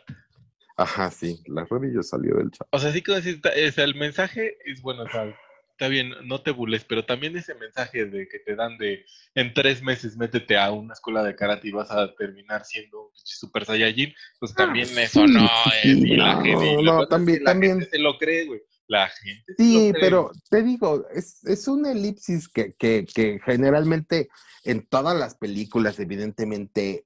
Ajá, 0.78 1.12
sí, 1.12 1.42
la 1.48 1.66
rodilla 1.66 2.02
salió 2.04 2.36
del 2.38 2.52
chat. 2.52 2.68
O 2.72 2.80
sea, 2.80 2.92
sí 2.92 3.02
que 3.02 3.14
decir, 3.14 3.42
el 3.44 3.96
mensaje 3.96 4.58
es 4.66 4.82
bueno, 4.82 5.04
o 5.04 5.10
sea, 5.10 5.36
está 5.80 5.88
bien, 5.88 6.14
no 6.26 6.42
te 6.42 6.52
burles, 6.52 6.84
pero 6.84 7.06
también 7.06 7.38
ese 7.38 7.54
mensaje 7.56 8.06
de 8.06 8.28
que 8.28 8.40
te 8.40 8.56
dan 8.56 8.78
de 8.78 9.06
en 9.36 9.54
tres 9.54 9.82
meses 9.82 10.18
métete 10.18 10.58
a 10.58 10.72
una 10.72 10.94
escuela 10.94 11.24
de 11.24 11.36
karate 11.36 11.70
y 11.70 11.72
vas 11.72 11.90
a 11.90 12.14
terminar 12.16 12.66
siendo 12.66 13.04
un 13.04 13.12
super 13.14 13.64
saiyajin, 13.64 14.14
pues 14.40 14.52
ah, 14.54 14.56
también 14.56 14.88
eso 14.98 15.26
no 15.26 15.50
es. 15.82 15.86
y 15.86 16.18
la 16.18 16.42
gente, 16.42 16.84
no, 16.84 17.08
también, 17.08 17.44
también. 17.44 17.88
se 17.90 17.98
lo 17.98 18.18
cree, 18.18 18.46
güey. 18.46 18.62
La 18.88 19.08
gente. 19.08 19.54
Sí, 19.58 19.94
pero 20.02 20.32
te 20.50 20.64
digo, 20.64 21.06
es, 21.14 21.46
es 21.46 21.68
una 21.68 21.92
elipsis 21.92 22.50
que, 22.50 22.74
que, 22.74 23.06
que 23.06 23.40
generalmente 23.46 24.30
en 24.64 24.86
todas 24.88 25.18
las 25.18 25.36
películas, 25.36 26.00
evidentemente, 26.00 27.06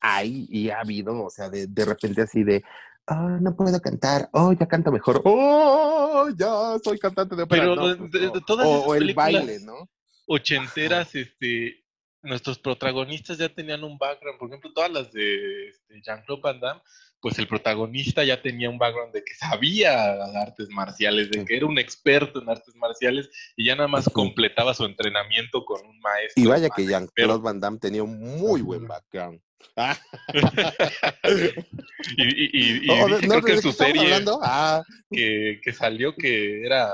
hay 0.00 0.46
y 0.50 0.70
ha 0.70 0.80
habido, 0.80 1.24
o 1.24 1.30
sea, 1.30 1.48
de, 1.48 1.66
de 1.66 1.84
repente 1.84 2.22
así 2.22 2.44
de, 2.44 2.64
oh, 3.08 3.38
no 3.40 3.56
puedo 3.56 3.80
cantar, 3.80 4.28
oh, 4.32 4.52
ya 4.52 4.66
canto 4.66 4.90
mejor, 4.92 5.22
oh, 5.24 6.28
ya 6.36 6.78
soy 6.82 6.98
cantante 6.98 7.36
de 7.36 7.42
ópera. 7.42 7.62
Pero 7.62 7.98
pues, 7.98 8.10
de, 8.10 8.40
todas 8.46 8.66
o, 8.66 8.94
el 8.94 9.14
baile, 9.14 9.60
¿no? 9.60 9.88
Ochenteras, 10.26 11.14
este, 11.14 11.84
nuestros 12.22 12.58
protagonistas 12.58 13.38
ya 13.38 13.48
tenían 13.48 13.84
un 13.84 13.96
background, 13.98 14.38
por 14.38 14.48
ejemplo, 14.48 14.72
todas 14.72 14.90
las 14.90 15.12
de 15.12 15.68
este, 15.68 16.02
Jean-Claude 16.02 16.42
Van 16.42 16.60
Damme, 16.60 16.80
pues 17.20 17.38
el 17.38 17.48
protagonista 17.48 18.24
ya 18.24 18.40
tenía 18.40 18.70
un 18.70 18.78
background 18.78 19.12
de 19.12 19.24
que 19.24 19.34
sabía 19.34 20.12
artes 20.40 20.68
marciales, 20.70 21.30
de 21.30 21.44
que 21.44 21.56
era 21.56 21.66
un 21.66 21.78
experto 21.78 22.42
en 22.42 22.48
artes 22.48 22.74
marciales 22.76 23.28
y 23.56 23.66
ya 23.66 23.74
nada 23.74 23.88
más 23.88 24.08
completaba 24.08 24.74
su 24.74 24.84
entrenamiento 24.84 25.64
con 25.64 25.84
un 25.86 25.98
maestro. 26.00 26.42
Y 26.42 26.46
vaya 26.46 26.68
que 26.70 26.86
Jean-Claude 26.86 27.42
Van 27.42 27.60
Damme 27.60 27.78
tenía 27.78 28.02
un 28.02 28.18
muy 28.18 28.62
buen 28.62 28.86
background. 28.86 29.40
y, 32.16 32.84
y, 32.84 32.86
creo 33.20 33.42
que 33.42 33.54
en 33.54 33.62
su 33.62 33.72
serie 33.72 34.14
ah. 34.42 34.82
que, 35.10 35.60
que, 35.62 35.72
salió 35.72 36.14
que 36.14 36.64
era 36.64 36.92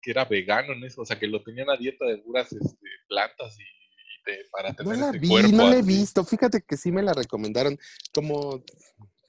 que 0.00 0.12
era 0.12 0.24
vegano 0.24 0.72
en 0.72 0.84
eso, 0.84 1.02
o 1.02 1.04
sea 1.04 1.18
que 1.18 1.26
lo 1.26 1.42
tenían 1.42 1.68
a 1.68 1.76
dieta 1.76 2.06
de 2.06 2.16
puras 2.18 2.52
este, 2.52 2.88
plantas 3.08 3.58
y, 3.58 3.64
para 4.50 4.72
tener 4.72 4.98
no 4.98 5.06
la 5.06 5.12
vi, 5.18 5.28
no 5.52 5.68
la 5.68 5.78
he 5.78 5.82
visto, 5.82 6.24
fíjate 6.24 6.62
que 6.62 6.76
sí 6.76 6.92
me 6.92 7.02
la 7.02 7.12
recomendaron, 7.12 7.76
como, 8.12 8.62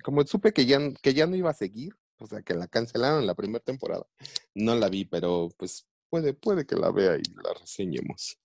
como 0.08 0.26
supe 0.26 0.54
que 0.54 0.66
ya, 0.66 0.80
que 1.02 1.14
ya 1.14 1.28
no 1.28 1.36
iba 1.36 1.50
a 1.50 1.54
seguir, 1.54 1.94
o 2.18 2.28
sea 2.28 2.42
que 2.42 2.54
la 2.54 2.70
cancelaron 2.70 3.20
en 3.20 3.28
la 3.28 3.36
primera 3.36 3.60
temporada, 3.60 4.08
no 4.56 4.74
la 4.74 4.88
vi, 4.88 5.04
pero 5.04 5.50
pues 5.58 5.86
puede, 6.10 6.34
puede 6.34 6.66
que 6.66 6.78
la 6.78 6.92
vea 6.92 7.18
y 7.18 7.24
la 7.44 7.54
reseñemos. 7.60 8.40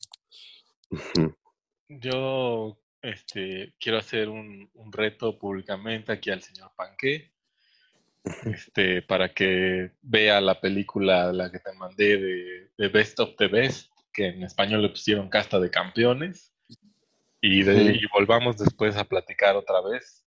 Yo 1.89 2.77
este, 3.01 3.77
quiero 3.79 3.99
hacer 3.99 4.29
un, 4.29 4.73
reto 4.91 5.39
públicamente 5.39 6.11
aquí 6.11 6.31
al 6.31 6.43
señor 6.43 6.73
Panque, 6.75 7.31
este, 8.45 9.01
para 9.03 9.33
que 9.33 9.93
vea 10.03 10.41
la 10.41 10.61
película, 10.61 11.33
la 11.33 11.49
que 11.53 11.61
te 11.61 11.73
mandé 11.75 12.71
de, 12.77 12.89
Best 12.89 13.21
of 13.21 13.37
the 13.39 13.47
Best, 13.47 13.93
que 14.13 14.27
en 14.27 14.43
español 14.43 14.83
le 14.83 14.89
pusieron 14.89 15.29
Casta 15.29 15.61
de 15.61 15.71
Campeones, 15.71 16.53
y, 17.41 17.63
de, 17.63 18.01
volvamos 18.13 18.59
después 18.59 18.97
a 18.97 19.05
platicar 19.05 19.55
otra 19.55 19.81
vez 19.81 20.25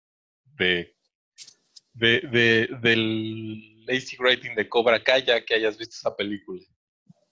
de, 0.58 0.96
de, 1.94 2.70
del 2.82 3.86
lazy 3.86 4.18
rating 4.18 4.56
de 4.56 4.68
Cobra 4.68 5.04
Kai, 5.04 5.24
ya 5.24 5.44
que 5.44 5.56
hayas 5.56 5.78
visto 5.78 5.96
esa 5.96 6.16
película. 6.16 6.62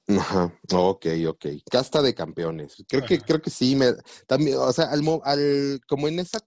Ajá, 0.07 0.59
ok, 0.73 1.05
ok. 1.27 1.45
Casta 1.69 2.01
de 2.01 2.13
campeones. 2.13 2.83
Creo 2.87 3.05
que, 3.05 3.19
creo 3.19 3.41
que 3.41 3.49
sí, 3.49 3.75
me, 3.75 3.93
también, 4.27 4.57
o 4.57 4.71
sea, 4.73 4.85
al, 4.85 5.01
al, 5.23 5.79
como 5.87 6.07
en 6.07 6.19
esa, 6.19 6.39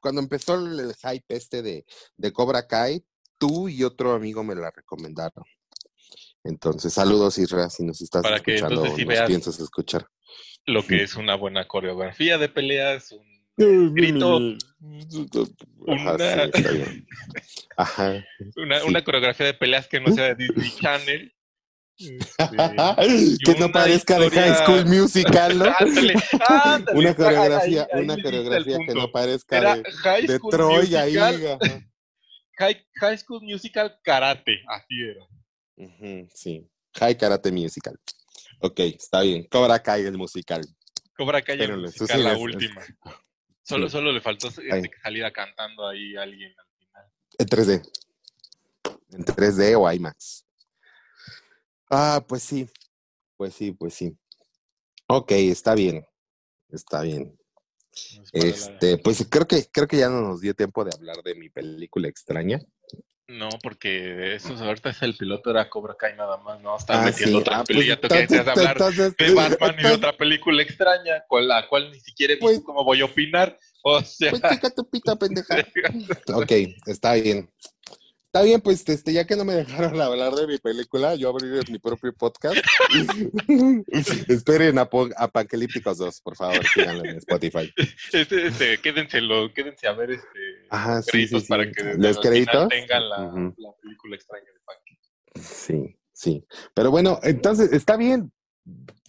cuando 0.00 0.20
empezó 0.20 0.54
el, 0.54 0.94
hype 0.94 1.24
este 1.34 1.62
de, 1.62 1.84
de 2.16 2.32
Cobra 2.32 2.66
Kai, 2.66 3.04
tú 3.38 3.68
y 3.68 3.84
otro 3.84 4.12
amigo 4.12 4.44
me 4.44 4.54
la 4.54 4.70
recomendaron. 4.70 5.44
Entonces, 6.44 6.92
saludos 6.92 7.38
Isra, 7.38 7.68
si 7.68 7.84
nos 7.84 8.00
estás 8.00 8.22
Para 8.22 8.36
escuchando 8.36 8.82
que, 8.82 9.04
nos 9.04 9.22
piensas 9.26 9.60
escuchar. 9.60 10.06
Lo 10.66 10.86
que 10.86 11.02
es 11.02 11.16
una 11.16 11.34
buena 11.34 11.66
coreografía 11.66 12.38
de 12.38 12.48
peleas, 12.48 13.12
un 13.12 13.29
una, 13.60 14.50
Ajá, 17.76 18.24
una, 18.56 18.84
una 18.84 19.04
coreografía 19.04 19.46
de 19.46 19.54
peleas 19.54 19.86
que 19.88 20.00
no 20.00 20.12
sea 20.12 20.34
de 20.34 20.46
Disney 20.46 20.70
Channel 20.80 21.34
este, 21.98 23.36
que 23.44 23.60
no 23.60 23.70
parezca 23.70 24.18
de 24.18 24.30
High 24.30 24.54
School 24.64 24.86
Musical, 24.86 25.58
¿no? 25.58 25.66
una 26.94 27.14
coreografía, 27.14 27.86
una 27.92 28.16
coreografía 28.22 28.78
que 28.86 28.94
no 28.94 29.10
parezca 29.12 29.74
de, 29.76 29.82
de 30.26 30.38
Troy 30.50 30.94
ahí. 30.96 31.14
High, 32.56 33.18
School 33.18 33.42
Musical 33.42 33.98
Karate, 34.02 34.60
así 34.68 34.94
era. 35.02 35.26
sí, 36.34 36.66
High 36.98 37.16
Karate 37.18 37.52
Musical. 37.52 37.98
Ok, 38.60 38.80
está 38.80 39.20
bien. 39.22 39.46
Cobra 39.50 39.78
Kai 39.82 40.02
el 40.04 40.16
musical. 40.18 40.62
Cobra 41.16 41.40
Kai 41.42 41.60
el 41.60 41.66
Pero 41.66 41.78
musical, 41.80 42.22
la 42.24 42.30
es- 42.32 42.36
es- 42.36 42.42
última. 42.42 42.82
Solo, 43.70 43.86
Sí. 43.88 43.92
solo 43.92 44.12
le 44.12 44.20
faltó 44.20 44.48
este, 44.48 44.90
saliera 45.02 45.30
cantando 45.32 45.86
ahí 45.86 46.16
alguien 46.16 46.52
al 46.58 46.66
final. 46.76 47.04
En 47.38 47.46
3D. 47.46 47.82
En 49.12 49.24
3D 49.24 49.76
o 49.76 49.90
IMAX. 49.90 50.44
Ah, 51.88 52.24
pues 52.26 52.42
sí. 52.42 52.68
Pues 53.36 53.54
sí, 53.54 53.72
pues 53.72 53.94
sí. 53.94 54.16
Ok, 55.06 55.30
está 55.32 55.74
bien. 55.74 56.04
Está 56.68 57.02
bien. 57.02 57.36
Este, 58.32 58.98
pues 58.98 59.26
creo 59.30 59.46
que 59.46 59.66
creo 59.70 59.86
que 59.88 59.98
ya 59.98 60.08
no 60.08 60.20
nos 60.20 60.40
dio 60.40 60.54
tiempo 60.54 60.84
de 60.84 60.92
hablar 60.94 61.22
de 61.22 61.34
mi 61.34 61.48
película 61.48 62.08
extraña. 62.08 62.60
No, 63.38 63.48
porque 63.62 64.34
eso 64.34 64.54
ahorita 64.54 64.90
es 64.90 65.02
el 65.02 65.16
piloto, 65.16 65.50
era 65.50 65.68
Cobra 65.70 65.94
Kai 65.96 66.16
nada 66.16 66.36
más, 66.38 66.60
¿no? 66.60 66.76
Están 66.76 67.00
Ah, 67.00 67.04
metiendo 67.04 67.38
sí. 67.38 67.42
otra 67.42 67.58
Ah, 67.60 67.64
película. 67.64 67.96
pues, 68.00 68.18
ya 68.18 68.26
tú 68.26 68.28
querías 68.28 68.48
hablar 68.48 68.72
entonces- 68.72 69.16
de 69.16 69.34
Batman 69.34 69.76
y 69.78 69.82
de 69.84 69.92
otra 69.92 70.12
película 70.16 70.62
extraña, 70.62 71.24
con 71.28 71.46
la 71.46 71.68
cual 71.68 71.90
ni 71.92 72.00
siquiera 72.00 72.32
he 72.32 72.36
visto 72.36 72.46
Pues- 72.46 72.60
cómo 72.64 72.84
voy 72.84 73.00
a 73.00 73.04
opinar. 73.04 73.56
O 73.82 74.00
sea, 74.02 74.30
Pues 74.30 74.42
chica 74.50 74.68
tu 74.70 74.88
pita 74.90 75.16
pendeja. 75.16 75.54
Ok, 76.34 76.52
está 76.86 77.14
bien. 77.14 77.48
Está 78.32 78.42
bien, 78.44 78.60
pues 78.60 78.88
este, 78.88 79.12
ya 79.12 79.26
que 79.26 79.34
no 79.34 79.44
me 79.44 79.54
dejaron 79.54 80.00
hablar 80.00 80.32
de 80.34 80.46
mi 80.46 80.56
película, 80.58 81.16
yo 81.16 81.30
abriré 81.30 81.62
mi 81.68 81.80
propio 81.80 82.14
podcast. 82.14 82.56
Esperen 84.28 84.78
a 84.78 84.84
Po- 84.88 85.08
Apocalípticos 85.16 85.98
2, 85.98 86.20
por 86.20 86.36
favor, 86.36 86.64
síganlo 86.72 87.04
en 87.06 87.16
Spotify. 87.16 87.72
este, 88.12 88.46
este, 88.46 88.78
quédense, 88.78 89.20
lo, 89.20 89.52
quédense 89.52 89.88
a 89.88 89.92
ver 89.94 90.12
este 90.12 90.38
Ajá, 90.68 91.02
sí, 91.02 91.10
créditos 91.10 91.40
sí, 91.40 91.46
sí. 91.46 91.48
para 91.48 91.72
que 91.72 91.94
Los 91.98 92.18
créditos. 92.20 92.68
tengan 92.68 93.08
la, 93.08 93.22
Ujú. 93.24 93.54
la 93.58 93.72
película 93.82 94.14
extraña 94.14 94.44
de 94.44 94.60
Punky. 94.64 95.44
Sí, 95.44 95.96
sí. 96.12 96.46
Pero 96.72 96.92
bueno, 96.92 97.18
entonces 97.24 97.72
está 97.72 97.96
bien. 97.96 98.32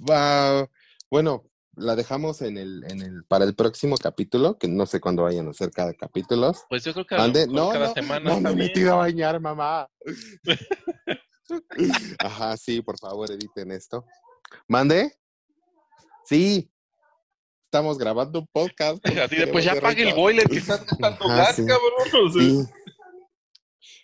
Va, 0.09 0.67
bueno, 1.11 1.45
la 1.82 1.95
dejamos 1.95 2.41
en 2.41 2.57
el, 2.57 2.84
en 2.89 3.01
el, 3.01 3.23
para 3.25 3.45
el 3.45 3.55
próximo 3.55 3.97
capítulo, 3.97 4.57
que 4.57 4.67
no 4.67 4.86
sé 4.86 5.01
cuándo 5.01 5.23
vayan 5.23 5.47
a 5.47 5.51
hacer 5.51 5.71
cada 5.71 5.93
capítulo. 5.93 6.53
Pues 6.69 6.84
yo 6.84 6.93
creo 6.93 7.05
que 7.05 7.15
a 7.15 7.17
lo 7.17 7.23
Mande, 7.23 7.47
mejor 7.47 7.55
no, 7.55 7.71
cada 7.71 7.88
no, 7.88 7.93
semana 7.93 8.29
no 8.29 8.41
me 8.41 8.51
he 8.51 8.55
metido 8.55 8.93
a 8.93 8.97
bañar, 8.97 9.39
mamá. 9.39 9.88
Ajá, 12.19 12.55
sí, 12.57 12.82
por 12.82 12.97
favor, 12.97 13.29
editen 13.32 13.71
esto. 13.71 14.05
¿Mande? 14.67 15.13
Sí. 16.25 16.71
Estamos 17.65 17.97
grabando 17.97 18.39
un 18.39 18.47
podcast. 18.51 19.05
Así 19.23 19.36
de, 19.36 19.47
pues 19.47 19.65
ya 19.65 19.73
apague 19.73 20.07
el 20.07 20.13
boiler 20.13 20.47
que 20.47 20.57
estás 20.57 20.86
gastando 20.86 21.27
gas, 21.27 21.55
sí. 21.55 21.65
cabrón. 21.65 22.27
o 22.27 22.32
sea. 22.32 22.41
Sí. 22.41 22.65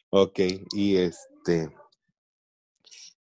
Ok, 0.10 0.40
y 0.74 0.98
este. 0.98 1.70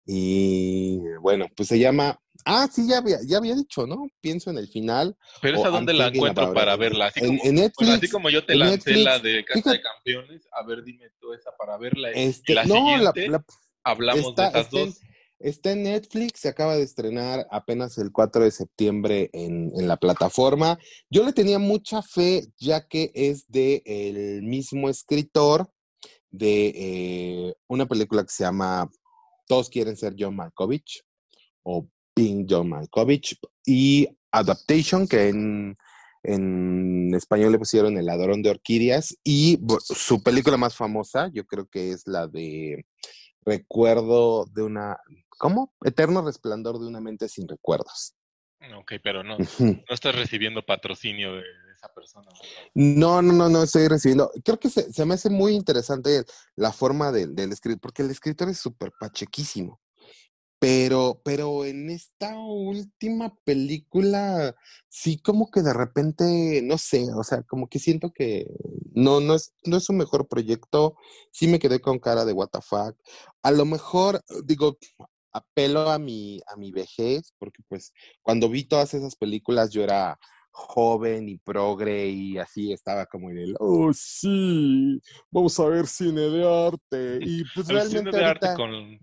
Y 0.06 1.00
bueno, 1.22 1.48
pues 1.56 1.68
se 1.68 1.80
llama. 1.80 2.18
Ah, 2.46 2.68
sí, 2.72 2.88
ya 2.88 2.98
había, 3.00 3.20
ya 3.26 3.38
había 3.38 3.56
dicho, 3.56 3.86
¿no? 3.88 4.08
Pienso 4.22 4.50
en 4.50 4.58
el 4.58 4.68
final. 4.68 5.16
Pero 5.42 5.58
esa 5.60 5.70
dónde 5.70 5.94
la 5.94 6.08
encuentro 6.08 6.54
para 6.54 6.76
verla. 6.76 7.08
Así 7.08 7.20
En, 7.22 7.38
como, 7.38 7.50
en 7.50 7.56
Netflix. 7.56 7.90
así 7.92 8.10
como 8.10 8.30
yo 8.30 8.46
te 8.46 8.56
lancé 8.56 8.76
Netflix, 8.78 9.04
la 9.04 9.20
de 9.20 9.46
Casa 9.46 9.60
fíjate- 9.60 9.78
de 9.78 9.82
Campeones, 9.84 10.48
a 10.52 10.64
ver, 10.66 10.84
dime 10.84 11.10
tú 11.20 11.34
esa 11.34 11.52
para 11.58 11.78
verla. 11.78 12.12
Este, 12.12 12.54
la 12.54 12.66
no, 12.66 12.76
la, 12.98 13.12
siguiente 13.12 13.28
la- 13.30 13.46
hablamos 13.84 14.26
está- 14.28 14.44
de 14.44 14.50
esas 14.50 14.66
está 14.66 14.80
en- 14.80 14.86
dos. 14.86 15.00
Está 15.40 15.72
en 15.74 15.84
Netflix, 15.84 16.40
se 16.40 16.48
acaba 16.50 16.76
de 16.76 16.82
estrenar 16.82 17.46
apenas 17.52 18.00
el 18.00 18.12
4 18.12 18.44
de 18.44 18.50
septiembre 18.50 19.30
en, 19.34 19.72
en 19.78 19.88
la 19.88 19.98
plataforma. 19.98 20.80
Yo 21.12 21.24
le 21.24 21.32
tenía 21.32 21.60
mucha 21.60 22.02
fe, 22.02 22.48
ya 22.58 22.88
que 22.88 23.12
es 23.14 23.46
de 23.48 23.84
el 23.86 24.42
mismo 24.42 24.90
escritor 24.90 25.72
de 26.32 26.74
eh, 26.76 27.56
una 27.68 27.86
película 27.88 28.24
que 28.24 28.32
se 28.32 28.46
llama 28.46 28.90
Todos 29.48 29.70
quieren 29.70 29.96
ser 29.96 30.16
John 30.18 30.36
Malkovich 30.36 31.04
o 31.62 31.88
Being 32.18 32.48
John 32.50 32.70
Malkovich 32.70 33.40
y 33.66 34.08
Adaptation, 34.32 35.08
que 35.08 35.30
en, 35.30 35.78
en 36.24 37.14
español 37.16 37.52
le 37.52 37.60
pusieron 37.60 37.98
El 37.98 38.08
ladrón 38.08 38.42
de 38.42 38.50
orquídeas 38.50 39.16
y 39.24 39.60
su 39.80 40.22
película 40.24 40.58
más 40.58 40.76
famosa, 40.76 41.30
yo 41.32 41.46
creo 41.46 41.68
que 41.68 41.92
es 41.92 42.08
la 42.08 42.28
de 42.28 42.86
Recuerdo 43.46 44.46
de 44.54 44.62
una, 44.62 44.98
¿cómo? 45.30 45.74
Eterno 45.86 46.22
resplandor 46.22 46.80
de 46.80 46.88
una 46.88 47.00
mente 47.00 47.30
sin 47.30 47.48
recuerdos. 47.48 48.14
Ok, 48.78 48.96
pero 49.02 49.24
no, 49.24 49.38
no 49.38 49.84
estás 49.88 50.16
recibiendo 50.16 50.66
patrocinio 50.66 51.36
de, 51.36 51.44
de 51.44 51.74
esa 51.74 51.88
persona. 51.94 52.28
¿no? 52.74 53.22
No, 53.22 53.34
no, 53.34 53.48
no, 53.48 53.64
estoy 53.64 53.88
recibiendo. 53.88 54.32
Creo 54.44 54.60
que 54.60 54.70
se, 54.70 54.92
se 54.92 55.06
me 55.06 55.14
hace 55.14 55.30
muy 55.30 55.54
interesante 55.54 56.26
la 56.58 56.74
forma 56.74 57.14
del, 57.14 57.36
del 57.36 57.54
escritor, 57.54 57.80
porque 57.80 58.02
el 58.02 58.12
escritor 58.12 58.50
es 58.50 58.58
súper 58.58 58.92
pachequísimo. 59.00 59.80
Pero, 60.60 61.22
pero 61.24 61.66
en 61.66 61.90
esta 61.92 62.36
última 62.38 63.36
película, 63.44 64.56
sí 64.90 65.20
como 65.20 65.52
que 65.52 65.62
de 65.62 65.74
repente, 65.74 66.62
no 66.64 66.80
sé, 66.80 67.06
o 67.16 67.24
sea, 67.24 67.44
como 67.44 67.68
que 67.68 67.78
siento 67.78 68.12
que 68.12 68.48
no, 68.94 69.20
no 69.20 69.36
es, 69.36 69.54
no 69.66 69.78
es 69.78 69.84
su 69.84 69.94
mejor 69.94 70.28
proyecto. 70.28 70.96
Sí 71.32 71.48
me 71.48 71.60
quedé 71.60 71.80
con 71.80 72.00
cara 72.00 72.26
de 72.26 72.34
what 72.34 72.50
the 72.50 72.62
fuck. 72.62 72.96
A 73.44 73.52
lo 73.52 73.66
mejor, 73.66 74.24
digo, 74.46 74.78
apelo 75.32 75.92
a 75.92 76.00
mi, 76.00 76.40
a 76.48 76.58
mi 76.58 76.72
vejez, 76.72 77.34
porque 77.38 77.62
pues 77.68 77.94
cuando 78.22 78.50
vi 78.50 78.64
todas 78.64 78.94
esas 78.94 79.16
películas 79.16 79.72
yo 79.72 79.84
era 79.84 80.18
joven 80.52 81.30
y 81.30 81.38
progre 81.38 82.08
y 82.10 82.38
así 82.40 82.74
estaba 82.74 83.06
como 83.06 83.30
en 83.30 83.38
el, 83.38 83.56
oh 83.60 83.92
sí, 83.94 85.00
vamos 85.30 85.60
a 85.60 85.66
ver 85.68 85.86
cine 85.86 86.22
de 86.22 86.68
arte. 86.68 87.20
Y 87.22 87.44
pues 87.54 87.70
El 87.70 87.76
realmente 87.76 88.12
cine 88.12 88.12
de 88.12 88.26
arte 88.26 88.48
con... 88.56 89.00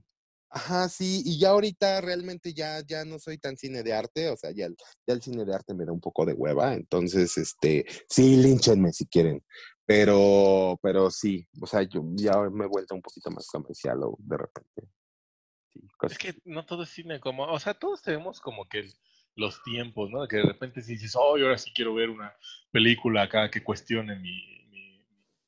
Ajá, 0.56 0.88
sí, 0.88 1.20
y 1.24 1.36
ya 1.40 1.48
ahorita 1.50 2.00
realmente 2.00 2.54
ya, 2.54 2.80
ya 2.86 3.04
no 3.04 3.18
soy 3.18 3.38
tan 3.38 3.56
cine 3.56 3.82
de 3.82 3.92
arte, 3.92 4.28
o 4.30 4.36
sea, 4.36 4.52
ya, 4.52 4.66
el- 4.66 4.76
ya 5.04 5.14
el 5.14 5.20
cine 5.20 5.44
de 5.44 5.52
arte 5.52 5.74
me 5.74 5.84
da 5.84 5.90
un 5.90 6.00
poco 6.00 6.24
de 6.24 6.32
hueva, 6.32 6.74
entonces, 6.74 7.36
este, 7.38 7.84
sí, 8.08 8.36
línchenme 8.36 8.92
si 8.92 9.04
quieren, 9.06 9.42
pero, 9.84 10.78
pero 10.80 11.10
sí, 11.10 11.44
o 11.60 11.66
sea, 11.66 11.82
yo 11.82 12.04
ya 12.14 12.38
me 12.50 12.66
he 12.66 12.68
vuelto 12.68 12.94
un 12.94 13.02
poquito 13.02 13.32
más 13.32 13.48
comercial 13.48 13.98
o 14.04 14.16
de 14.20 14.36
repente. 14.36 14.82
Sí, 15.72 15.80
Es 16.08 16.18
que 16.18 16.34
no 16.44 16.64
todo 16.64 16.84
es 16.84 16.90
cine 16.90 17.18
como... 17.18 17.42
O 17.46 17.58
sea, 17.58 17.74
todos 17.74 18.00
tenemos 18.02 18.40
como 18.40 18.68
que 18.68 18.88
los 19.34 19.60
tiempos, 19.64 20.08
¿no? 20.10 20.28
Que 20.28 20.36
de 20.36 20.44
repente 20.44 20.82
si 20.82 20.92
dices, 20.92 21.16
oh, 21.16 21.36
yo 21.36 21.46
ahora 21.46 21.58
sí 21.58 21.72
quiero 21.74 21.94
ver 21.94 22.10
una 22.10 22.32
película 22.70 23.22
acá 23.22 23.50
que 23.50 23.64
cuestione 23.64 24.14
mi, 24.20 24.40
mi, 24.70 25.04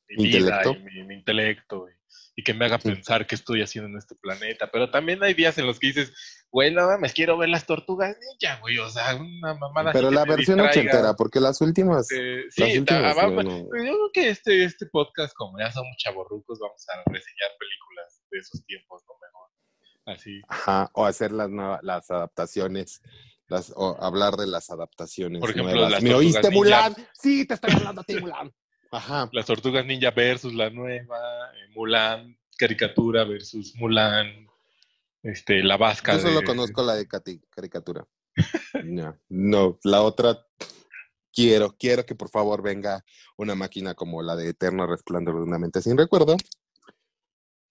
mi 0.08 0.24
vida 0.26 0.62
Intelecto. 0.64 0.72
y 0.72 0.78
mi, 0.82 1.04
mi 1.04 1.14
intelecto 1.14 1.88
y, 1.88 1.92
y 2.34 2.44
que 2.44 2.52
me 2.54 2.66
haga 2.66 2.78
Sí. 2.78 2.88
pensar 2.90 3.26
qué 3.26 3.34
estoy 3.34 3.62
haciendo 3.62 3.88
en 3.90 3.96
este 3.96 4.14
planeta. 4.14 4.70
Pero 4.70 4.90
también 4.90 5.22
hay 5.22 5.32
días 5.34 5.56
en 5.58 5.66
los 5.66 5.78
que 5.78 5.86
dices, 5.88 6.12
güey, 6.50 6.72
no 6.72 6.86
mames, 6.86 7.12
quiero 7.14 7.38
ver 7.38 7.48
las 7.48 7.64
tortugas 7.66 8.16
ninja, 8.20 8.58
güey. 8.60 8.78
O 8.78 8.88
sea, 8.90 9.14
una 9.16 9.54
mamada. 9.54 9.92
Pero 9.92 10.10
la 10.10 10.24
versión 10.24 10.60
ochentera, 10.60 11.14
porque 11.14 11.40
las 11.40 11.60
últimas, 11.60 12.10
Eh, 12.12 12.44
las 12.44 12.70
sí, 12.70 12.78
últimas, 12.78 13.16
no. 13.16 13.42
yo 13.42 13.68
creo 13.70 14.10
que 14.12 14.28
este, 14.30 14.64
este 14.64 14.86
podcast, 14.86 15.34
como 15.34 15.58
ya 15.58 15.70
somos 15.72 15.96
chavorrucos, 15.98 16.58
vamos 16.58 16.84
a 16.88 17.10
reseñar 17.10 17.50
películas 17.58 18.22
de 18.30 18.38
esos 18.38 18.64
tiempos, 18.66 19.02
¿no? 19.06 19.14
Mejor. 19.14 20.16
Así. 20.18 20.40
Ajá, 20.48 20.90
o 20.92 21.04
hacer 21.06 21.32
las 21.32 21.48
nuevas, 21.50 21.80
las 21.82 22.10
adaptaciones, 22.10 23.00
las, 23.48 23.72
o 23.74 23.96
hablar 24.02 24.36
de 24.36 24.46
las 24.46 24.70
adaptaciones 24.70 25.40
Por 25.40 25.50
ejemplo, 25.50 25.72
nuevas. 25.72 25.90
las 25.92 26.02
¿Me 26.02 26.14
oíste. 26.14 26.50
Mulan? 26.50 26.94
Sí, 27.14 27.46
te 27.46 27.54
estoy 27.54 27.72
hablando 27.74 28.02
a 28.02 28.04
ti, 28.04 28.16
Mulan. 28.16 28.52
Ajá. 28.90 29.28
Las 29.32 29.46
Tortugas 29.46 29.84
Ninja 29.84 30.10
versus 30.10 30.54
la 30.54 30.70
nueva, 30.70 31.18
eh, 31.54 31.68
Mulan, 31.74 32.36
caricatura 32.56 33.24
versus 33.24 33.74
Mulan, 33.76 34.48
este, 35.22 35.62
la 35.62 35.76
vasca. 35.76 36.14
Yo 36.14 36.20
solo 36.20 36.40
de- 36.40 36.46
conozco 36.46 36.82
la 36.82 36.94
de 36.94 37.06
cati- 37.08 37.42
caricatura. 37.50 38.06
No, 38.84 39.18
no, 39.28 39.78
la 39.84 40.02
otra 40.02 40.46
quiero, 41.32 41.74
quiero 41.78 42.04
que 42.04 42.14
por 42.14 42.28
favor 42.28 42.62
venga 42.62 43.04
una 43.36 43.54
máquina 43.54 43.94
como 43.94 44.22
la 44.22 44.36
de 44.36 44.50
Eterno 44.50 44.86
Resplandor 44.86 45.36
de 45.36 45.42
una 45.42 45.58
mente 45.58 45.80
sin 45.80 45.96
recuerdo. 45.96 46.36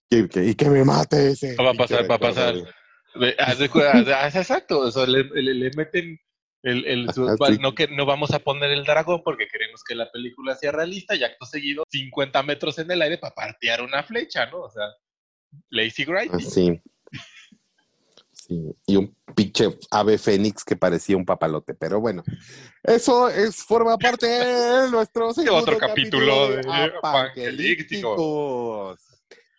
Y 0.09 0.27
que, 0.27 0.45
y 0.45 0.55
que 0.55 0.69
me 0.69 0.83
mate 0.83 1.29
ese. 1.29 1.55
Va 1.55 1.71
a 1.71 1.73
pasar, 1.73 2.09
va 2.09 2.15
a 2.15 2.19
pasar. 2.19 2.55
exacto, 4.35 4.79
o 4.79 4.91
sea, 4.91 5.05
le, 5.07 5.23
le- 5.23 5.53
le 5.53 5.71
meten 5.75 6.19
el, 6.65 6.85
el- 6.85 7.07
su- 7.13 7.37
sí. 7.47 7.57
no 7.61 7.73
que 7.73 7.87
no 7.87 8.05
vamos 8.05 8.31
a 8.31 8.39
poner 8.39 8.69
el 8.71 8.83
dragón 8.83 9.21
porque 9.23 9.47
queremos 9.47 9.81
que 9.83 9.95
la 9.95 10.11
película 10.11 10.55
sea 10.55 10.73
realista 10.73 11.15
y 11.15 11.23
acto 11.23 11.45
seguido 11.45 11.83
50 11.89 12.43
metros 12.43 12.77
en 12.79 12.91
el 12.91 13.01
aire 13.01 13.17
para 13.17 13.33
partear 13.33 13.81
una 13.81 14.03
flecha, 14.03 14.45
¿no? 14.47 14.61
O 14.61 14.69
sea, 14.69 14.83
lazy 15.69 16.03
Ah, 16.03 16.11
writing. 16.11 16.39
sí. 16.41 16.81
Sí, 18.31 18.61
y 18.85 18.95
un 18.97 19.15
pinche 19.35 19.69
ave 19.89 20.19
fénix 20.19 20.63
que 20.63 20.75
parecía 20.75 21.17
un 21.17 21.25
papalote, 21.25 21.73
pero 21.73 21.99
bueno, 21.99 22.23
eso 22.83 23.27
es 23.27 23.55
forma 23.63 23.97
parte 23.97 24.27
de 24.27 24.91
nuestro 24.91 25.33
segundo 25.33 25.55
otro 25.55 25.77
capítulo 25.79 26.51
de 26.51 26.59
Apocalípticos. 27.01 28.17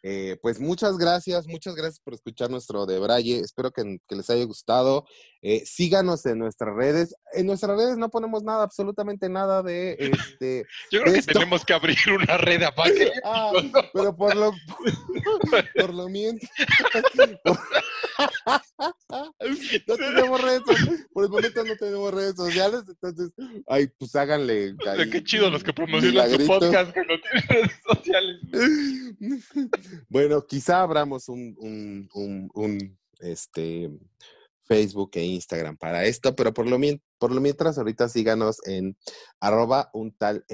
Eh, 0.08 0.36
pues 0.40 0.60
muchas 0.60 0.98
gracias, 0.98 1.48
muchas 1.48 1.74
gracias 1.74 1.98
por 1.98 2.14
escuchar 2.14 2.48
nuestro 2.48 2.86
de 2.86 3.00
Braille. 3.00 3.40
Espero 3.40 3.72
que, 3.72 3.98
que 4.06 4.14
les 4.14 4.30
haya 4.30 4.44
gustado. 4.44 5.04
Eh, 5.42 5.64
síganos 5.66 6.24
en 6.26 6.38
nuestras 6.38 6.74
redes. 6.76 7.16
En 7.32 7.46
nuestras 7.46 7.76
redes 7.76 7.96
no 7.96 8.08
ponemos 8.08 8.44
nada, 8.44 8.62
absolutamente 8.62 9.28
nada 9.28 9.64
de 9.64 9.96
este. 9.98 10.64
Yo 10.92 11.02
creo 11.02 11.14
que 11.14 11.22
tenemos 11.22 11.64
que 11.64 11.72
abrir 11.74 11.98
una 12.08 12.36
red 12.36 12.62
a 12.62 12.68
Apocalípticos, 12.68 13.20
Ah, 13.24 13.50
¿no? 13.52 13.80
pero 13.92 14.16
por 14.16 14.36
lo 14.36 14.52
por 15.76 15.94
lo 15.94 16.08
mientras. 16.08 16.50
no 19.88 19.96
tenemos 19.96 20.40
redes 20.40 20.62
sociales. 20.66 21.06
Por 21.12 21.24
el 21.24 21.30
momento 21.30 21.64
no 21.64 21.76
tenemos 21.76 22.14
redes 22.14 22.36
sociales, 22.36 22.82
entonces, 22.88 23.32
ay, 23.66 23.88
pues 23.98 24.14
háganle. 24.14 24.74
Ay, 24.86 25.10
qué 25.10 25.24
chido 25.24 25.50
los 25.50 25.64
que 25.64 25.72
promocionan 25.72 26.30
su 26.30 26.46
podcast 26.46 26.92
que 26.92 27.00
no 27.00 27.14
tienen 27.20 27.48
redes 27.48 27.72
sociales. 27.88 28.40
Bueno, 30.08 30.46
quizá 30.46 30.82
abramos 30.82 31.28
un, 31.28 31.54
un, 31.58 32.08
un, 32.14 32.50
un 32.54 32.98
este 33.20 33.90
Facebook 34.64 35.10
e 35.14 35.24
Instagram 35.24 35.76
para 35.76 36.04
esto, 36.04 36.34
pero 36.34 36.52
por 36.52 36.66
lo, 36.66 36.78
por 37.18 37.32
lo 37.32 37.40
mientras 37.40 37.78
ahorita 37.78 38.08
síganos 38.08 38.58
en 38.66 38.96
arroba 39.40 39.90
un 39.92 40.12
tal 40.12 40.44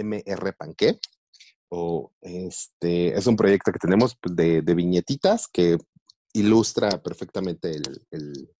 o 1.69 2.13
este 2.21 3.17
es 3.17 3.27
un 3.27 3.37
proyecto 3.37 3.73
que 3.73 3.79
tenemos 3.79 4.15
pues, 4.21 4.37
de, 4.37 4.61
de 4.61 4.75
viñetitas 4.75 5.49
que 5.49 5.79
ilustra 6.35 7.03
perfectamente 7.03 7.71
el, 7.71 8.07
el, 8.11 8.51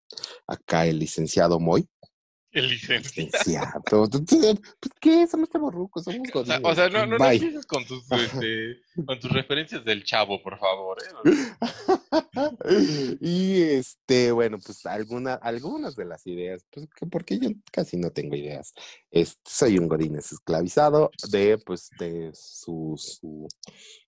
acá 0.47 0.87
el 0.87 0.99
licenciado 0.99 1.61
Moy. 1.61 1.87
El 2.53 2.69
licenciado. 2.69 3.83
Pues, 3.89 4.11
¿Qué? 5.01 5.27
Somos 5.27 5.49
chavorrucos, 5.49 6.05
somos 6.05 6.29
O 6.35 6.45
sea, 6.45 6.61
o 6.63 6.75
sea 6.75 6.89
no, 6.91 7.07
no, 7.07 7.17
no 7.17 7.31
empieces 7.31 7.65
con 7.65 7.85
tus, 7.87 8.05
este, 8.13 8.83
con 9.07 9.19
tus 9.19 9.33
referencias 9.33 9.83
del 9.85 10.05
chavo, 10.05 10.43
por 10.43 10.59
favor. 10.59 10.99
¿eh? 11.03 11.57
y 13.23 13.63
este, 13.63 14.33
bueno, 14.33 14.59
pues 14.59 14.85
alguna, 14.85 15.35
algunas 15.35 15.97
de 15.97 16.05
las 16.05 16.27
ideas, 16.27 16.67
pues 16.71 16.87
porque 17.11 17.39
yo 17.39 17.49
casi 17.71 17.97
no 17.97 18.11
tengo 18.11 18.37
ideas. 18.37 18.75
Este, 19.11 19.41
soy 19.47 19.79
un 19.79 19.89
godines 19.89 20.31
esclavizado 20.33 21.11
de, 21.31 21.57
pues, 21.57 21.89
de 21.99 22.33
su, 22.35 22.95
su, 22.99 23.49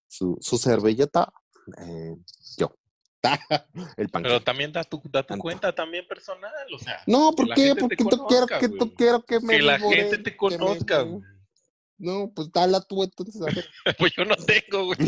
su, 0.07 0.36
su 0.40 0.59
servilleta. 0.59 1.32
Eh, 1.78 2.14
yo. 2.59 2.76
el 3.97 4.09
Pero 4.09 4.41
también 4.43 4.72
da 4.72 4.85
tu, 4.85 5.03
da 5.11 5.22
tu 5.22 5.37
cuenta 5.39 5.75
también 5.75 6.07
personal, 6.07 6.53
o 6.75 6.79
sea. 6.79 7.03
No, 7.07 7.33
¿por 7.33 7.53
qué? 7.55 7.75
Porque 7.75 7.97
tú 7.97 8.27
quiero 8.27 8.47
que 8.47 8.68
tú 8.68 8.95
quiero 8.95 9.22
que 9.22 9.41
me 9.41 9.57
Que 9.57 9.62
la 9.62 9.79
gente 9.79 10.18
te 10.18 10.37
conozca, 10.37 11.05
No, 11.97 12.33
pues 12.35 12.51
dale 12.53 12.79
tú 12.89 13.03
entonces, 13.03 13.41
a 13.41 13.47
ver. 13.47 13.68
pues 13.99 14.12
yo 14.16 14.25
no 14.25 14.37
tengo, 14.37 14.87
güey. 14.87 14.99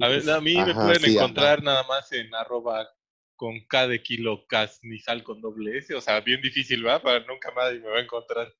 A 0.00 0.08
ver, 0.08 0.30
a 0.30 0.40
mí 0.40 0.54
me 0.56 0.74
pueden 0.74 1.16
encontrar 1.16 1.62
nada 1.62 1.84
más 1.84 2.10
en 2.12 2.34
arroba 2.34 2.88
con 3.36 3.60
K 3.66 3.88
de 3.88 4.02
kilo 4.02 4.46
cas 4.46 4.78
ni 4.82 4.98
sal 4.98 5.22
con 5.22 5.40
doble 5.40 5.78
S, 5.78 5.94
o 5.94 6.00
sea, 6.00 6.20
bien 6.20 6.40
difícil, 6.40 6.86
¿va? 6.86 7.02
Para 7.02 7.24
nunca 7.26 7.52
nadie 7.54 7.80
me 7.80 7.88
va 7.88 7.98
a 7.98 8.02
encontrar. 8.02 8.54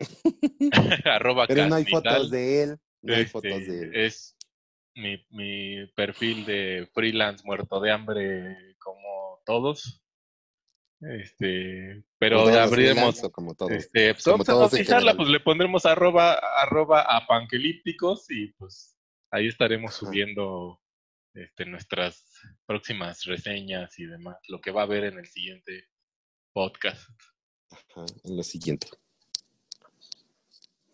arroba 1.04 1.46
Pero 1.46 1.66
no 1.66 1.76
hay 1.76 1.84
fotos 1.84 2.30
de 2.30 2.62
él. 2.62 2.78
No 3.02 3.14
hay 3.14 3.26
fotos 3.26 3.66
de 3.66 3.82
él. 3.82 3.94
Es 3.94 4.33
mi, 4.94 5.24
mi 5.30 5.86
perfil 5.94 6.44
de 6.44 6.88
freelance 6.92 7.44
muerto 7.44 7.80
de 7.80 7.90
hambre 7.90 8.76
como 8.78 9.40
todos. 9.44 10.00
Este, 11.00 12.02
pero 12.18 12.48
abriremos 12.48 13.20
como 13.32 13.54
todos. 13.54 13.72
Este, 13.72 14.14
pues 14.14 14.24
vamos 14.24 14.48
a 14.48 14.54
bautizarla, 14.54 15.14
pues 15.14 15.28
le 15.28 15.40
pondremos 15.40 15.84
arroba, 15.84 16.34
arroba 16.62 17.02
a 17.02 17.26
panquelípticos 17.26 18.30
y 18.30 18.52
pues 18.52 18.96
ahí 19.30 19.48
estaremos 19.48 19.94
subiendo 19.94 20.80
este, 21.34 21.66
nuestras 21.66 22.24
próximas 22.64 23.24
reseñas 23.24 23.98
y 23.98 24.06
demás, 24.06 24.38
lo 24.48 24.60
que 24.60 24.70
va 24.70 24.82
a 24.82 24.84
haber 24.84 25.04
en 25.04 25.18
el 25.18 25.26
siguiente 25.26 25.88
podcast. 26.52 27.10
Ajá, 27.70 28.06
en 28.24 28.36
lo 28.36 28.42
siguiente. 28.42 28.88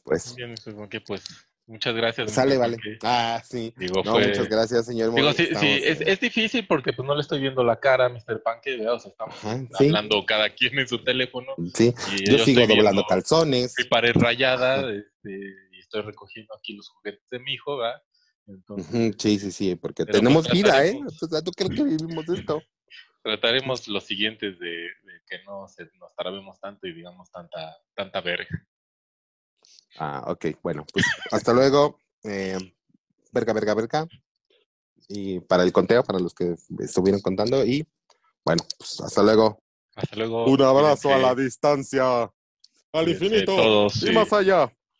Pues. 0.02 0.34
Bien, 0.34 0.54
que 0.90 1.00
pues 1.02 1.24
Muchas 1.70 1.94
gracias. 1.94 2.32
Sale, 2.32 2.58
vale. 2.58 2.76
Ah, 3.00 3.40
sí. 3.44 3.72
Digo, 3.76 4.02
muchas 4.02 4.48
gracias, 4.48 4.86
señor. 4.86 5.14
Digo, 5.14 5.32
sí, 5.32 5.50
sí 5.54 5.80
es, 5.84 6.00
es, 6.00 6.18
difícil 6.18 6.66
porque 6.66 6.92
pues 6.92 7.06
no 7.06 7.14
le 7.14 7.20
estoy 7.20 7.40
viendo 7.40 7.62
la 7.62 7.78
cara 7.78 8.06
a 8.06 8.08
Mr. 8.08 8.42
Panque, 8.42 8.84
o 8.88 8.98
sea, 8.98 9.12
estamos 9.12 9.36
hablando 9.78 10.26
cada 10.26 10.50
quien 10.50 10.80
en 10.80 10.88
su 10.88 11.04
teléfono. 11.04 11.54
Sí, 11.72 11.94
yo, 12.26 12.40
sigo 12.40 12.66
doblando 12.66 13.04
calzones. 13.08 13.74
Mi 13.78 13.84
pared 13.84 14.12
rayada 14.16 14.80
este, 14.90 15.30
y 15.70 15.78
estoy 15.78 16.02
recogiendo 16.02 16.52
aquí 16.56 16.74
los 16.74 16.88
juguetes 16.88 17.22
de 17.30 17.38
mi 17.38 17.52
hijo, 17.52 17.76
¿verdad? 17.76 18.02
Entonces, 18.48 19.14
sí, 19.16 19.38
sí, 19.38 19.52
sí, 19.52 19.76
porque 19.76 20.04
tenemos 20.04 20.48
pues, 20.48 20.60
vida, 20.60 20.84
¿eh? 20.84 20.98
O 21.06 21.26
sea, 21.28 21.40
¿tú 21.40 21.52
crees 21.52 21.72
que 21.72 21.84
vivimos 21.84 22.28
esto? 22.30 22.60
Trataremos 23.22 23.86
los 23.86 24.02
siguientes 24.02 24.58
de, 24.58 24.70
de 24.70 25.20
que 25.28 25.44
no 25.46 25.68
se, 25.68 25.84
nos 26.00 26.16
trabemos 26.16 26.58
tanto 26.58 26.88
y 26.88 26.94
digamos 26.94 27.30
tanta, 27.30 27.76
tanta 27.94 28.20
verga. 28.22 28.66
Ah, 29.98 30.24
ok, 30.26 30.46
bueno, 30.62 30.84
pues 30.92 31.04
hasta 31.30 31.52
luego. 31.52 31.98
Eh, 32.22 32.58
verga, 33.32 33.52
verga, 33.52 33.74
verga. 33.74 34.08
Y 35.08 35.40
para 35.40 35.64
el 35.64 35.72
conteo, 35.72 36.04
para 36.04 36.18
los 36.20 36.34
que 36.34 36.54
estuvieron 36.78 37.20
contando. 37.20 37.64
Y 37.64 37.86
bueno, 38.44 38.64
pues 38.78 39.00
hasta 39.00 39.22
luego. 39.22 39.62
Hasta 39.94 40.16
luego. 40.16 40.46
Un 40.46 40.62
abrazo 40.62 41.12
a 41.12 41.18
la 41.18 41.34
distancia. 41.34 42.30
Al 42.92 43.08
infinito. 43.08 43.88
y 44.02 44.10
más 44.12 44.32
allá. 44.32 44.72